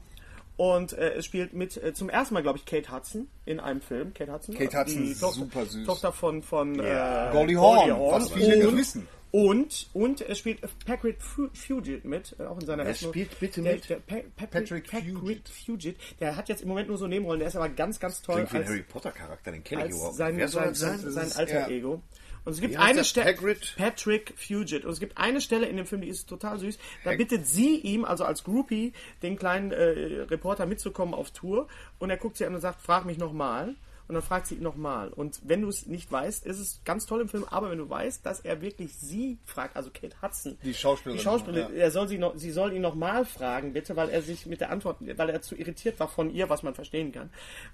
Und 0.57 0.93
äh, 0.93 1.13
es 1.15 1.25
spielt 1.25 1.53
mit 1.53 1.77
äh, 1.77 1.93
zum 1.93 2.09
ersten 2.09 2.33
Mal, 2.35 2.43
glaube 2.43 2.59
ich, 2.59 2.65
Kate 2.65 2.91
Hudson 2.91 3.27
in 3.45 3.59
einem 3.59 3.81
Film. 3.81 4.13
Kate 4.13 4.31
Hudson. 4.31 4.53
Kate 4.55 4.77
Hudson 4.79 5.03
die 5.05 5.11
ist 5.11 5.19
Tochter, 5.21 5.39
super 5.39 5.65
süß. 5.65 5.85
Tochter 5.87 6.11
von, 6.11 6.43
von 6.43 6.79
äh, 6.79 7.29
Goldie 7.31 7.57
Hawn, 7.57 7.89
was 8.11 8.31
viele 8.31 8.57
nicht 8.57 8.67
und, 8.67 8.77
wissen. 8.77 9.07
und, 9.31 9.89
und 9.93 10.21
er 10.21 10.35
spielt 10.35 10.59
Patrick 10.85 11.19
Fu- 11.21 11.49
Fugit 11.53 12.05
mit, 12.05 12.35
äh, 12.37 12.43
auch 12.43 12.59
in 12.59 12.65
seiner 12.67 12.83
ersten- 12.83 13.07
spielt 13.07 13.39
bitte 13.39 13.61
der, 13.63 13.73
mit? 13.73 13.89
Der, 13.89 13.95
Pa- 13.95 14.15
Patrick, 14.35 14.91
Patrick 14.91 15.15
Fugit. 15.17 15.49
Fugit. 15.49 15.97
Der 16.19 16.35
hat 16.35 16.47
jetzt 16.49 16.61
im 16.61 16.67
Moment 16.67 16.89
nur 16.89 16.97
so 16.99 17.07
Nebenrollen, 17.07 17.39
der 17.39 17.47
ist 17.47 17.55
aber 17.55 17.69
ganz, 17.69 17.99
ganz 17.99 18.21
toll 18.21 18.35
Klingt 18.45 18.51
wie 18.51 18.57
ein 18.57 18.61
als, 18.63 18.69
Harry 18.69 18.83
Potter 18.83 19.11
Charakter, 19.11 19.51
den 19.51 19.63
kenne 19.63 19.81
ich 19.81 19.87
als 19.87 19.95
überhaupt 19.95 20.15
sein, 20.15 20.37
sein, 20.47 20.73
sein? 20.75 20.99
sein, 20.99 21.11
sein 21.29 21.31
alter 21.39 21.69
Ego. 21.69 22.03
Und 22.43 22.53
es 22.53 22.61
gibt 22.61 22.77
eine? 22.77 23.03
Stelle. 23.03 23.35
Patrick 23.77 24.33
Fugit. 24.35 24.85
Und 24.85 24.91
es 24.91 24.99
gibt 24.99 25.17
eine 25.17 25.41
Stelle 25.41 25.67
in 25.67 25.77
dem 25.77 25.85
Film, 25.85 26.01
die 26.01 26.07
ist 26.07 26.27
total 26.27 26.59
süß. 26.59 26.77
Da 27.03 27.15
bittet 27.15 27.47
sie 27.47 27.77
ihm, 27.77 28.03
also 28.03 28.23
als 28.23 28.43
Groupie, 28.43 28.93
den 29.21 29.37
kleinen 29.37 29.71
äh, 29.71 30.21
Reporter 30.23 30.65
mitzukommen 30.65 31.13
auf 31.13 31.31
Tour. 31.31 31.67
Und 31.99 32.09
er 32.09 32.17
guckt 32.17 32.37
sie 32.37 32.45
an 32.45 32.55
und 32.55 32.61
sagt, 32.61 32.81
frag 32.81 33.05
mich 33.05 33.17
nochmal. 33.17 33.75
Und 34.07 34.15
dann 34.15 34.23
fragt 34.23 34.47
sie 34.47 34.55
ihn 34.55 34.63
nochmal. 34.63 35.09
Und 35.09 35.39
wenn 35.43 35.61
du 35.61 35.69
es 35.69 35.85
nicht 35.85 36.11
weißt, 36.11 36.45
ist 36.45 36.59
es 36.59 36.81
ganz 36.85 37.05
toll 37.05 37.21
im 37.21 37.29
Film, 37.29 37.45
aber 37.49 37.71
wenn 37.71 37.77
du 37.77 37.89
weißt, 37.89 38.25
dass 38.25 38.39
er 38.41 38.61
wirklich 38.61 38.95
sie 38.95 39.37
fragt, 39.45 39.75
also 39.77 39.89
Kate 39.89 40.15
Hudson, 40.21 40.57
Die 40.63 40.73
Schauspielerin, 40.73 41.17
die 41.17 41.23
Schauspielerin, 41.23 41.75
ja. 41.75 41.81
er 41.83 41.91
soll 41.91 42.07
sie, 42.07 42.17
noch, 42.17 42.35
sie 42.35 42.51
soll 42.51 42.73
ihn 42.73 42.81
nochmal 42.81 43.23
fragen, 43.25 43.73
bitte, 43.73 43.95
weil 43.95 44.09
er 44.09 44.21
sich 44.21 44.45
mit 44.45 44.59
der 44.61 44.69
Antwort, 44.71 44.97
weil 44.99 45.29
er 45.29 45.41
zu 45.41 45.55
irritiert 45.55 45.99
war 45.99 46.07
von 46.07 46.29
ihr, 46.29 46.49
was 46.49 46.63
man 46.63 46.73
verstehen 46.75 47.11
kann. 47.11 47.29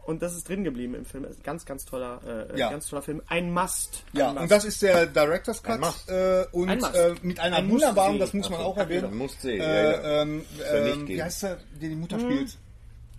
Und 0.06 0.22
das 0.22 0.36
ist 0.36 0.48
drin 0.48 0.64
geblieben 0.64 0.94
im 0.96 1.06
Film. 1.06 1.26
Ist 1.26 1.40
ein 1.40 1.44
ganz, 1.44 1.66
ganz 1.66 1.86
toller, 1.86 2.22
äh, 2.54 2.60
Ja. 2.60 2.70
ganz 2.70 2.88
toller 2.88 3.02
Film. 3.02 3.22
Ein 3.28 3.52
Must. 3.52 4.04
Ja, 4.14 4.28
ein 4.30 4.34
Must. 4.36 4.44
und 4.44 4.52
das 4.52 4.66
ist 4.66 4.82
der 4.82 5.06
Director's 5.08 5.64
Cut 5.64 5.76
Ein 5.76 5.80
Must. 5.82 6.10
äh, 6.10 6.46
und 6.52 6.70
Ein 6.70 6.80
Must. 6.80 6.96
äh, 6.96 7.16
mit 7.24 7.40
einer 7.40 7.56
Ein 7.58 7.70
wunderbaren, 7.70 8.20
das 8.20 8.34
muss 8.34 8.50
man 8.50 8.60
auch 8.62 8.78
erwähnen. 8.78 9.06
ein 9.06 9.18
Mustsee, 9.18 9.58
ja, 9.58 9.64
Äh, 9.64 9.92
ja. 9.92 10.22
ähm, 10.22 10.46
ja 10.60 10.82
nicht 10.84 10.96
ähm, 10.98 11.08
wie 11.08 11.24
heißt 11.24 11.44
der, 11.44 11.58
der 11.82 11.90
die 11.90 11.96
Mutter 11.96 12.18
Hm. 12.18 12.24
spielt? 12.32 12.58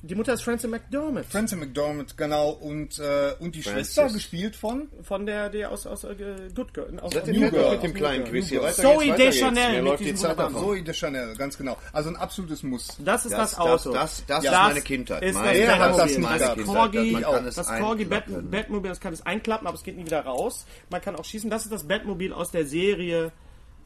Die 0.01 0.15
Mutter 0.15 0.33
ist 0.33 0.43
Frances 0.45 0.71
McDormand. 0.71 1.27
Frances 1.27 1.59
McDormand, 1.59 2.17
genau. 2.17 2.51
Und, 2.51 3.01
äh, 3.01 3.33
und 3.41 3.55
die 3.57 3.63
Frances. 3.63 3.95
Schwester 3.95 4.13
gespielt 4.15 4.55
von 4.55 4.89
Von 5.03 5.27
der, 5.27 5.51
der 5.51 5.73
aus, 5.73 5.87
aus 5.89 6.05
äh, 6.05 6.15
Good 6.55 6.73
Girl. 6.73 7.01
Aus, 7.01 7.17
aus 7.17 7.27
New 7.27 7.51
Girl. 7.51 7.73
mit 7.73 7.83
dem 7.83 7.95
kleinen 7.95 8.25
Quiz 8.25 8.49
hier? 8.49 8.63
Weiter 8.63 8.81
Zoe 8.83 8.99
geht's, 8.99 9.09
weiter. 9.11 9.17
Deschanel 9.25 9.73
Mir 9.73 9.83
läuft 9.83 10.05
die 10.05 10.15
Zeit 10.15 10.39
davon. 10.39 10.63
Zoe 10.63 10.83
de 10.83 10.95
Chanel, 10.95 11.35
ganz 11.37 11.59
genau. 11.59 11.77
Also 11.93 12.11
ein 12.11 12.17
absolutes 12.17 12.63
Muss. 12.63 12.97
Das 12.99 13.25
ist 13.25 13.33
das, 13.33 13.51
Das- 13.51 13.59
Auto. 13.59 13.93
das- 13.93 14.25
das 14.27 14.45
ist 14.45 14.51
meine 14.53 14.81
Kindheit. 14.83 15.23
Ist 15.25 15.35
Meine 15.35 15.67
das 15.67 15.69
Kindheit. 15.69 15.79
Batmobil. 15.81 15.99
Das 15.99 16.17
nicht 16.17 16.31
das 16.31 16.41
gehabt. 16.55 16.67
Corgi, 16.67 17.11
Man 17.13 17.23
kann 17.23 17.47
es 17.47 17.55
das 17.57 17.67
Corgi 17.67 18.05
Bat 18.05 18.23
einklappen. 18.23 18.51
Batmobil, 18.51 18.89
das 18.91 19.01
kann 19.01 19.13
es 19.15 19.27
einklappen, 19.27 19.67
aber 19.67 19.77
es 19.77 19.83
geht 19.83 19.97
nie 19.97 20.07
wieder 20.07 20.21
raus. 20.21 20.65
Man 20.91 21.01
kann 21.01 21.17
auch 21.17 21.25
schießen. 21.25 21.51
Das 21.51 21.65
ist 21.65 21.73
das 21.73 21.85
Batmobil 21.89 22.33
aus 22.33 22.53
der 22.53 22.67
Serie 22.67 23.33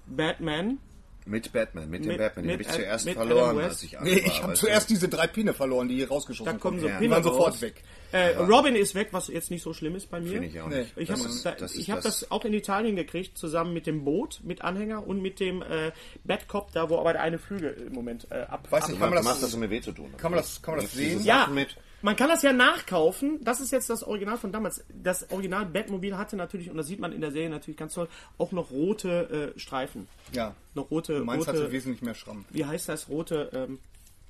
Batman. 0.06 0.78
Mit 1.24 1.52
Batman, 1.52 1.88
mit 1.88 2.04
dem 2.04 2.08
Mit- 2.08 2.18
Batman. 2.18 2.44
Den 2.44 2.52
habe 2.54 2.62
ich 2.62 2.68
zuerst 2.68 3.04
mit 3.06 3.14
verloren, 3.14 3.58
als 3.60 3.82
ich 3.82 3.96
Nee, 4.00 4.22
ich 4.26 4.42
habe 4.42 4.54
zuerst 4.54 4.90
diese 4.90 5.08
drei 5.08 5.26
Pinne 5.28 5.54
verloren, 5.54 5.88
die 5.88 5.96
hier 5.96 6.08
rausgeschossen 6.08 6.52
Da 6.52 6.58
kommen 6.58 6.80
so 6.80 6.88
Die 7.00 7.10
waren 7.10 7.22
sofort 7.22 7.60
weg. 7.60 7.82
Äh, 8.10 8.36
Robin 8.36 8.74
ist 8.76 8.94
weg, 8.94 9.08
was 9.12 9.28
jetzt 9.28 9.50
nicht 9.50 9.62
so 9.62 9.72
schlimm 9.72 9.94
ist 9.96 10.10
bei 10.10 10.20
mir. 10.20 10.32
Finde 10.32 10.48
ich 10.48 10.60
auch 10.60 10.68
Nee. 10.68 10.80
nicht. 10.80 10.92
Ich 10.96 11.08
Das 11.08 11.20
habe 11.46 11.56
das, 11.58 11.74
ich 11.74 11.88
ist 11.88 11.88
hab 11.94 12.02
das 12.02 12.30
auch 12.30 12.44
in 12.44 12.52
Italien 12.52 12.94
gekriegt, 12.96 13.38
zusammen 13.38 13.72
mit 13.72 13.86
dem 13.86 14.04
Boot, 14.04 14.40
mit 14.42 14.62
Anhänger 14.62 15.06
und 15.06 15.22
mit 15.22 15.40
dem 15.40 15.62
äh, 15.62 15.92
Batcop, 16.24 16.72
da 16.72 16.90
wo 16.90 16.98
aber 16.98 17.12
der 17.14 17.22
eine 17.22 17.38
Flügel 17.38 17.72
im 17.86 17.94
Moment 17.94 18.26
äh, 18.30 18.40
ab. 18.42 18.66
Weiß 18.70 18.84
ab 18.84 18.90
nicht, 18.90 19.00
kann 19.00 19.10
man 19.10 19.24
machst 19.24 19.36
das, 19.42 19.48
das, 19.50 19.54
um 19.54 19.60
mir 19.60 19.70
weh 19.70 19.80
zu 19.80 19.92
tun. 19.92 20.12
kann 20.18 20.30
man 20.32 20.40
das, 20.40 20.60
kann 20.60 20.74
man 20.76 20.84
das 20.84 20.92
sehen? 20.92 21.22
Ja. 21.24 21.46
Mit, 21.46 21.76
Man 22.02 22.16
kann 22.16 22.28
das 22.28 22.42
ja 22.42 22.52
nachkaufen. 22.52 23.42
Das 23.42 23.60
ist 23.60 23.70
jetzt 23.70 23.88
das 23.88 24.02
Original 24.02 24.36
von 24.36 24.52
damals. 24.52 24.84
Das 24.92 25.30
Original 25.30 25.66
Batmobil 25.66 26.16
hatte 26.16 26.36
natürlich, 26.36 26.68
und 26.70 26.76
das 26.76 26.86
sieht 26.86 27.00
man 27.00 27.12
in 27.12 27.20
der 27.20 27.30
Serie 27.30 27.48
natürlich 27.48 27.76
ganz 27.76 27.94
toll, 27.94 28.08
auch 28.38 28.52
noch 28.52 28.70
rote 28.70 29.54
äh, 29.56 29.58
Streifen. 29.58 30.08
Ja. 30.32 30.54
Noch 30.74 30.90
rote, 30.90 31.20
Meins 31.20 31.46
rote 31.46 31.58
hatte 31.58 31.72
wesentlich 31.72 32.02
mehr 32.02 32.14
Schramm. 32.14 32.44
wie 32.50 32.64
heißt 32.64 32.88
das, 32.88 33.08
rote 33.08 33.50
ähm, 33.54 33.78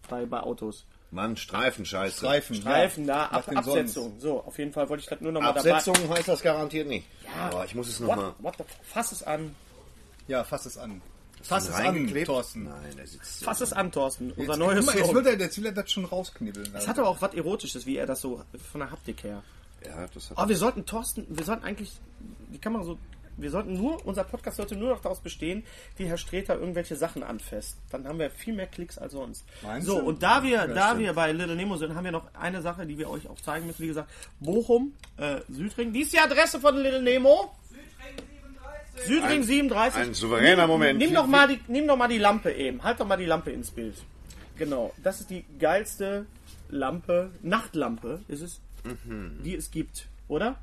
bei, 0.08 0.26
bei 0.26 0.40
Autos? 0.40 0.84
Mann, 1.10 1.36
Streifenscheiße. 1.36 2.18
Streifen. 2.18 2.56
Streifen, 2.56 3.06
da, 3.06 3.28
Was 3.30 3.48
Ab, 3.48 3.64
sonst? 3.64 3.68
Absetzung. 3.68 4.14
So, 4.18 4.40
auf 4.40 4.58
jeden 4.58 4.72
Fall 4.72 4.88
wollte 4.88 5.02
ich 5.02 5.08
das 5.08 5.20
nur 5.20 5.32
noch 5.32 5.42
mal 5.42 5.50
Absetzung 5.50 5.94
heißt 6.08 6.28
das 6.28 6.42
garantiert 6.42 6.88
nicht. 6.88 7.06
Ja. 7.24 7.50
Aber 7.50 7.64
ich 7.64 7.74
muss 7.74 7.88
es 7.88 7.98
dabei... 7.98 8.16
nochmal. 8.16 8.54
Fass 8.82 9.12
es 9.12 9.22
an. 9.22 9.54
Ja, 10.26 10.42
fass 10.44 10.64
es 10.64 10.78
an. 10.78 11.02
Fass 11.42 11.68
es 11.68 11.74
an? 11.74 12.24
Thorsten. 12.24 12.64
Nein, 12.64 12.96
der 12.96 13.06
sitzt. 13.06 13.44
Fass 13.44 13.60
es 13.60 13.72
an, 13.72 13.90
Thorsten. 13.92 14.32
Unser 14.32 14.52
Jetzt, 14.52 14.58
neues 14.58 14.86
guck 14.86 14.94
mal, 14.94 15.00
jetzt 15.00 15.14
will 15.14 15.26
er, 15.26 15.38
jetzt 15.38 15.58
will 15.58 15.66
er 15.66 15.72
das 15.72 15.90
schon 15.90 16.04
rausknibbeln. 16.04 16.74
Es 16.74 16.88
hat 16.88 16.98
aber 16.98 17.08
auch 17.08 17.20
was 17.20 17.34
Erotisches, 17.34 17.86
wie 17.86 17.96
er 17.96 18.06
das 18.06 18.20
so 18.20 18.42
von 18.70 18.80
der 18.80 18.90
Haptik 18.90 19.24
her. 19.24 19.42
Ja, 19.84 20.06
das 20.14 20.30
hat 20.30 20.38
Aber 20.38 20.48
wir 20.48 20.56
sollten 20.56 20.86
Thorsten, 20.86 21.26
wir 21.28 21.44
sollten 21.44 21.64
eigentlich 21.64 21.92
die 22.52 22.58
Kamera 22.58 22.84
so, 22.84 22.98
wir 23.36 23.50
sollten 23.50 23.74
nur, 23.74 24.04
unser 24.06 24.24
Podcast 24.24 24.58
sollte 24.58 24.76
nur 24.76 24.90
noch 24.90 25.00
daraus 25.00 25.20
bestehen, 25.20 25.64
wie 25.96 26.04
Herr 26.04 26.18
Streter 26.18 26.54
irgendwelche 26.58 26.96
Sachen 26.96 27.22
anfasst. 27.22 27.78
Dann 27.90 28.06
haben 28.06 28.18
wir 28.18 28.30
viel 28.30 28.54
mehr 28.54 28.66
Klicks 28.66 28.98
als 28.98 29.12
sonst. 29.12 29.44
Meinst 29.62 29.86
so, 29.88 30.00
du? 30.00 30.06
und 30.06 30.22
da 30.22 30.42
wir, 30.42 30.66
da 30.68 30.98
wir 30.98 31.12
bei 31.14 31.32
Little 31.32 31.56
Nemo 31.56 31.76
sind, 31.76 31.94
haben 31.94 32.04
wir 32.04 32.12
noch 32.12 32.32
eine 32.34 32.62
Sache, 32.62 32.86
die 32.86 32.98
wir 32.98 33.08
euch 33.08 33.28
auch 33.28 33.40
zeigen 33.40 33.66
müssen. 33.66 33.82
Wie 33.82 33.88
gesagt, 33.88 34.10
Bochum, 34.40 34.94
äh, 35.16 35.40
Südring. 35.48 35.92
Wie 35.92 36.02
ist 36.02 36.12
die 36.12 36.18
Adresse 36.18 36.60
von 36.60 36.76
Little 36.76 37.02
Nemo? 37.02 37.54
Südring 37.68 38.31
37. 38.96 40.00
ein 40.00 40.14
souveräner 40.14 40.66
Moment. 40.66 40.98
Nimm 40.98 41.14
doch, 41.14 41.26
mal 41.26 41.48
die, 41.48 41.60
nimm 41.68 41.86
doch 41.86 41.96
mal 41.96 42.08
die 42.08 42.18
Lampe 42.18 42.52
eben. 42.52 42.82
Halt 42.82 43.00
doch 43.00 43.06
mal 43.06 43.16
die 43.16 43.24
Lampe 43.26 43.50
ins 43.50 43.70
Bild. 43.70 43.94
Genau. 44.56 44.92
Das 45.02 45.20
ist 45.20 45.30
die 45.30 45.44
geilste 45.58 46.26
Lampe, 46.68 47.30
Nachtlampe 47.42 48.20
ist 48.28 48.42
es, 48.42 48.60
Mhm. 48.84 49.42
die 49.44 49.54
es 49.54 49.70
gibt. 49.70 50.08
Oder? 50.28 50.56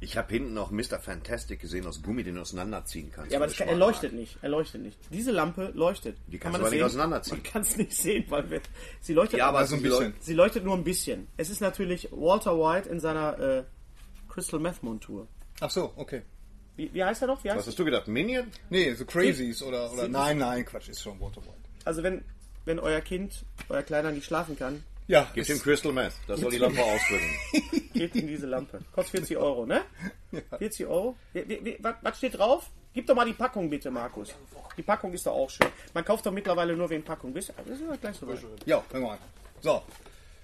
Ich 0.00 0.16
habe 0.16 0.32
hinten 0.34 0.52
noch 0.52 0.72
Mr. 0.72 0.98
Fantastic 1.00 1.60
gesehen 1.60 1.86
aus 1.86 2.02
Gummi, 2.02 2.24
den 2.24 2.34
du 2.34 2.40
auseinanderziehen 2.40 3.12
kannst. 3.14 3.30
Ja, 3.30 3.38
aber 3.38 3.46
das 3.46 3.56
kann, 3.56 3.68
er 3.68 3.76
leuchtet 3.76 4.12
nicht. 4.12 4.36
Er 4.42 4.48
leuchtet 4.48 4.82
nicht. 4.82 4.98
Diese 5.10 5.30
Lampe 5.30 5.70
leuchtet. 5.74 6.16
Die 6.26 6.38
kann 6.38 6.52
kannst 6.52 6.52
man 6.54 6.60
aber 6.62 6.70
nicht 6.70 6.78
sehen? 6.80 6.86
auseinanderziehen. 6.86 7.36
Man 7.36 7.52
kann 7.52 7.62
es 7.62 7.76
nicht 7.76 7.92
sehen, 7.96 8.24
weil 8.28 8.50
wir, 8.50 8.60
sie 9.00 9.12
leuchtet. 9.14 9.38
Ja, 9.38 9.46
aber 9.48 9.58
aber 9.58 9.66
so 9.68 9.76
ein 9.76 9.82
bisschen. 9.82 10.14
Sie 10.18 10.34
leuchtet 10.34 10.64
nur 10.64 10.74
ein 10.76 10.82
bisschen. 10.82 11.28
Es 11.36 11.50
ist 11.50 11.60
natürlich 11.60 12.08
Walter 12.10 12.58
White 12.58 12.88
in 12.88 12.98
seiner 12.98 13.38
äh, 13.38 13.62
Crystal 14.28 14.58
Meth 14.58 14.82
Montur. 14.82 15.28
Ach 15.60 15.70
so, 15.70 15.92
okay. 15.94 16.22
Wie, 16.76 16.92
wie 16.94 17.04
heißt 17.04 17.22
er 17.22 17.28
noch? 17.28 17.42
Wie 17.44 17.50
heißt 17.50 17.60
Was 17.60 17.66
hast 17.66 17.78
du 17.78 17.84
gedacht? 17.84 18.08
Minion? 18.08 18.46
Nee, 18.70 18.92
so 18.94 19.04
Crazies 19.04 19.62
oder, 19.62 19.92
oder 19.92 20.08
nein, 20.08 20.38
nein, 20.38 20.64
Quatsch, 20.64 20.88
ist 20.88 21.02
schon 21.02 21.20
Water 21.20 21.42
White. 21.42 21.54
Also 21.84 22.02
wenn, 22.02 22.24
wenn 22.64 22.78
euer 22.78 23.00
Kind, 23.00 23.44
euer 23.68 23.82
Kleiner 23.82 24.10
nicht 24.12 24.24
schlafen 24.24 24.56
kann, 24.58 24.82
Ja, 25.06 25.30
Gib 25.34 25.42
ist- 25.42 25.50
ihm 25.50 25.60
Crystal 25.60 25.92
Meth. 25.92 26.14
Das 26.26 26.40
soll 26.40 26.50
die 26.50 26.58
Lampe 26.58 26.82
ausdrücken. 26.82 27.90
gebt 27.92 28.14
ihm 28.16 28.26
diese 28.26 28.46
Lampe. 28.46 28.80
Kostet 28.92 29.20
40 29.20 29.36
Euro, 29.36 29.66
ne? 29.66 29.82
40 30.58 30.86
Euro? 30.86 31.16
Wie, 31.32 31.48
wie, 31.48 31.64
wie, 31.64 31.78
was, 31.80 32.16
steht 32.18 32.38
drauf? 32.38 32.70
Gib 32.94 33.06
doch 33.06 33.14
mal 33.14 33.24
die 33.26 33.32
Packung 33.32 33.68
bitte, 33.68 33.90
Markus. 33.90 34.34
Die 34.76 34.82
Packung 34.82 35.12
ist 35.12 35.26
doch 35.26 35.32
auch 35.32 35.50
schön. 35.50 35.66
Man 35.92 36.04
kauft 36.04 36.24
doch 36.24 36.32
mittlerweile 36.32 36.74
nur 36.76 36.88
wegen 36.88 37.02
Packung. 37.02 37.34
Wisst 37.34 37.50
ihr? 37.50 37.54
Das 37.66 37.78
ist 37.78 37.84
ja 37.88 37.96
gleich 37.96 38.16
so 38.16 38.26
weit. 38.28 38.38
ja, 38.64 38.82
hör 38.90 39.00
mal 39.00 39.12
an. 39.12 39.18
So, 39.60 39.82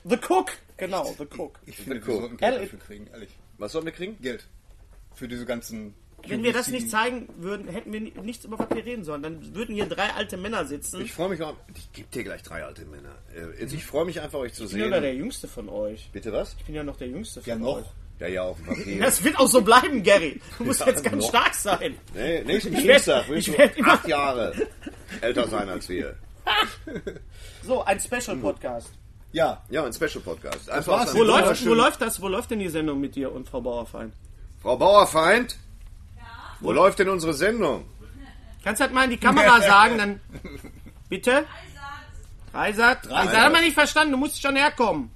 The 0.05 0.17
Cook! 0.17 0.53
Genau, 0.77 1.05
The 1.19 1.25
Cook. 1.25 1.59
ich 1.67 1.77
finde, 1.77 2.01
cool. 2.01 2.07
wir 2.07 2.21
sollten 2.21 2.37
Geld 2.37 2.63
dafür 2.63 2.79
kriegen, 2.79 3.07
ehrlich. 3.09 3.31
Was 3.59 3.73
sollen 3.73 3.85
wir 3.85 3.93
kriegen? 3.93 4.17
Geld. 4.21 4.47
Für 5.15 5.29
diese 5.29 5.45
ganzen... 5.47 5.95
Wenn 6.27 6.43
wir 6.43 6.53
das 6.53 6.69
nicht 6.69 6.91
zeigen 6.91 7.29
würden, 7.39 7.69
hätten 7.69 7.93
wir 7.93 8.01
ni- 8.01 8.13
nichts 8.23 8.45
über 8.45 8.59
was 8.59 8.69
wir 8.71 8.85
reden 8.85 9.05
sollen. 9.05 9.23
Dann 9.23 9.55
würden 9.55 9.75
hier 9.75 9.87
drei 9.87 10.11
alte 10.15 10.37
Männer 10.37 10.65
sitzen. 10.67 11.01
Ich 11.01 11.13
freue 11.13 11.29
mich 11.31 11.41
auch. 11.43 11.55
Ich 11.75 11.91
gebe 11.93 12.09
dir 12.13 12.25
gleich 12.25 12.43
drei 12.43 12.65
alte 12.65 12.85
Männer. 12.85 13.15
Äh, 13.35 13.65
Ich 13.65 13.87
freue 13.87 14.05
mich 14.05 14.21
einfach, 14.21 14.39
euch 14.41 14.53
zu 14.53 14.65
Ich 14.65 14.73
bin 14.73 14.81
ja 14.81 14.89
der 14.91 15.01
sehen. 15.13 15.19
Jüngste 15.19 15.49
von 15.49 15.69
euch. 15.69 16.11
Bitte 16.13 16.33
was? 16.33 16.55
Ich 16.59 16.65
bin 16.65 16.75
ja 16.75 16.83
noch 16.83 16.97
der 16.97 17.09
Jüngste 17.09 17.41
von 17.41 17.49
Ja, 17.49 17.57
noch. 17.57 17.77
euch. 17.79 17.85
Ja, 18.21 18.27
ja, 18.27 18.43
auf 18.43 18.57
dem 18.57 18.67
Papier. 18.67 19.01
Das 19.05 19.23
wird 19.23 19.39
auch 19.39 19.47
so 19.47 19.63
bleiben, 19.63 20.03
Gary. 20.03 20.41
Du 20.59 20.65
musst 20.65 20.81
Ja, 20.81 20.89
jetzt 20.89 21.05
ganz 21.05 21.23
noch. 21.23 21.29
stark 21.31 21.55
sein. 21.55 21.97
Nee, 22.15 22.43
nächsten 22.43 22.75
Ich 22.75 22.83
Dienstag 22.83 23.29
willst 23.29 23.47
ich 23.49 23.55
du 23.55 23.59
werd 23.61 23.77
immer- 23.79 23.93
acht 23.93 24.09
Jahre 24.09 24.53
älter 25.21 25.49
sein 25.49 25.69
als 25.69 25.89
wir. 25.89 26.17
So, 27.63 27.85
ein 27.85 28.01
Special-Podcast. 28.01 28.91
Ja, 29.33 29.63
Ja, 29.71 29.85
ein 29.85 29.93
Special 29.93 30.21
Podcast. 30.25 30.71
Einfach 30.71 30.93
war's. 30.93 31.11
aus 31.11 31.15
Wo 31.15 31.23
läuft, 31.23 31.67
wo 31.67 31.75
läuft 31.75 32.01
das? 32.01 32.21
Wo 32.23 32.29
läuft 32.29 32.51
denn 32.51 32.59
die 32.61 32.69
Sendung 32.69 33.01
mit 33.01 33.15
dir 33.15 33.31
und 33.33 33.49
Frau 33.49 33.61
Bauerfeind? 33.61 34.15
Frau 34.63 34.77
Bauerfeind? 34.77 35.57
Wo 36.61 36.73
läuft 36.73 36.99
denn 36.99 37.09
unsere 37.09 37.35
Sendung? 37.35 37.85
Kannst 38.65 38.81
du 38.81 38.85
das 38.85 38.93
mal 38.93 39.05
in 39.05 39.11
die 39.11 39.17
Kamera 39.19 39.61
sagen, 39.73 39.99
dann. 39.99 40.21
Bitte? 41.09 41.47
Dreisat. 42.53 43.07
Dreisat 43.09 43.37
haben 43.37 43.55
wir 43.55 43.61
nicht 43.61 43.75
verstanden, 43.75 44.13
du 44.13 44.19
musst 44.19 44.41
schon 44.43 44.57
herkommen. 44.57 45.11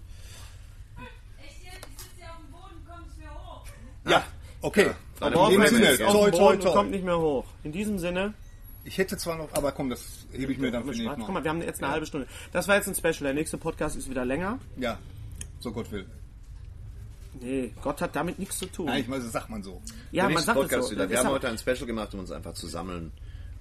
Echt 1.38 1.64
jetzt? 1.64 1.86
Ich 1.90 2.02
sitze 2.02 2.16
hier 2.16 2.30
auf 2.30 2.36
dem 2.38 2.52
Boden, 2.52 2.86
kommst 2.88 3.18
mir 3.18 3.30
hoch. 3.30 3.64
ja, 4.08 4.22
okay. 4.60 4.90
Frau 5.16 5.24
Deine 5.26 5.36
Bauerfeind 5.36 5.68
Sinne, 5.68 5.86
ist 5.90 6.02
auf 6.02 6.12
toi, 6.12 6.30
dem 6.30 6.38
toi, 6.38 6.56
toi. 6.56 6.72
kommt 6.72 6.90
nicht 6.90 7.04
mehr 7.04 7.18
hoch. 7.18 7.44
In 7.64 7.72
diesem 7.72 7.98
Sinne. 7.98 8.34
Ich 8.84 8.98
hätte 8.98 9.16
zwar 9.16 9.36
noch, 9.36 9.52
aber 9.54 9.70
komm, 9.72 9.90
das 9.90 10.26
hebe 10.32 10.52
ich 10.52 10.58
mir 10.58 10.70
dann 10.72 10.82
für 10.82 10.88
nächstes 10.90 11.08
Guck 11.10 11.28
Mal. 11.28 11.34
mal, 11.34 11.44
wir 11.44 11.50
haben 11.50 11.62
jetzt 11.62 11.82
eine 11.82 11.92
halbe 11.92 12.06
Stunde. 12.06 12.26
Das 12.52 12.66
war 12.68 12.74
jetzt 12.76 12.88
ein 12.88 12.94
Special. 12.96 13.24
Der 13.24 13.34
nächste 13.34 13.56
Podcast 13.58 13.94
ist 13.96 14.10
wieder 14.10 14.24
länger. 14.24 14.58
Ja, 14.76 14.98
so 15.60 15.70
Gott 15.72 15.90
will. 15.92 16.06
Nee, 17.40 17.72
Gott 17.82 18.00
hat 18.00 18.14
damit 18.14 18.38
nichts 18.38 18.58
zu 18.58 18.66
tun. 18.66 18.86
Nein, 18.86 19.00
ich 19.02 19.08
meine, 19.08 19.22
das 19.22 19.32
sagt 19.32 19.48
man 19.50 19.62
so. 19.62 19.80
ja, 20.10 20.26
Der 20.26 20.34
man 20.34 20.42
sagt 20.42 20.56
es 20.58 20.62
Podcast 20.62 20.88
so. 20.88 20.94
wieder. 20.94 21.08
Wir 21.08 21.18
haben 21.18 21.28
heute 21.30 21.48
ein 21.48 21.58
Special 21.58 21.86
gemacht, 21.86 22.12
um 22.14 22.20
uns 22.20 22.30
einfach 22.30 22.54
zu 22.54 22.66
sammeln. 22.66 23.10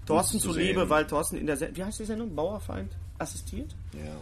Thorsten 0.06 0.40
zu 0.40 0.52
zuliebe, 0.52 0.90
weil 0.90 1.06
Thorsten 1.08 1.38
in 1.38 1.46
der 1.48 1.56
Sendung, 1.58 1.78
wie 1.78 1.84
heißt 1.86 2.00
die 2.00 2.06
Sendung? 2.06 2.36
Bauerfeind 2.36 2.92
assistiert? 3.20 3.76
Ja. 3.94 4.16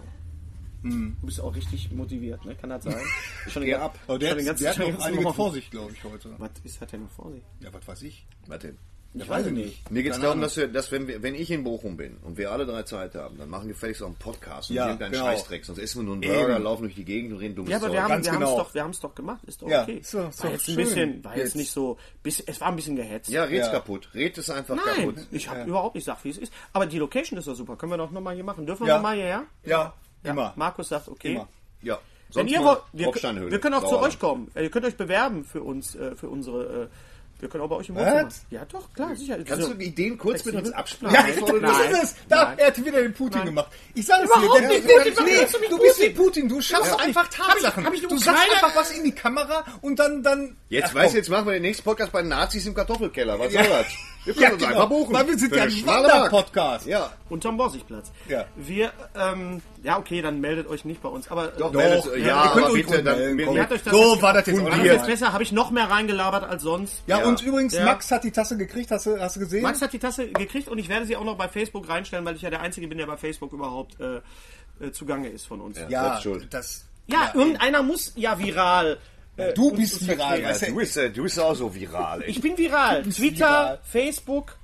Du 0.84 1.14
bist 1.24 1.42
auch 1.42 1.54
richtig 1.56 1.92
motiviert, 1.92 2.46
ne? 2.46 2.56
Kann 2.56 2.70
das 2.70 2.84
sein? 2.86 2.96
Schon 3.50 3.64
Geh 3.66 3.76
ab. 3.76 4.00
Aber 4.08 4.18
der, 4.18 4.30
schon 4.30 4.38
den 4.38 4.48
hat- 4.48 4.58
ganzen- 4.60 4.64
der 4.64 4.72
hat 4.88 4.94
noch 5.00 5.06
einiges 5.06 5.36
vor 5.36 5.52
sich, 5.52 5.70
glaube 5.72 5.92
ich, 5.92 6.04
heute. 6.06 6.34
Was 6.38 6.52
ist, 6.64 6.80
hat 6.80 6.94
er 6.94 7.00
noch 7.00 7.10
vor 7.12 7.32
sich? 7.32 7.42
Ja, 7.60 7.74
was 7.74 7.86
weiß 7.88 8.02
ich. 8.04 8.26
Warte. 8.48 8.76
Ich 9.12 9.28
weiß 9.28 9.48
ich 9.48 9.52
Mir 9.90 10.04
geht 10.04 10.12
es 10.14 10.20
darum, 10.20 10.40
dass, 10.40 10.56
wir, 10.56 10.68
dass 10.68 10.92
wenn, 10.92 11.08
wir, 11.08 11.24
wenn 11.24 11.34
ich 11.34 11.50
in 11.50 11.64
Bochum 11.64 11.98
bin 11.98 12.18
und 12.18 12.38
wir 12.38 12.52
alle 12.52 12.68
drei 12.68 12.84
Zeit 12.84 13.16
haben, 13.16 13.40
dann 13.40 13.50
machen 13.50 13.64
wir 13.68 13.74
gefälligst 13.74 14.04
auch 14.04 14.08
einen 14.08 14.16
Podcast 14.18 14.70
und 14.70 14.76
Ja, 14.76 14.86
irgendeinen 14.86 15.14
genau. 15.14 15.26
Scheißdreck. 15.26 15.66
Sonst 15.66 15.80
essen 15.80 16.02
wir 16.02 16.04
nur 16.04 16.14
einen 16.14 16.22
Burger, 16.22 16.56
Eben. 16.56 16.64
laufen 16.64 16.84
durch 16.84 16.94
die 16.94 17.06
Gegend 17.06 17.34
und 17.34 17.40
reden 17.40 17.56
dummes 17.56 17.72
Ja, 17.72 17.78
aber 17.78 17.88
Zeug. 17.88 17.94
wir 17.96 18.04
haben 18.04 18.12
haben's 18.14 18.30
genau. 18.30 18.58
doch, 18.58 18.74
wir 18.76 18.84
doch 19.02 19.16
gemacht. 19.16 19.44
Ist 19.46 19.62
doch 19.64 19.68
Ja, 19.68 19.82
okay. 19.82 19.98
ist 20.30 20.44
war 20.44 20.50
doch 20.52 20.52
jetzt 20.52 20.62
ein 20.70 20.76
schön. 20.76 20.76
bisschen, 20.76 21.24
war 21.24 21.32
jetzt 21.36 21.46
Jetzt. 21.46 21.56
nicht 21.56 21.72
so, 21.72 21.98
bis, 22.22 22.40
es 22.42 22.62
war 22.62 22.68
ein 22.68 22.76
bisschen 22.76 22.96
gehetzt. 22.96 23.30
Ja, 23.32 23.46
red's 23.46 23.66
Ja. 23.66 23.74
kaputt. 23.74 24.10
Red 24.14 24.38
es 24.38 24.50
einfach 24.52 24.76
Nein, 24.76 25.08
kaputt. 25.08 25.26
ich 25.32 25.50
habe 25.50 25.64
überhaupt 25.68 25.96
nicht 25.96 26.06
gesagt, 26.06 26.24
wie 26.24 26.30
es 26.30 26.38
ist. 26.38 26.54
Aber 26.74 26.86
die 26.86 27.00
Location 27.00 27.40
ist 27.40 27.48
doch 27.48 27.56
super. 27.56 27.76
Können 27.78 27.92
wir 27.94 27.98
doch 27.98 28.12
nochmal 28.12 28.36
hier 28.36 28.44
machen. 28.44 28.68
Dürfen 28.68 28.84
wir 28.84 28.90
Ja. 28.90 28.96
nochmal 28.98 29.16
hierher? 29.16 29.44
Ja, 29.66 29.94
immer. 30.24 30.54
Markus 30.56 30.90
sagt, 30.90 31.08
okay. 31.08 31.34
Immer. 31.34 31.48
Ja. 31.82 31.96
Wenn 32.32 32.48
Sonst 32.48 32.52
ihr 32.52 32.60
mal 32.62 32.66
wollt, 32.68 32.82
wir, 32.94 33.52
wir 33.52 33.60
können 33.60 33.74
auch 33.74 33.82
zu 33.82 33.88
Sauerland. 33.90 34.14
euch 34.14 34.20
kommen. 34.20 34.52
Äh, 34.54 34.62
Ihr 34.66 34.70
könnt 34.70 34.86
euch 34.86 34.96
bewerben 34.96 35.44
für 35.46 35.64
uns, 35.64 35.96
äh, 35.96 36.14
für 36.16 36.30
unsere, 36.30 36.84
äh, 36.84 36.88
wir 37.40 37.50
können 37.50 37.64
auch 37.64 37.70
bei 37.70 37.76
euch 37.78 37.90
im 37.90 37.96
Was? 37.96 38.06
Wohnzimmer. 38.06 38.30
Ja, 38.50 38.66
doch, 38.66 38.94
klar, 38.94 39.16
sicher. 39.16 39.38
Kannst 39.44 39.68
So. 39.68 39.74
du 39.74 39.80
Ideen 39.84 40.18
kurz 40.18 40.44
mit 40.46 40.56
uns 40.56 40.72
absprechen? 40.72 41.14
Ja, 41.16 41.24
das 41.24 41.62
Nein. 41.62 41.92
ist 41.92 42.04
es. 42.04 42.16
Da, 42.28 42.44
Nein. 42.46 42.58
er 42.60 42.68
hat 42.68 42.86
wieder 42.86 43.02
den 43.02 43.14
Putin 43.14 43.38
Nein. 43.40 43.46
gemacht. 43.48 43.68
Ich 43.96 44.06
sag 44.06 44.20
es 44.20 44.26
Überhaupt 44.26 44.60
dir. 44.62 44.68
nicht. 44.68 44.82
Putin, 44.88 45.14
warum 45.16 45.26
nee, 45.30 45.68
du 45.70 45.76
du 45.78 45.82
bist 45.82 46.02
wie 46.02 46.10
Putin. 46.10 46.50
Du 46.50 46.62
schaffst 46.62 46.94
ich- 46.98 47.06
einfach 47.06 47.24
hab 47.26 47.56
ich- 47.58 47.64
Tatsachen. 47.64 47.86
hab 47.86 47.94
ich 47.94 48.02
du 48.02 48.18
sagst 48.18 48.28
Ukraine- 48.28 48.54
einfach 48.54 48.76
was 48.76 48.92
in 48.92 49.04
die 49.04 49.12
Kamera 49.16 49.64
und 49.82 49.98
dann... 50.00 50.22
dann 50.24 50.58
Jetzt 50.70 50.94
weißt 50.94 51.14
du, 51.14 51.18
jetzt 51.18 51.30
machen 51.30 51.46
wir 51.48 51.54
den 51.54 51.62
nächsten 51.64 51.84
Podcast 51.84 52.12
bei 52.12 52.22
den 52.22 52.30
Nazis 52.30 52.66
im 52.68 52.74
Kartoffelkeller. 52.76 53.40
Was 53.40 53.54
Ja. 53.54 53.64
soll 53.64 53.72
das? 53.74 53.86
Wir 54.26 54.34
können 54.34 54.44
Ja, 54.44 54.52
uns 54.52 54.58
genau. 54.62 54.72
einfach 54.76 54.90
buchen. 54.90 55.14
Weil 55.16 55.28
wir 55.28 55.38
sind 55.40 55.56
ja 55.56 55.64
ein. 55.64 55.86
Wanderpodcast. 55.86 56.86
Ja. 56.86 57.12
Unterm 57.30 57.58
Borsigplatz. 57.58 58.12
Ja. 58.28 58.46
Wir, 58.58 58.92
ähm, 59.16 59.62
ja, 59.84 59.98
okay, 59.98 60.22
dann 60.22 60.42
meldet 60.42 60.68
euch 60.68 60.84
nicht 60.84 61.02
bei 61.02 61.10
uns. 61.10 61.30
Aber 61.32 61.48
Doch, 61.48 61.74
äh, 61.74 61.78
meldet, 61.78 62.06
Doch, 62.06 62.16
ja, 62.18 62.26
ja, 62.28 62.44
ihr 62.46 62.52
könnt 62.52 62.66
aber 62.66 62.74
euch 62.74 62.86
bitte, 62.86 63.04
dann, 63.04 63.18
melden, 63.36 63.46
So 63.46 63.56
jetzt- 63.56 64.22
war 64.22 64.34
das 64.34 64.46
jetzt 64.48 64.58
War 64.58 64.66
auch 64.66 64.70
das 64.70 64.78
nicht. 64.78 64.86
jetzt 64.92 65.08
besser? 65.08 65.34
Habe 65.34 65.44
ich 65.44 65.52
noch 65.52 65.72
mehr 65.72 65.90
reingelabert 65.90 66.44
als 66.44 66.64
sonst? 66.64 67.02
Ja, 67.08 67.20
Ja. 67.20 67.26
Und 67.30 67.42
übrigens, 67.42 67.74
Ja. 67.74 67.86
Max 67.86 68.12
hat 68.12 68.24
die 68.24 68.32
Tasse 68.32 68.58
gekriegt. 68.58 68.92
Hast 68.92 69.06
du, 69.06 69.20
hast 69.20 69.36
du 69.36 69.40
gesehen? 69.42 69.64
Max 69.64 69.82
hat 69.82 69.94
die 69.94 70.00
Tasse 70.00 70.28
gekriegt 70.30 70.68
und 70.68 70.78
ich 70.78 70.90
werde 70.90 71.06
sie 71.06 71.16
auch 71.16 71.24
noch 71.24 71.38
bei 71.38 71.48
Facebook 71.48 71.88
reinstellen, 71.88 72.26
weil 72.26 72.36
ich 72.36 72.42
ja 72.42 72.50
der 72.50 72.62
Einzige 72.62 72.88
bin, 72.88 72.98
der 72.98 73.08
bei 73.08 73.18
Facebook 73.18 73.54
überhaupt 73.54 74.00
äh, 74.00 74.18
äh, 74.86 74.92
zugange 74.92 75.30
ist 75.30 75.46
von 75.48 75.62
uns. 75.62 75.78
Ja, 75.78 75.90
ja, 75.90 76.04
Selbst 76.04 76.24
schuld. 76.24 76.48
das... 76.54 76.86
irgendeiner 77.34 77.84
muss 77.84 78.14
ja 78.16 78.38
viral. 78.38 78.98
Äh, 79.38 79.54
Du 79.54 79.72
bist 79.72 80.06
viral, 80.08 80.44
weißt 80.44 80.68
Du 80.70 80.76
bist, 80.76 80.98
äh, 80.98 81.10
du 81.10 81.24
bist 81.24 81.40
auch 81.40 81.56
so 81.56 81.74
viral. 81.74 82.24
Ich 82.28 82.42
bin 82.42 82.58
viral. 82.58 83.04
Twitter, 83.04 83.40
viral. 83.40 83.80
Facebook, 83.84 84.58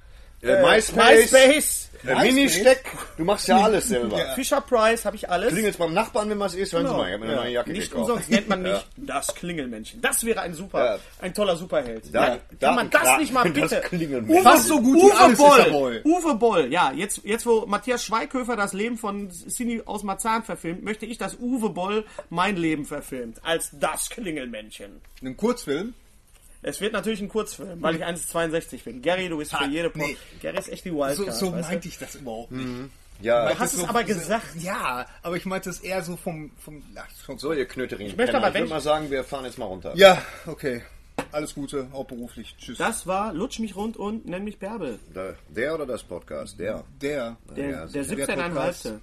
äh, 0.46 0.62
MySpace, 0.62 1.32
MySpace, 1.32 1.90
äh, 2.08 2.22
Ministeck. 2.22 2.84
Du 3.18 3.24
machst 3.24 3.48
ja 3.48 3.58
alles 3.64 3.88
selber. 3.88 4.18
Ja. 4.18 4.34
Fisher 4.36 4.62
Price, 4.62 5.06
habe 5.06 5.16
ich 5.16 5.30
alles. 5.30 5.52
Klingelst 5.54 5.80
beim 5.80 5.94
Nachbarn, 5.94 6.30
wenn 6.30 6.40
was 6.40 6.54
ist, 6.54 6.72
hören 6.74 6.84
Sie 6.86 6.92
Genau. 6.92 6.98
mal, 7.02 7.08
ich 7.08 7.14
habe 7.14 7.26
mir 7.26 7.32
eine 7.32 7.36
Ja. 7.38 7.44
neue 7.44 7.54
Jacke 7.54 7.72
Nicht 7.72 7.90
gekauft. 7.92 8.10
umsonst 8.10 8.30
nennt 8.30 8.48
man 8.50 8.62
mich 8.62 8.72
Ja. 8.72 8.84
das 8.98 9.34
Klingelmännchen. 9.34 10.02
Das 10.02 10.24
wäre 10.24 10.42
ein 10.42 10.54
super, 10.54 10.86
Ja. 10.86 11.00
ein 11.22 11.34
toller 11.34 11.56
Superheld. 11.56 12.04
Da- 12.14 12.28
ja, 12.36 12.40
kann 12.60 12.76
man 12.76 12.90
das 12.92 13.04
da- 13.04 13.18
nicht 13.18 13.34
mal 13.34 13.44
das 13.52 13.54
bitte? 13.72 13.82
Klingelmännchen. 13.82 14.44
Fast 14.44 14.68
so 14.68 14.80
gut 14.82 14.96
wie 14.98 15.34
Uwe 15.34 15.70
Boll. 15.72 16.02
Uwe 16.06 16.36
Boll, 16.36 16.72
ja, 16.72 16.92
jetzt, 16.92 17.22
jetzt 17.24 17.46
wo 17.46 17.66
Matthias 17.66 18.04
Schweighöfer 18.04 18.56
das 18.56 18.74
Leben 18.74 18.98
von 18.98 19.30
Cindy 19.32 19.82
aus 19.86 20.04
Marzahn 20.04 20.44
verfilmt, 20.44 20.84
möchte 20.84 21.06
ich, 21.08 21.18
dass 21.18 21.36
Uwe 21.40 21.70
Boll 21.70 22.06
mein 22.30 22.56
Leben 22.56 22.86
verfilmt. 22.86 23.40
Als 23.44 23.72
das 23.74 24.10
Klingelmännchen. 24.10 25.02
Einen 25.22 25.38
Kurzfilm. 25.38 25.94
Es 26.68 26.82
wird 26.82 26.94
natürlich 26.94 27.22
ein 27.22 27.30
Kurzfilm, 27.30 27.80
weil 27.80 27.96
ich 27.98 28.04
1,62 28.04 28.84
bin. 28.84 29.02
Gary, 29.04 29.30
du 29.30 29.38
bist 29.38 29.52
für 29.52 29.60
Ha, 29.60 29.68
jede 29.68 29.92
Pro 29.92 30.00
nee. 30.00 30.18
Gary 30.42 30.58
ist 30.58 30.70
echt 30.70 30.84
die 30.84 30.90
So, 30.90 30.98
Wildcard. 30.98 31.36
so 31.36 31.54
weißt 31.54 31.70
meinte 31.70 31.88
ich 31.88 32.00
das 32.00 32.16
überhaupt 32.16 32.52
nicht. 32.52 32.68
Ja, 33.22 33.48
Du 33.54 33.60
hast 33.60 33.74
es 33.76 33.84
aber 33.88 34.04
gesagt. 34.04 34.56
Ja, 34.60 35.06
aber 35.22 35.38
ich 35.38 35.46
meinte 35.46 35.70
es 35.70 35.80
eher 35.80 36.02
so 36.02 36.18
vom... 36.18 36.50
vom 36.58 36.82
ach, 36.96 37.06
schon 37.24 37.38
so. 37.38 37.50
so, 37.50 37.54
ihr 37.54 37.68
Knöterin. 37.68 38.08
Ich 38.08 38.18
möchte 38.18 38.36
aber, 38.36 38.48
ich 38.48 38.54
wenn 38.56 38.64
würde 38.64 38.74
mal 38.74 38.82
sagen, 38.82 39.12
wir 39.12 39.24
fahren 39.24 39.46
jetzt 39.46 39.60
mal 39.60 39.66
runter. 39.66 39.94
Ja, 39.96 40.20
okay. 40.48 40.82
Alles 41.32 41.54
Gute, 41.54 41.88
auch 41.94 42.06
beruflich. 42.06 42.56
Tschüss. 42.58 42.80
Das 42.80 43.06
war 43.06 43.32
Lutsch 43.32 43.60
mich 43.60 43.76
rund 43.76 43.96
und 43.96 44.26
nenn 44.26 44.44
mich 44.44 44.58
Bärbel. 44.58 45.00
Der, 45.14 45.36
der 45.50 45.76
oder 45.76 45.86
das 45.86 46.04
Podcast? 46.04 46.60
Der. 46.60 46.84
der. 47.00 47.38
Der, 47.56 47.70
Ja, 47.70 47.86
der 47.86 48.04
der 48.04 48.28
17,5. 48.28 49.00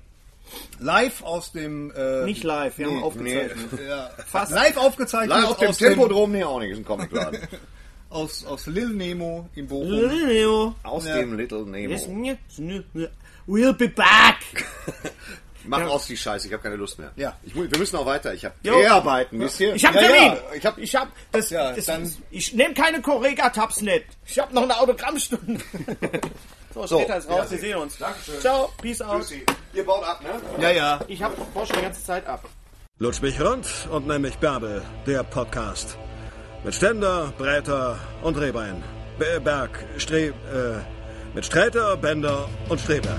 Live 0.79 1.23
aus 1.23 1.53
dem... 1.53 1.93
Äh, 1.97 2.25
Nicht 2.25 2.43
live, 2.45 2.77
wir 2.79 2.87
haben 2.87 2.97
Nee, 2.97 3.03
aufgezeichnet. 3.03 3.57
Ja, 3.89 4.11
Fast. 4.27 4.53
live 4.53 4.77
aufgezeichnet 4.77 5.29
Live 5.31 5.51
auf 5.51 5.57
dem 5.59 5.69
aus, 5.69 5.79
dem, 5.79 5.89
Tempodrom, 5.89 6.33
nee, 6.33 6.45
auch 6.45 6.59
nicht, 6.61 6.71
ist 6.73 6.79
ein 6.79 6.85
Comicladen. 6.85 7.41
aus, 8.11 8.45
aus 8.45 8.67
Lil 8.67 8.89
Nemo 8.91 9.49
in 9.55 9.69
Bochum. 9.69 9.91
Leo. 10.27 10.75
Aus 10.83 11.07
Ja. 11.07 11.17
dem 11.17 11.37
Little 11.37 11.65
Nemo. 11.67 11.95
We'll 13.47 13.73
be 13.73 13.89
back. 13.89 14.67
Mach 15.65 15.83
aus 15.89 16.07
die 16.07 16.17
Scheiße, 16.17 16.49
ich 16.49 16.53
habe 16.53 16.63
keine 16.63 16.75
Lust 16.75 16.99
mehr. 16.99 17.13
Ja. 17.15 17.37
Ich, 17.45 17.55
wir 17.55 17.69
müssen 17.79 17.95
auch 17.97 18.05
weiter. 18.07 18.35
Ich 18.35 18.45
habe. 18.45 18.55
Dreharbeiten, 18.65 19.39
wisst 19.39 19.61
ihr? 19.61 19.75
Ich 19.77 19.85
hab 19.85 19.95
Ja, 19.95 20.01
Termin. 20.01 20.23
ja, 20.33 20.39
ich 20.57 20.67
hab, 20.67 20.79
ich 20.79 20.95
hab, 20.97 21.09
das, 21.31 21.51
Ja, 21.51 21.73
das, 21.73 21.85
dann- 21.87 22.13
ich 22.33 22.53
nehme 22.53 22.75
keine 22.75 23.01
Correga-Tabs 23.01 23.81
nicht. 23.83 24.05
Ich 24.27 24.39
hab 24.41 24.53
noch 24.53 24.63
eine 24.65 24.77
Autogrammstunde. 24.81 25.61
So, 26.75 26.87
So, 26.87 26.99
später 27.01 27.17
ist 27.19 27.29
raus, 27.31 27.51
wir 27.51 27.59
sehen 27.59 27.79
uns. 27.79 27.99
Dankeschön. 27.99 28.41
Ciao, 28.41 28.71
peace 28.81 29.01
out. 29.03 29.21
Tschüssi. 29.23 29.45
Ihr 29.75 29.85
baut 29.87 30.05
ab, 30.05 30.21
ne? 30.23 30.63
Ja, 30.63 30.71
ja. 30.71 31.01
Ich 31.09 31.23
hab 31.23 31.33
Porsche 31.55 31.73
die 31.75 31.83
ganze 31.83 32.05
Zeit 32.05 32.27
ab. 32.27 32.45
Lutsch 32.99 33.21
mich 33.23 33.41
rund 33.41 33.67
und 33.91 34.07
nenn 34.07 34.23
mich 34.23 34.37
Bärbel, 34.39 34.83
der 35.07 35.23
Podcast. 35.25 35.97
Mit 36.65 36.75
Ständer, 36.75 37.33
Breiter 37.39 37.99
und 38.23 38.37
Rehbein. 38.39 38.83
Be- 39.19 39.41
Berg, 39.41 39.85
Stre... 39.99 40.27
Äh, 40.29 40.33
mit 41.35 41.47
Sträter, 41.47 41.97
Bender 41.97 42.47
und 42.69 42.79
Streberg. 42.79 43.19